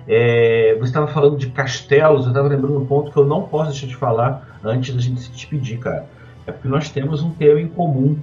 É, 0.09 0.77
você 0.79 0.85
estava 0.85 1.09
falando 1.09 1.37
de 1.37 1.49
castelos, 1.49 2.23
eu 2.23 2.29
estava 2.29 2.49
lembrando 2.49 2.79
um 2.79 2.87
ponto 2.87 3.11
que 3.11 3.17
eu 3.17 3.27
não 3.27 3.43
posso 3.43 3.71
deixar 3.71 3.87
de 3.87 3.97
falar 3.97 4.59
antes 4.63 4.95
da 4.95 5.01
gente 5.01 5.21
se 5.21 5.31
despedir, 5.31 5.79
cara. 5.79 6.07
É 6.47 6.53
porque 6.53 6.69
nós 6.69 6.89
temos 6.91 7.23
um 7.23 7.31
tema 7.31 7.61
em 7.61 7.69
comum. 7.69 8.17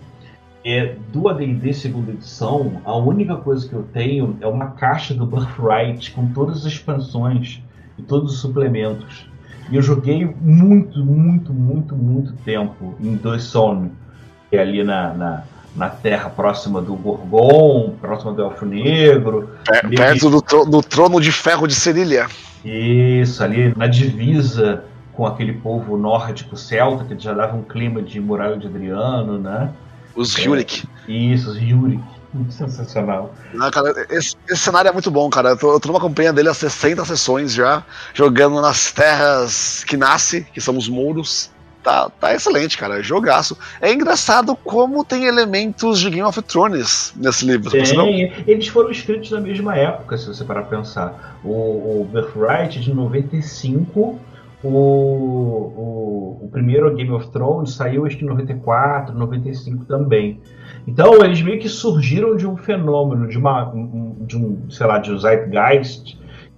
É, 0.65 0.95
do 1.11 1.27
AD&D 1.27 1.73
segunda 1.73 2.11
edição, 2.11 2.81
a 2.85 2.95
única 2.95 3.35
coisa 3.35 3.67
que 3.67 3.73
eu 3.73 3.83
tenho 3.83 4.37
é 4.39 4.47
uma 4.47 4.67
caixa 4.67 5.13
do 5.13 5.25
Birthright 5.25 6.11
com 6.11 6.27
todas 6.27 6.59
as 6.59 6.65
expansões 6.65 7.61
e 7.97 8.01
todos 8.01 8.35
os 8.35 8.39
suplementos. 8.39 9.27
E 9.69 9.75
eu 9.75 9.81
joguei 9.81 10.25
muito, 10.39 11.03
muito, 11.03 11.53
muito, 11.53 11.93
muito 11.95 12.31
tempo 12.45 12.95
em 13.01 13.15
Dois 13.15 13.43
Son, 13.43 13.89
que 14.49 14.55
é 14.55 14.61
ali 14.61 14.85
na, 14.85 15.13
na 15.13 15.43
na 15.75 15.89
terra 15.89 16.29
próxima 16.29 16.81
do 16.81 16.95
Gorgon, 16.95 17.95
próxima 17.99 18.31
do 18.31 18.43
Elfo 18.43 18.65
Negro. 18.65 19.49
É, 19.69 19.81
perto 19.87 20.29
do, 20.29 20.41
tro 20.41 20.65
do, 20.65 20.81
trono 20.81 21.19
de 21.19 21.31
ferro 21.31 21.67
de 21.67 21.75
Serilha. 21.75 22.27
Isso, 22.63 23.43
ali 23.43 23.73
na 23.75 23.87
divisa 23.87 24.83
com 25.13 25.25
aquele 25.25 25.53
povo 25.53 25.97
nórdico 25.97 26.57
celta, 26.57 27.03
que 27.03 27.21
já 27.21 27.33
dava 27.33 27.55
um 27.55 27.63
clima 27.63 28.01
de 28.01 28.19
muralha 28.19 28.57
de 28.57 28.67
Adriano, 28.67 29.37
né? 29.37 29.69
Os 30.15 30.37
é, 30.37 30.65
Isso, 31.07 31.51
os 31.51 31.57
Yurik. 31.57 32.03
Sensacional. 32.49 33.33
Não, 33.53 33.69
cara, 33.69 33.93
esse, 34.09 34.35
esse, 34.49 34.61
cenário 34.61 34.89
é 34.89 34.91
muito 34.91 35.11
bom, 35.11 35.29
cara. 35.29 35.49
Eu 35.49 35.57
tô, 35.57 35.73
eu 35.73 35.79
tô 35.79 35.89
numa 35.89 35.99
campanha 35.99 36.33
dele 36.33 36.49
há 36.49 36.53
60 36.53 37.05
sessões 37.05 37.53
já, 37.53 37.83
jogando 38.13 38.59
nas 38.59 38.91
terras 38.91 39.83
que 39.83 39.95
nasce, 39.95 40.41
que 40.51 40.59
são 40.59 40.75
os 40.75 40.89
mouros 40.89 41.52
tá, 41.83 42.09
tá 42.09 42.33
excelente, 42.33 42.77
cara. 42.77 43.03
Jogaço. 43.03 43.57
É 43.81 43.91
engraçado 43.93 44.55
como 44.55 45.03
tem 45.03 45.25
elementos 45.25 45.99
de 45.99 46.09
Game 46.09 46.23
of 46.23 46.41
Thrones 46.41 47.13
nesse 47.15 47.45
livro. 47.45 47.69
Tem, 47.69 48.33
eles 48.47 48.67
foram 48.67 48.89
escritos 48.89 49.29
na 49.31 49.41
mesma 49.41 49.75
época, 49.75 50.17
se 50.17 50.27
você 50.27 50.43
parar 50.43 50.63
pra 50.63 50.77
pensar. 50.77 51.37
O, 51.43 52.01
o 52.01 52.09
Birthright 52.11 52.79
de 52.79 52.93
95. 52.93 54.19
O, 54.63 54.69
o, 54.69 56.39
o 56.43 56.49
primeiro 56.49 56.95
Game 56.95 57.11
of 57.11 57.29
Thrones 57.31 57.73
saiu 57.73 58.05
acho 58.05 58.17
que 58.17 58.23
em 58.23 58.27
94, 58.29 59.13
95 59.13 59.83
também. 59.83 60.39
Então 60.87 61.21
eles 61.23 61.41
meio 61.41 61.59
que 61.59 61.67
surgiram 61.67 62.37
de 62.37 62.47
um 62.47 62.55
fenômeno, 62.55 63.27
de 63.27 63.37
uma, 63.37 63.73
de 64.21 64.37
um, 64.37 64.69
sei 64.69 64.87
lá, 64.87 64.99
de 64.99 65.11
um 65.11 65.17
zeitgeist. 65.17 66.17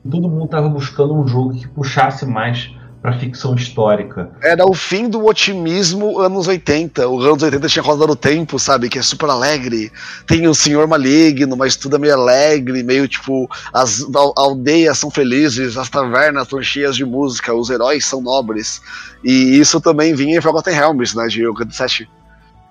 Todo 0.10 0.30
mundo 0.30 0.46
estava 0.46 0.70
buscando 0.70 1.16
um 1.16 1.28
jogo 1.28 1.56
que 1.56 1.68
puxasse 1.68 2.28
mais 2.28 2.75
para 3.06 3.20
ficção 3.20 3.54
histórica. 3.54 4.32
Era 4.42 4.66
o 4.66 4.74
fim 4.74 5.08
do 5.08 5.24
otimismo 5.28 6.20
anos 6.20 6.48
80. 6.48 7.08
O 7.08 7.22
anos 7.22 7.44
80 7.44 7.68
tinha 7.68 7.84
Roda 7.84 8.08
do 8.08 8.16
Tempo, 8.16 8.58
sabe? 8.58 8.90
Que 8.90 8.98
é 8.98 9.02
super 9.04 9.30
alegre. 9.30 9.92
Tem 10.26 10.48
o 10.48 10.56
Senhor 10.56 10.88
Maligno, 10.88 11.56
mas 11.56 11.76
tudo 11.76 11.98
é 11.98 12.00
meio 12.00 12.16
alegre, 12.16 12.82
meio 12.82 13.08
tipo, 13.08 13.48
as 13.72 14.04
aldeias 14.36 14.98
são 14.98 15.12
felizes, 15.12 15.78
as 15.78 15.88
tavernas 15.88 16.46
estão 16.46 16.64
cheias 16.64 16.96
de 16.96 17.06
música, 17.06 17.54
os 17.54 17.70
heróis 17.70 18.04
são 18.08 18.22
nobres. 18.22 18.82
E 19.24 19.60
isso 19.60 19.80
também 19.80 20.16
vinha 20.16 20.40
em 20.40 20.42
Forgotten 20.42 20.74
Realms, 20.74 21.16
né? 21.16 21.28
De 21.28 21.48
Yoga 21.48 21.68
7. 21.70 22.10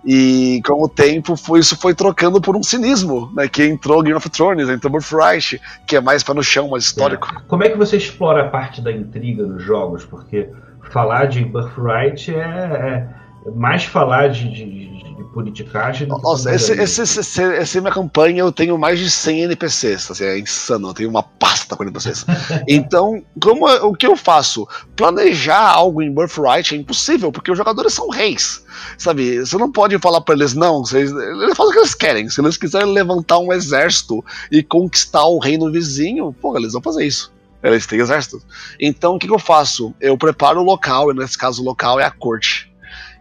E 0.07 0.61
com 0.67 0.83
o 0.83 0.89
tempo 0.89 1.35
foi, 1.35 1.61
isso 1.61 1.77
foi 1.77 1.95
trocando 1.95 2.41
por 2.41 2.55
um 2.57 2.63
cinismo, 2.63 3.33
né? 3.35 3.49
Que 3.49 3.65
entrou 3.65 4.03
Game 4.03 4.17
of 4.17 4.29
Thrones, 4.29 4.69
entrou 4.69 4.93
Birthright, 4.93 5.61
que 5.87 5.97
é 5.97 6.01
mais 6.01 6.23
para 6.23 6.35
no 6.35 6.43
chão, 6.43 6.69
mais 6.69 6.85
histórico. 6.85 7.29
É. 7.35 7.41
Como 7.49 7.65
é 7.65 7.71
que 7.71 7.79
você 7.79 7.97
explora 7.97 8.43
a 8.43 8.49
parte 8.49 8.83
da 8.83 8.93
intriga 8.93 9.47
nos 9.47 9.63
jogos? 9.63 10.05
Porque 10.05 10.51
falar 10.91 11.27
de 11.27 11.43
Birthright 11.45 12.35
é, 12.35 13.09
é 13.47 13.51
mais 13.55 13.85
falar 13.85 14.29
de, 14.29 14.51
de, 14.51 14.65
de 14.65 15.04
politicagem. 15.35 16.07
Nossa, 16.07 16.55
esse, 16.55 16.73
esse, 16.73 17.03
esse, 17.03 17.43
essa 17.43 17.81
minha 17.81 17.93
campanha 17.93 18.39
eu 18.39 18.53
tenho 18.53 18.79
mais 18.79 19.01
de 19.01 19.11
100 19.11 19.43
NPCs, 19.43 20.11
assim, 20.13 20.25
é 20.25 20.39
insano, 20.39 20.89
eu 20.89 20.95
tenho 20.95 21.11
uma 21.11 21.23
pasta 21.23 21.77
com 21.77 21.83
NPCs. 21.83 22.25
então, 22.69 23.23
como 23.43 23.67
o 23.67 23.95
que 23.95 24.07
eu 24.07 24.17
faço? 24.17 24.67
Planejar 24.95 25.73
algo 25.73 26.01
em 26.01 26.15
Birthright 26.15 26.75
é 26.75 26.79
impossível, 26.79 27.33
porque 27.33 27.51
os 27.51 27.59
jogadores 27.59 27.93
são 27.93 28.09
reis, 28.09 28.65
sabe? 28.97 29.41
Você 29.41 29.59
não 29.59 29.71
pode 29.71 29.99
falar 29.99 30.21
para 30.21 30.37
eles, 30.37 30.55
não, 30.55 30.85
vocês, 30.85 31.11
eles 31.11 31.57
fazem 31.57 31.71
o 31.71 31.73
que 31.73 31.79
eles 31.81 31.95
querem. 31.95 32.29
Se 32.29 32.41
eles 32.41 32.57
quiserem 32.57 32.93
levantar 32.93 33.39
um 33.39 33.53
exército 33.53 34.25
e 34.51 34.63
conquistar 34.63 35.25
o 35.25 35.39
reino 35.39 35.71
vizinho, 35.71 36.35
pô, 36.41 36.57
eles 36.57 36.73
vão 36.73 36.81
fazer 36.81 37.05
isso. 37.05 37.35
Eles 37.63 37.87
têm 37.87 37.99
exército. 37.99 38.43
Então, 38.79 39.17
o 39.17 39.19
que, 39.19 39.27
que 39.27 39.33
eu 39.33 39.39
faço? 39.39 39.95
Eu 39.99 40.19
preparo 40.19 40.61
o 40.61 40.65
local, 40.65 41.11
e 41.11 41.15
nesse 41.15 41.37
caso 41.37 41.63
o 41.63 41.65
local 41.65 41.99
é 41.99 42.05
a 42.05 42.11
corte 42.11 42.74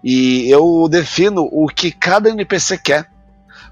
e 0.03 0.49
eu 0.49 0.87
defino 0.89 1.47
o 1.51 1.67
que 1.67 1.91
cada 1.91 2.29
NPC 2.29 2.77
quer. 2.77 3.09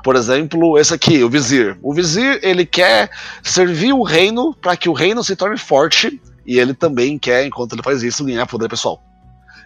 Por 0.03 0.15
exemplo, 0.15 0.79
esse 0.79 0.93
aqui, 0.93 1.23
o 1.23 1.29
Vizir. 1.29 1.77
O 1.83 1.93
Vizir, 1.93 2.39
ele 2.41 2.65
quer 2.65 3.11
servir 3.43 3.93
o 3.93 4.01
reino 4.01 4.55
para 4.55 4.75
que 4.75 4.89
o 4.89 4.93
reino 4.93 5.23
se 5.23 5.35
torne 5.35 5.57
forte, 5.57 6.19
e 6.45 6.57
ele 6.57 6.73
também 6.73 7.19
quer, 7.19 7.45
enquanto 7.45 7.73
ele 7.73 7.83
faz 7.83 8.01
isso, 8.01 8.25
ganhar 8.25 8.47
poder 8.47 8.67
pessoal. 8.67 9.01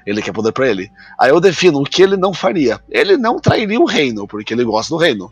Ele 0.06 0.22
quer 0.22 0.34
poder 0.34 0.52
para 0.52 0.70
ele. 0.70 0.92
Aí 1.20 1.30
eu 1.30 1.40
defino 1.40 1.80
o 1.80 1.86
que 1.86 2.04
ele 2.04 2.18
não 2.18 2.34
faria. 2.34 2.80
Ele 2.90 3.18
não 3.18 3.40
trairia 3.40 3.80
o 3.80 3.86
reino, 3.86 4.28
porque 4.28 4.54
ele 4.54 4.64
gosta 4.64 4.94
do 4.94 5.00
reino. 5.00 5.32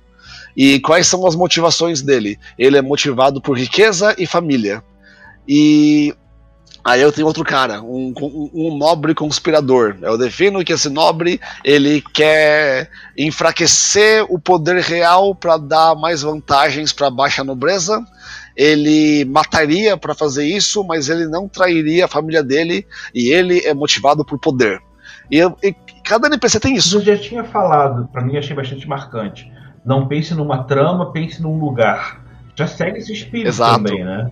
E 0.56 0.80
quais 0.80 1.08
são 1.08 1.26
as 1.28 1.36
motivações 1.36 2.02
dele? 2.02 2.40
Ele 2.58 2.78
é 2.78 2.82
motivado 2.82 3.42
por 3.42 3.58
riqueza 3.58 4.16
e 4.18 4.26
família. 4.26 4.84
E 5.48 6.16
Aí 6.86 7.02
eu 7.02 7.14
tenho 7.14 7.28
outro 7.28 7.46
cara, 7.46 7.82
um, 7.82 8.14
um, 8.54 8.78
nobre 8.78 9.16
conspirador. 9.16 9.96
Eu 10.02 10.18
defino 10.18 10.66
que 10.66 10.74
esse 10.74 10.90
nobre 10.90 11.40
ele 11.64 12.02
quer 12.02 12.90
enfraquecer 13.18 14.26
o 14.28 14.38
poder 14.38 14.82
real 14.82 15.34
para 15.34 15.56
dar 15.56 15.96
mais 15.96 16.24
vantagens 16.24 16.92
para 16.92 17.08
a 17.08 17.12
baixa 17.12 17.42
nobreza. 17.42 18.04
Ele 18.56 19.24
mataria 19.26 19.96
para 19.96 20.14
fazer 20.14 20.46
isso, 20.46 20.84
mas 20.84 21.08
ele 21.08 21.26
não 21.26 21.48
trairia 21.48 22.04
a 22.04 22.10
família 22.10 22.44
dele 22.44 22.86
e 23.16 23.30
ele 23.32 23.62
é 23.66 23.74
motivado 23.74 24.26
por 24.26 24.38
poder. 24.38 24.82
E, 25.32 25.40
e 25.40 25.74
cada 26.04 26.28
NPC 26.28 26.60
tem 26.60 26.76
isso. 26.76 26.98
Eu 26.98 27.02
já 27.02 27.18
tinha 27.18 27.46
falado, 27.46 28.10
para 28.12 28.22
mim 28.22 28.36
achei 28.36 28.54
bastante 28.54 28.86
marcante. 28.88 29.50
Não 29.86 30.06
pense 30.08 30.34
numa 30.36 30.64
trama, 30.66 31.14
pense 31.14 31.42
num 31.42 31.58
lugar 31.58 32.22
já 32.56 32.68
segue 32.68 32.99
esse 32.99 33.14
espírito 33.14 33.47
Exato. 33.47 33.84
também, 33.84 34.04
né? 34.04 34.32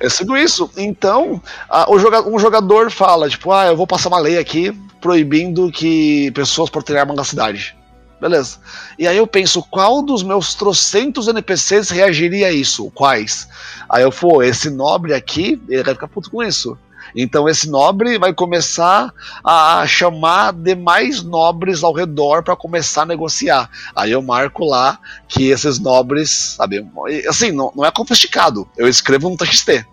Eu 0.00 0.10
sigo 0.10 0.36
isso. 0.36 0.70
Então, 0.76 1.42
a, 1.68 1.90
o 1.90 1.98
joga, 1.98 2.26
um 2.26 2.38
jogador 2.38 2.90
fala, 2.90 3.28
tipo, 3.28 3.52
ah, 3.52 3.66
eu 3.66 3.76
vou 3.76 3.86
passar 3.86 4.08
uma 4.08 4.18
lei 4.18 4.38
aqui 4.38 4.72
proibindo 5.00 5.70
que 5.70 6.30
pessoas 6.32 6.70
portem 6.70 6.96
arma 6.96 7.14
na 7.14 7.24
cidade. 7.24 7.76
Beleza. 8.20 8.58
E 8.98 9.06
aí 9.06 9.16
eu 9.16 9.26
penso, 9.26 9.62
qual 9.62 10.02
dos 10.02 10.22
meus 10.22 10.54
trocentos 10.54 11.28
NPCs 11.28 11.90
reagiria 11.90 12.48
a 12.48 12.52
isso? 12.52 12.90
Quais? 12.90 13.48
Aí 13.88 14.02
eu, 14.02 14.10
pô, 14.10 14.42
esse 14.42 14.70
nobre 14.70 15.14
aqui, 15.14 15.60
ele 15.68 15.84
vai 15.84 15.94
ficar 15.94 16.08
puto 16.08 16.30
com 16.30 16.42
isso. 16.42 16.76
Então 17.14 17.48
esse 17.48 17.70
nobre 17.70 18.18
vai 18.18 18.32
começar 18.32 19.12
a 19.44 19.86
chamar 19.86 20.52
demais 20.52 21.22
nobres 21.22 21.82
ao 21.82 21.92
redor 21.92 22.42
para 22.42 22.56
começar 22.56 23.02
a 23.02 23.06
negociar. 23.06 23.70
Aí 23.94 24.12
eu 24.12 24.22
marco 24.22 24.64
lá 24.64 24.98
que 25.26 25.48
esses 25.48 25.78
nobres, 25.78 26.56
sabe, 26.56 26.86
assim, 27.28 27.52
não, 27.52 27.72
não 27.74 27.84
é 27.84 27.90
confiscado. 27.90 28.68
Eu 28.76 28.88
escrevo 28.88 29.28
no 29.28 29.36
TXT 29.36 29.86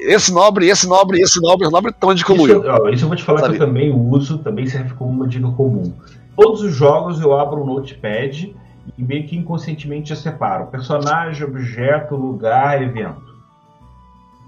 esse 0.00 0.32
nobre, 0.32 0.68
esse 0.68 0.86
nobre, 0.86 1.20
esse 1.20 1.40
nobre, 1.40 1.64
esse 1.64 1.72
nobre 1.72 1.90
estão 1.90 2.14
de 2.14 2.22
Isso, 2.22 2.88
isso 2.92 3.04
eu 3.04 3.08
vou 3.08 3.16
te 3.16 3.24
falar 3.24 3.40
sabe? 3.40 3.56
que 3.56 3.62
eu 3.62 3.66
também 3.66 3.92
uso, 3.92 4.38
também 4.38 4.66
serve 4.66 4.94
como 4.94 5.10
uma 5.10 5.26
dica 5.26 5.50
comum. 5.50 5.92
todos 6.36 6.62
os 6.62 6.74
jogos 6.74 7.20
eu 7.20 7.36
abro 7.36 7.62
um 7.62 7.66
notepad 7.66 8.54
e 8.96 9.02
meio 9.02 9.26
que 9.26 9.36
inconscientemente 9.36 10.10
já 10.10 10.16
separo 10.16 10.66
personagem, 10.66 11.44
objeto, 11.44 12.14
lugar, 12.14 12.82
evento. 12.82 13.27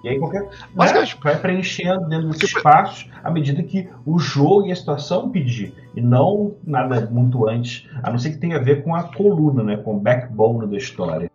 E 0.02 0.08
aí 0.08 0.18
qualquer. 0.18 0.42
Né, 0.42 1.04
vai 1.22 1.36
preenchendo 1.36 2.08
dentro 2.08 2.28
desses 2.28 2.54
espaços 2.54 3.08
à 3.22 3.30
medida 3.30 3.62
que 3.62 3.88
o 4.06 4.18
jogo 4.18 4.66
e 4.66 4.72
a 4.72 4.76
situação 4.76 5.30
pedir. 5.30 5.74
E 5.94 6.00
não 6.00 6.54
nada 6.64 7.08
muito 7.10 7.48
antes, 7.48 7.86
a 8.02 8.10
não 8.10 8.18
ser 8.18 8.30
que 8.30 8.38
tenha 8.38 8.56
a 8.56 8.62
ver 8.62 8.82
com 8.82 8.94
a 8.94 9.02
coluna, 9.02 9.62
né? 9.62 9.76
Com 9.76 9.96
o 9.96 10.00
backbone 10.00 10.66
da 10.66 10.76
história. 10.76 11.30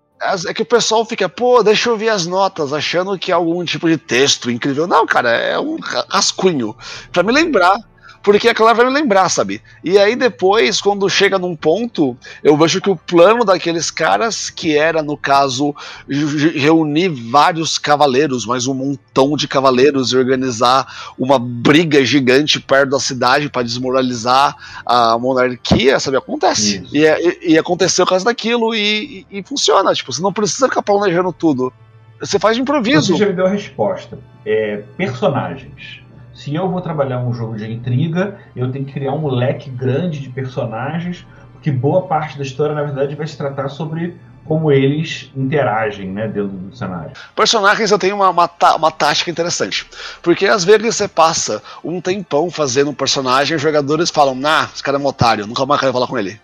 É 0.48 0.54
que 0.54 0.64
o 0.64 0.66
pessoal 0.66 1.06
fica, 1.06 1.30
pô, 1.30 1.62
deixa 1.62 1.90
eu 1.90 1.98
ver 1.98 2.10
as 2.10 2.26
notas, 2.26 2.74
achando 2.74 3.20
que 3.20 3.32
é 3.32 3.36
algum 3.36 3.64
tipo 3.64 3.88
de 3.88 3.98
texto 3.98 4.50
incrível. 4.50 4.88
Não, 4.88 5.06
cara, 5.06 5.30
é 5.30 5.60
um 5.60 5.78
rascunho. 6.10 6.76
para 7.12 7.22
me 7.22 7.32
lembrar 7.32 7.78
porque 8.26 8.50
aquela 8.50 8.74
vai 8.74 8.88
me 8.88 8.92
lembrar, 8.92 9.30
sabe? 9.30 9.62
E 9.84 10.00
aí 10.00 10.16
depois, 10.16 10.82
quando 10.82 11.08
chega 11.08 11.38
num 11.38 11.56
ponto, 11.56 12.18
eu 12.44 12.58
vejo 12.58 12.82
que 12.82 12.90
o 12.90 12.96
plano 12.96 13.46
daqueles 13.46 13.92
caras, 13.92 14.50
que 14.50 14.76
era, 14.76 15.04
no 15.04 15.16
caso, 15.16 15.76
reunir 16.10 17.10
vários 17.10 17.78
cavaleiros, 17.78 18.44
mais 18.44 18.66
um 18.66 18.74
montão 18.74 19.38
de 19.38 19.48
cavaleiros 19.48 20.12
e 20.12 20.18
organizar 20.18 21.14
uma 21.20 21.38
briga 21.38 22.04
gigante 22.04 22.60
perto 22.60 22.90
da 22.90 23.00
cidade 23.00 23.48
para 23.48 23.62
desmoralizar 23.62 24.56
a 24.84 25.20
monarquia, 25.20 26.00
sabe? 26.00 26.18
Acontece. 26.18 26.84
E, 26.92 27.06
é, 27.06 27.22
e, 27.22 27.54
e, 27.54 27.58
aconteceu 27.60 28.06
por 28.06 28.10
causa 28.10 28.26
daquilo 28.26 28.74
e, 28.74 29.24
e, 29.30 29.38
e 29.38 29.44
funciona. 29.44 29.94
Tipo, 29.94 30.12
você 30.12 30.24
não 30.24 30.34
precisa 30.34 30.68
ficar 30.68 30.82
planejando 30.82 31.32
tudo. 31.32 31.72
Você 32.20 32.40
faz 32.40 32.56
de 32.56 32.64
improviso. 32.64 33.14
Você 33.14 33.20
já 33.20 33.28
me 33.28 33.34
deu 33.34 33.46
a 33.46 33.50
resposta. 33.50 34.18
É, 34.44 34.82
personagens 34.98 36.04
se 36.36 36.54
eu 36.54 36.70
vou 36.70 36.82
trabalhar 36.82 37.20
um 37.20 37.34
jogo 37.34 37.56
de 37.56 37.72
intriga, 37.72 38.38
eu 38.56 38.70
tenho 38.70 38.84
que 38.84 38.92
criar 38.92 39.14
um 39.14 39.26
leque 39.28 39.70
grande 39.70 40.20
de 40.20 40.30
personagens, 40.30 41.26
porque 41.54 41.72
boa 41.72 42.04
parte 42.04 42.38
da 42.38 42.44
história, 42.44 42.76
na 42.76 42.84
verdade, 42.84 43.16
vai 43.16 43.26
se 43.26 43.38
tratar 43.38 43.70
sobre 43.70 44.16
como 44.44 44.72
eles 44.72 45.32
interagem 45.36 46.12
né, 46.12 46.28
dentro 46.28 46.50
do 46.50 46.76
cenário. 46.76 47.12
Personagens 47.36 47.90
eu 47.90 47.98
tenho 47.98 48.18
uma, 48.18 48.30
uma, 48.30 48.50
uma 48.76 48.92
tática 48.92 49.32
interessante. 49.32 49.88
Porque 50.22 50.46
às 50.46 50.64
vezes 50.64 50.96
você 50.96 51.08
passa 51.08 51.64
um 51.84 52.00
tempão 52.00 52.52
fazendo 52.52 52.92
um 52.92 52.94
personagem 52.94 53.56
os 53.56 53.62
jogadores 53.62 54.12
falam, 54.12 54.36
nah, 54.36 54.70
esse 54.72 54.84
cara 54.84 54.98
é 54.98 55.00
um 55.00 55.06
otário, 55.06 55.48
nunca 55.48 55.66
mais 55.66 55.80
quero 55.80 55.94
falar 55.94 56.06
com 56.06 56.20
ele. 56.20 56.40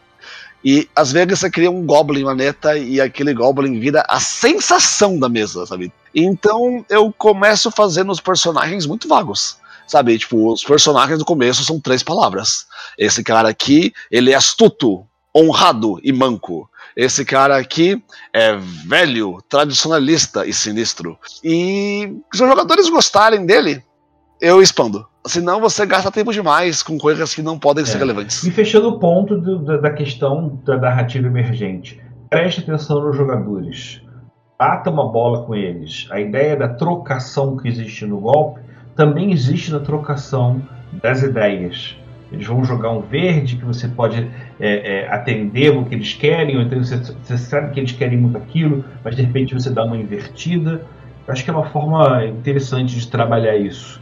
E 0.64 0.88
às 0.96 1.12
vezes 1.12 1.40
você 1.40 1.50
cria 1.50 1.70
um 1.70 1.86
Goblin 1.86 2.24
maneta 2.24 2.78
e 2.78 3.02
aquele 3.02 3.34
Goblin 3.34 3.80
vira 3.80 4.04
a 4.08 4.20
sensação 4.20 5.20
da 5.20 5.28
mesa, 5.28 5.66
sabe? 5.66 5.92
Então 6.16 6.86
eu 6.90 7.14
começo 7.16 7.70
fazendo 7.70 8.12
os 8.12 8.20
personagens 8.20 8.86
muito 8.86 9.08
vagos. 9.08 9.61
Sabe, 9.92 10.18
tipo, 10.18 10.54
os 10.54 10.64
personagens 10.64 11.20
do 11.20 11.26
começo 11.26 11.66
são 11.66 11.78
três 11.78 12.02
palavras. 12.02 12.66
Esse 12.98 13.22
cara 13.22 13.50
aqui, 13.50 13.92
ele 14.10 14.32
é 14.32 14.36
astuto, 14.36 15.06
honrado 15.36 16.00
e 16.02 16.14
manco. 16.14 16.70
Esse 16.96 17.26
cara 17.26 17.58
aqui 17.58 18.02
é 18.32 18.56
velho, 18.56 19.40
tradicionalista 19.50 20.48
e 20.48 20.54
sinistro. 20.54 21.20
E 21.44 22.10
se 22.34 22.42
os 22.42 22.50
jogadores 22.50 22.88
gostarem 22.88 23.46
dele, 23.46 23.84
eu 24.40 24.62
expando. 24.62 25.06
Senão 25.28 25.60
você 25.60 25.86
gasta 25.86 26.10
tempo 26.10 26.32
demais 26.32 26.82
com 26.82 26.98
coisas 26.98 27.36
que 27.36 27.42
não 27.42 27.60
podem 27.60 27.84
é. 27.84 27.86
ser 27.86 27.98
relevantes. 27.98 28.46
E 28.46 28.50
fechando 28.50 28.88
o 28.88 28.98
ponto 28.98 29.38
do, 29.42 29.60
da, 29.60 29.76
da, 29.76 29.92
questão 29.92 30.58
da 30.64 30.78
narrativa 30.78 31.28
emergente, 31.28 32.02
preste 32.30 32.62
atenção 32.62 33.02
nos 33.02 33.18
jogadores. 33.18 34.02
Bata 34.58 34.90
uma 34.90 35.12
bola 35.12 35.44
com 35.46 35.54
eles. 35.54 36.08
A 36.12 36.22
ideia 36.22 36.56
da 36.56 36.70
trocação 36.70 37.58
que 37.58 37.68
existe 37.68 38.06
no 38.06 38.22
golpe 38.22 38.61
também 38.96 39.32
existe 39.32 39.72
na 39.72 39.80
trocação 39.80 40.62
das 41.02 41.24
ideias. 41.24 41.96
Eles 42.32 42.48
vão 42.48 42.64
jogar 42.64 42.92
um 42.92 43.02
verde 43.02 43.58
que 43.58 43.66
você 43.66 43.88
pode 43.90 44.26
é, 44.60 45.04
é, 45.04 45.14
atender 45.14 45.76
o 45.76 45.84
que 45.84 45.94
eles 45.94 46.14
querem, 46.14 46.56
ou 46.56 46.62
então 46.62 46.82
você, 46.82 46.98
você, 46.98 47.38
sabe 47.38 47.74
que 47.74 47.80
eles 47.80 47.92
querem 47.92 48.18
muito 48.18 48.38
aquilo, 48.38 48.86
mas 49.04 49.16
de 49.16 49.22
repente 49.22 49.54
você 49.54 49.70
dá 49.70 49.84
uma 49.84 49.98
invertida. 49.98 50.82
Eu 51.28 51.34
acho 51.34 51.44
que 51.44 51.50
é 51.50 51.54
uma 51.54 51.70
forma 51.70 52.26
interessante 52.26 52.98
de 52.98 53.08
trabalhar 53.08 53.58
isso. 53.58 54.02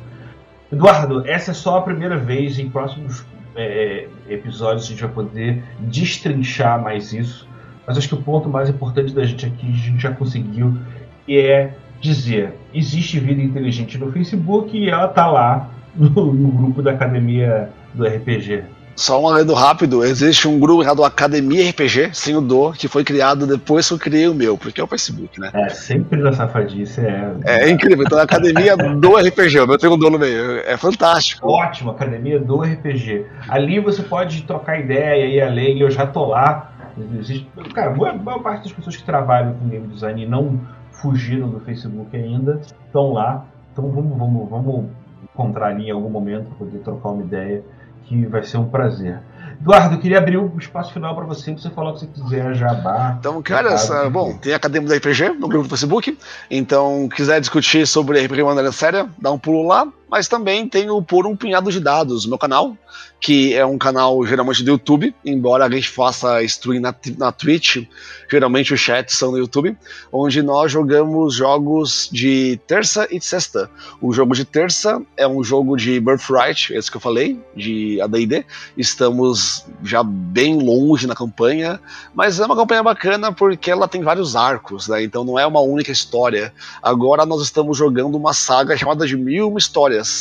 Eduardo, 0.71 1.27
essa 1.27 1.51
é 1.51 1.53
só 1.53 1.79
a 1.79 1.81
primeira 1.81 2.17
vez. 2.17 2.59
Em 2.59 2.69
próximos 2.69 3.25
é, 3.55 4.07
é 4.27 4.33
episódios 4.33 4.85
a 4.85 4.89
gente 4.89 5.01
vai 5.01 5.11
poder 5.11 5.63
destrinchar 5.79 6.81
mais 6.81 7.11
isso. 7.11 7.47
Mas 7.87 7.97
acho 7.97 8.07
que 8.07 8.13
o 8.13 8.21
ponto 8.21 8.47
mais 8.47 8.69
importante 8.69 9.11
da 9.11 9.25
gente 9.25 9.47
aqui 9.47 9.67
a 9.67 9.75
gente 9.75 9.99
já 9.99 10.11
conseguiu, 10.11 10.77
que 11.25 11.39
é 11.39 11.73
dizer 11.99 12.53
existe 12.73 13.19
vida 13.19 13.41
inteligente 13.41 13.97
no 13.97 14.11
Facebook 14.11 14.77
e 14.77 14.89
ela 14.89 15.07
tá 15.07 15.27
lá 15.27 15.69
no, 15.95 16.09
no 16.33 16.49
grupo 16.49 16.81
da 16.81 16.91
academia 16.91 17.69
do 17.93 18.05
RPG. 18.05 18.63
Só 18.99 19.21
um 19.21 19.29
adendo 19.29 19.53
rápido, 19.53 20.03
existe 20.03 20.45
um 20.45 20.59
grupo 20.59 20.83
chamado 20.83 21.05
Academia 21.05 21.69
RPG, 21.69 22.09
sem 22.11 22.35
o 22.35 22.41
do, 22.41 22.73
que 22.73 22.89
foi 22.89 23.01
criado 23.01 23.47
depois 23.47 23.87
que 23.87 23.93
eu 23.93 23.97
criei 23.97 24.27
o 24.27 24.35
meu, 24.35 24.57
porque 24.57 24.81
é 24.81 24.83
o 24.83 24.87
Facebook, 24.87 25.39
né? 25.39 25.51
É, 25.53 25.69
sempre 25.69 26.21
na 26.21 26.33
safadice 26.33 26.99
é. 26.99 27.31
É, 27.45 27.63
é 27.63 27.69
incrível, 27.69 28.03
então 28.03 28.19
a 28.19 28.23
Academia 28.23 28.75
do 28.75 29.15
RPG, 29.15 29.61
o 29.61 29.67
meu 29.67 29.77
tem 29.77 29.89
um 29.89 29.97
dono 29.97 30.19
meio, 30.19 30.59
é 30.65 30.75
fantástico. 30.75 31.47
Ótimo, 31.47 31.91
Academia 31.91 32.41
do 32.41 32.59
RPG. 32.61 33.25
Ali 33.47 33.79
você 33.79 34.03
pode 34.03 34.41
trocar 34.41 34.77
ideia 34.77 35.25
e 35.25 35.39
além, 35.39 35.79
eu 35.79 35.89
já 35.89 36.05
tô 36.05 36.25
lá. 36.25 36.73
Existe, 37.21 37.49
cara, 37.73 37.91
boa, 37.91 38.11
boa 38.11 38.43
parte 38.43 38.63
das 38.63 38.73
pessoas 38.73 38.97
que 38.97 39.03
trabalham 39.03 39.53
com 39.53 39.69
game 39.69 39.87
design 39.87 40.23
e 40.23 40.27
não 40.27 40.59
fugiram 41.01 41.49
do 41.49 41.59
Facebook 41.61 42.15
ainda, 42.15 42.61
estão 42.85 43.13
lá. 43.13 43.45
Então 43.71 43.89
vamos, 43.91 44.17
vamos, 44.17 44.49
vamos 44.49 44.85
encontrar 45.23 45.67
ali 45.67 45.87
em 45.87 45.91
algum 45.91 46.09
momento 46.09 46.49
poder 46.57 46.79
trocar 46.79 47.09
uma 47.09 47.23
ideia, 47.23 47.63
que 48.05 48.25
vai 48.25 48.43
ser 48.43 48.57
um 48.57 48.67
prazer. 48.67 49.19
Eduardo, 49.61 49.95
eu 49.95 49.99
queria 49.99 50.17
abrir 50.17 50.37
o 50.37 50.51
um 50.53 50.57
espaço 50.57 50.91
final 50.93 51.13
para 51.15 51.25
você, 51.25 51.51
para 51.51 51.61
você 51.61 51.69
falar 51.69 51.91
o 51.91 51.93
que 51.93 51.99
você 51.99 52.07
quiser, 52.07 52.55
jabá. 52.55 53.17
Então, 53.19 53.41
cara, 53.41 53.73
essa, 53.73 54.09
bom, 54.09 54.37
tem 54.37 54.53
a 54.53 54.55
Academia 54.55 54.89
da 54.89 54.95
RPG 54.95 55.37
no 55.37 55.47
grupo 55.47 55.65
do 55.65 55.69
Facebook, 55.69 56.17
então 56.49 57.07
quiser 57.09 57.39
discutir 57.39 57.85
sobre 57.85 58.19
RPG 58.19 58.37
de 58.37 58.43
maneira 58.43 58.71
séria, 58.71 59.07
dá 59.21 59.31
um 59.31 59.37
pulo 59.37 59.67
lá, 59.67 59.87
mas 60.09 60.27
também 60.27 60.67
tem 60.67 60.89
o 60.89 61.01
Por 61.01 61.27
um 61.27 61.35
Punhado 61.35 61.71
de 61.71 61.79
Dados, 61.79 62.25
meu 62.25 62.37
canal, 62.37 62.75
que 63.19 63.53
é 63.53 63.65
um 63.65 63.77
canal 63.77 64.25
geralmente 64.25 64.63
do 64.63 64.71
YouTube, 64.71 65.13
embora 65.25 65.65
a 65.65 65.69
gente 65.69 65.89
faça 65.89 66.41
stream 66.43 66.81
na, 66.81 66.95
na 67.17 67.31
Twitch, 67.31 67.85
geralmente 68.31 68.73
os 68.73 68.79
chats 68.79 69.17
são 69.17 69.31
no 69.31 69.37
YouTube, 69.37 69.77
onde 70.11 70.41
nós 70.41 70.71
jogamos 70.71 71.35
jogos 71.35 72.09
de 72.11 72.59
terça 72.65 73.07
e 73.11 73.19
sexta. 73.21 73.69
O 74.01 74.13
jogo 74.13 74.33
de 74.33 74.45
terça 74.45 75.01
é 75.17 75.27
um 75.27 75.43
jogo 75.43 75.75
de 75.75 75.99
Birthright, 75.99 76.73
esse 76.73 76.89
que 76.89 76.97
eu 76.97 77.01
falei, 77.01 77.39
de 77.55 77.99
AD&D. 78.01 78.45
Estamos 78.77 79.65
já 79.83 80.01
bem 80.03 80.57
longe 80.57 81.05
na 81.05 81.15
campanha, 81.15 81.79
mas 82.13 82.39
é 82.39 82.45
uma 82.45 82.55
campanha 82.55 82.83
bacana 82.83 83.31
porque 83.31 83.69
ela 83.69 83.87
tem 83.87 84.01
vários 84.01 84.35
arcos, 84.35 84.87
né? 84.87 85.03
Então 85.03 85.23
não 85.23 85.37
é 85.37 85.45
uma 85.45 85.59
única 85.59 85.91
história. 85.91 86.53
Agora 86.81 87.25
nós 87.25 87.41
estamos 87.41 87.77
jogando 87.77 88.15
uma 88.15 88.33
saga 88.33 88.77
chamada 88.77 89.05
de 89.05 89.17
Mil 89.17 89.49
Uma 89.49 89.59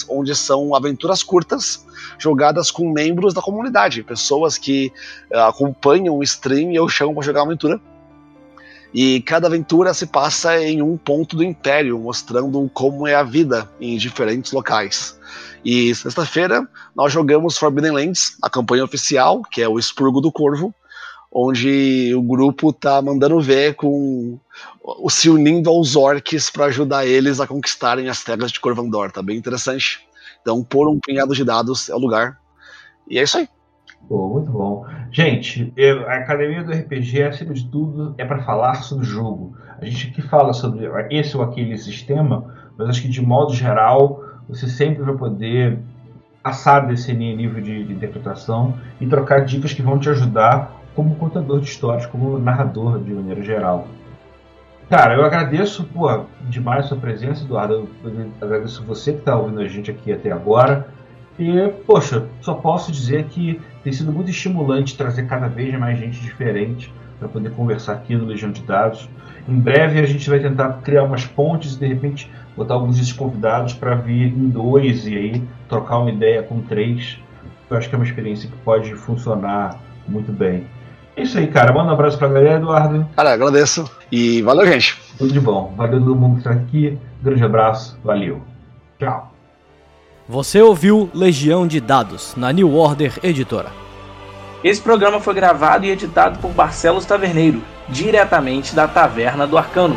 Onde 0.08 0.34
são 0.34 0.74
aventuras 0.74 1.22
curtas 1.22 1.86
jogadas 2.18 2.70
com 2.70 2.92
membros 2.92 3.34
da 3.34 3.42
comunidade, 3.42 4.02
pessoas 4.02 4.58
que 4.58 4.92
uh, 5.32 5.38
acompanham 5.40 6.16
o 6.16 6.22
stream 6.22 6.72
e 6.72 6.76
eu 6.76 6.88
chamo 6.88 7.14
para 7.14 7.24
jogar 7.24 7.40
uma 7.42 7.48
aventura. 7.48 7.80
E 8.92 9.20
cada 9.20 9.46
aventura 9.46 9.92
se 9.92 10.06
passa 10.06 10.58
em 10.62 10.80
um 10.80 10.96
ponto 10.96 11.36
do 11.36 11.44
Império, 11.44 11.98
mostrando 11.98 12.70
como 12.72 13.06
é 13.06 13.14
a 13.14 13.22
vida 13.22 13.70
em 13.80 13.98
diferentes 13.98 14.52
locais. 14.52 15.18
E 15.64 15.94
sexta-feira 15.94 16.66
nós 16.96 17.12
jogamos 17.12 17.58
Forbidden 17.58 17.92
Lands, 17.92 18.36
a 18.42 18.48
campanha 18.48 18.84
oficial, 18.84 19.42
que 19.42 19.60
é 19.60 19.68
o 19.68 19.78
Expurgo 19.78 20.20
do 20.20 20.32
Corvo, 20.32 20.74
onde 21.30 22.14
o 22.14 22.22
grupo 22.22 22.72
tá 22.72 23.02
mandando 23.02 23.40
ver 23.40 23.74
com 23.74 24.38
se 25.08 25.28
unindo 25.28 25.68
aos 25.68 25.96
orcs 25.96 26.50
para 26.50 26.66
ajudar 26.66 27.06
eles 27.06 27.40
a 27.40 27.46
conquistarem 27.46 28.08
as 28.08 28.22
terras 28.22 28.50
de 28.50 28.60
Corvandor. 28.60 29.10
Tá 29.10 29.22
bem 29.22 29.36
interessante. 29.36 30.06
Então, 30.40 30.62
por 30.62 30.88
um 30.88 30.98
punhado 30.98 31.34
de 31.34 31.44
dados 31.44 31.88
é 31.88 31.94
o 31.94 31.98
lugar. 31.98 32.38
E 33.08 33.18
é 33.18 33.22
isso 33.22 33.38
aí. 33.38 33.48
Pô, 34.08 34.28
muito 34.28 34.50
bom. 34.50 34.86
Gente, 35.10 35.72
eu, 35.76 36.08
a 36.08 36.14
Academia 36.14 36.62
do 36.62 36.72
RPG, 36.72 37.22
acima 37.24 37.52
de 37.52 37.68
tudo, 37.68 38.14
é 38.16 38.24
para 38.24 38.42
falar 38.42 38.82
sobre 38.82 39.04
o 39.04 39.08
jogo. 39.08 39.56
A 39.80 39.84
gente 39.84 40.08
aqui 40.08 40.22
fala 40.22 40.52
sobre 40.52 40.88
esse 41.10 41.36
ou 41.36 41.42
aquele 41.42 41.76
sistema, 41.76 42.54
mas 42.76 42.88
acho 42.88 43.02
que 43.02 43.08
de 43.08 43.20
modo 43.20 43.52
geral, 43.52 44.24
você 44.48 44.68
sempre 44.68 45.02
vai 45.02 45.16
poder 45.16 45.78
passar 46.42 46.80
desse 46.80 47.12
nível 47.12 47.60
de, 47.60 47.84
de 47.84 47.92
interpretação 47.92 48.74
e 49.00 49.06
trocar 49.06 49.44
dicas 49.44 49.72
que 49.72 49.82
vão 49.82 49.98
te 49.98 50.08
ajudar 50.08 50.80
como 50.94 51.16
contador 51.16 51.60
de 51.60 51.68
histórias, 51.68 52.06
como 52.06 52.38
narrador 52.38 52.98
de 53.02 53.12
maneira 53.12 53.42
geral. 53.42 53.86
Cara, 54.88 55.14
eu 55.14 55.22
agradeço 55.22 55.84
pô, 55.84 56.24
demais 56.48 56.86
a 56.86 56.88
sua 56.88 56.96
presença, 56.96 57.44
Eduardo. 57.44 57.86
Eu 58.02 58.32
agradeço 58.40 58.82
você 58.84 59.12
que 59.12 59.18
está 59.18 59.36
ouvindo 59.36 59.60
a 59.60 59.68
gente 59.68 59.90
aqui 59.90 60.10
até 60.10 60.32
agora. 60.32 60.88
E, 61.38 61.68
poxa, 61.86 62.26
só 62.40 62.54
posso 62.54 62.90
dizer 62.90 63.24
que 63.24 63.60
tem 63.84 63.92
sido 63.92 64.10
muito 64.10 64.30
estimulante 64.30 64.96
trazer 64.96 65.26
cada 65.26 65.46
vez 65.46 65.78
mais 65.78 65.98
gente 65.98 66.18
diferente 66.20 66.90
para 67.18 67.28
poder 67.28 67.50
conversar 67.50 67.92
aqui 67.92 68.16
no 68.16 68.24
Legião 68.24 68.50
de 68.50 68.62
Dados. 68.62 69.08
Em 69.46 69.60
breve 69.60 70.00
a 70.00 70.06
gente 70.06 70.28
vai 70.28 70.40
tentar 70.40 70.80
criar 70.82 71.04
umas 71.04 71.26
pontes 71.26 71.74
e 71.74 71.78
de 71.78 71.86
repente 71.86 72.30
botar 72.56 72.74
alguns 72.74 72.96
desses 72.96 73.12
convidados 73.12 73.74
para 73.74 73.94
vir 73.94 74.32
em 74.32 74.48
dois 74.48 75.06
e 75.06 75.14
aí 75.14 75.42
trocar 75.68 75.98
uma 75.98 76.10
ideia 76.10 76.42
com 76.42 76.62
três. 76.62 77.18
Eu 77.68 77.76
acho 77.76 77.90
que 77.90 77.94
é 77.94 77.98
uma 77.98 78.06
experiência 78.06 78.48
que 78.48 78.56
pode 78.58 78.94
funcionar 78.94 79.78
muito 80.08 80.32
bem. 80.32 80.66
É 81.18 81.22
isso 81.22 81.36
aí, 81.36 81.48
cara. 81.48 81.72
Manda 81.72 81.90
um 81.90 81.94
abraço 81.94 82.16
pra 82.16 82.28
galera, 82.28 82.58
Eduardo. 82.58 83.04
Cara, 83.16 83.32
agradeço. 83.32 83.90
E 84.10 84.40
valeu, 84.42 84.64
gente. 84.68 84.96
Tudo 85.18 85.32
de 85.32 85.40
bom. 85.40 85.74
Valeu 85.76 85.98
todo 85.98 86.14
mundo 86.14 86.34
que 86.34 86.48
está 86.48 86.52
aqui. 86.52 86.96
Grande 87.20 87.42
abraço. 87.42 87.98
Valeu. 88.04 88.40
Tchau. 89.00 89.32
Você 90.28 90.62
ouviu 90.62 91.10
Legião 91.12 91.66
de 91.66 91.80
Dados 91.80 92.34
na 92.36 92.52
New 92.52 92.72
Order 92.72 93.18
Editora. 93.20 93.70
Esse 94.62 94.80
programa 94.80 95.18
foi 95.18 95.34
gravado 95.34 95.86
e 95.86 95.90
editado 95.90 96.38
por 96.38 96.52
Barcelos 96.52 97.04
Taverneiro, 97.04 97.62
diretamente 97.88 98.72
da 98.72 98.86
Taverna 98.86 99.44
do 99.44 99.58
Arcano. 99.58 99.96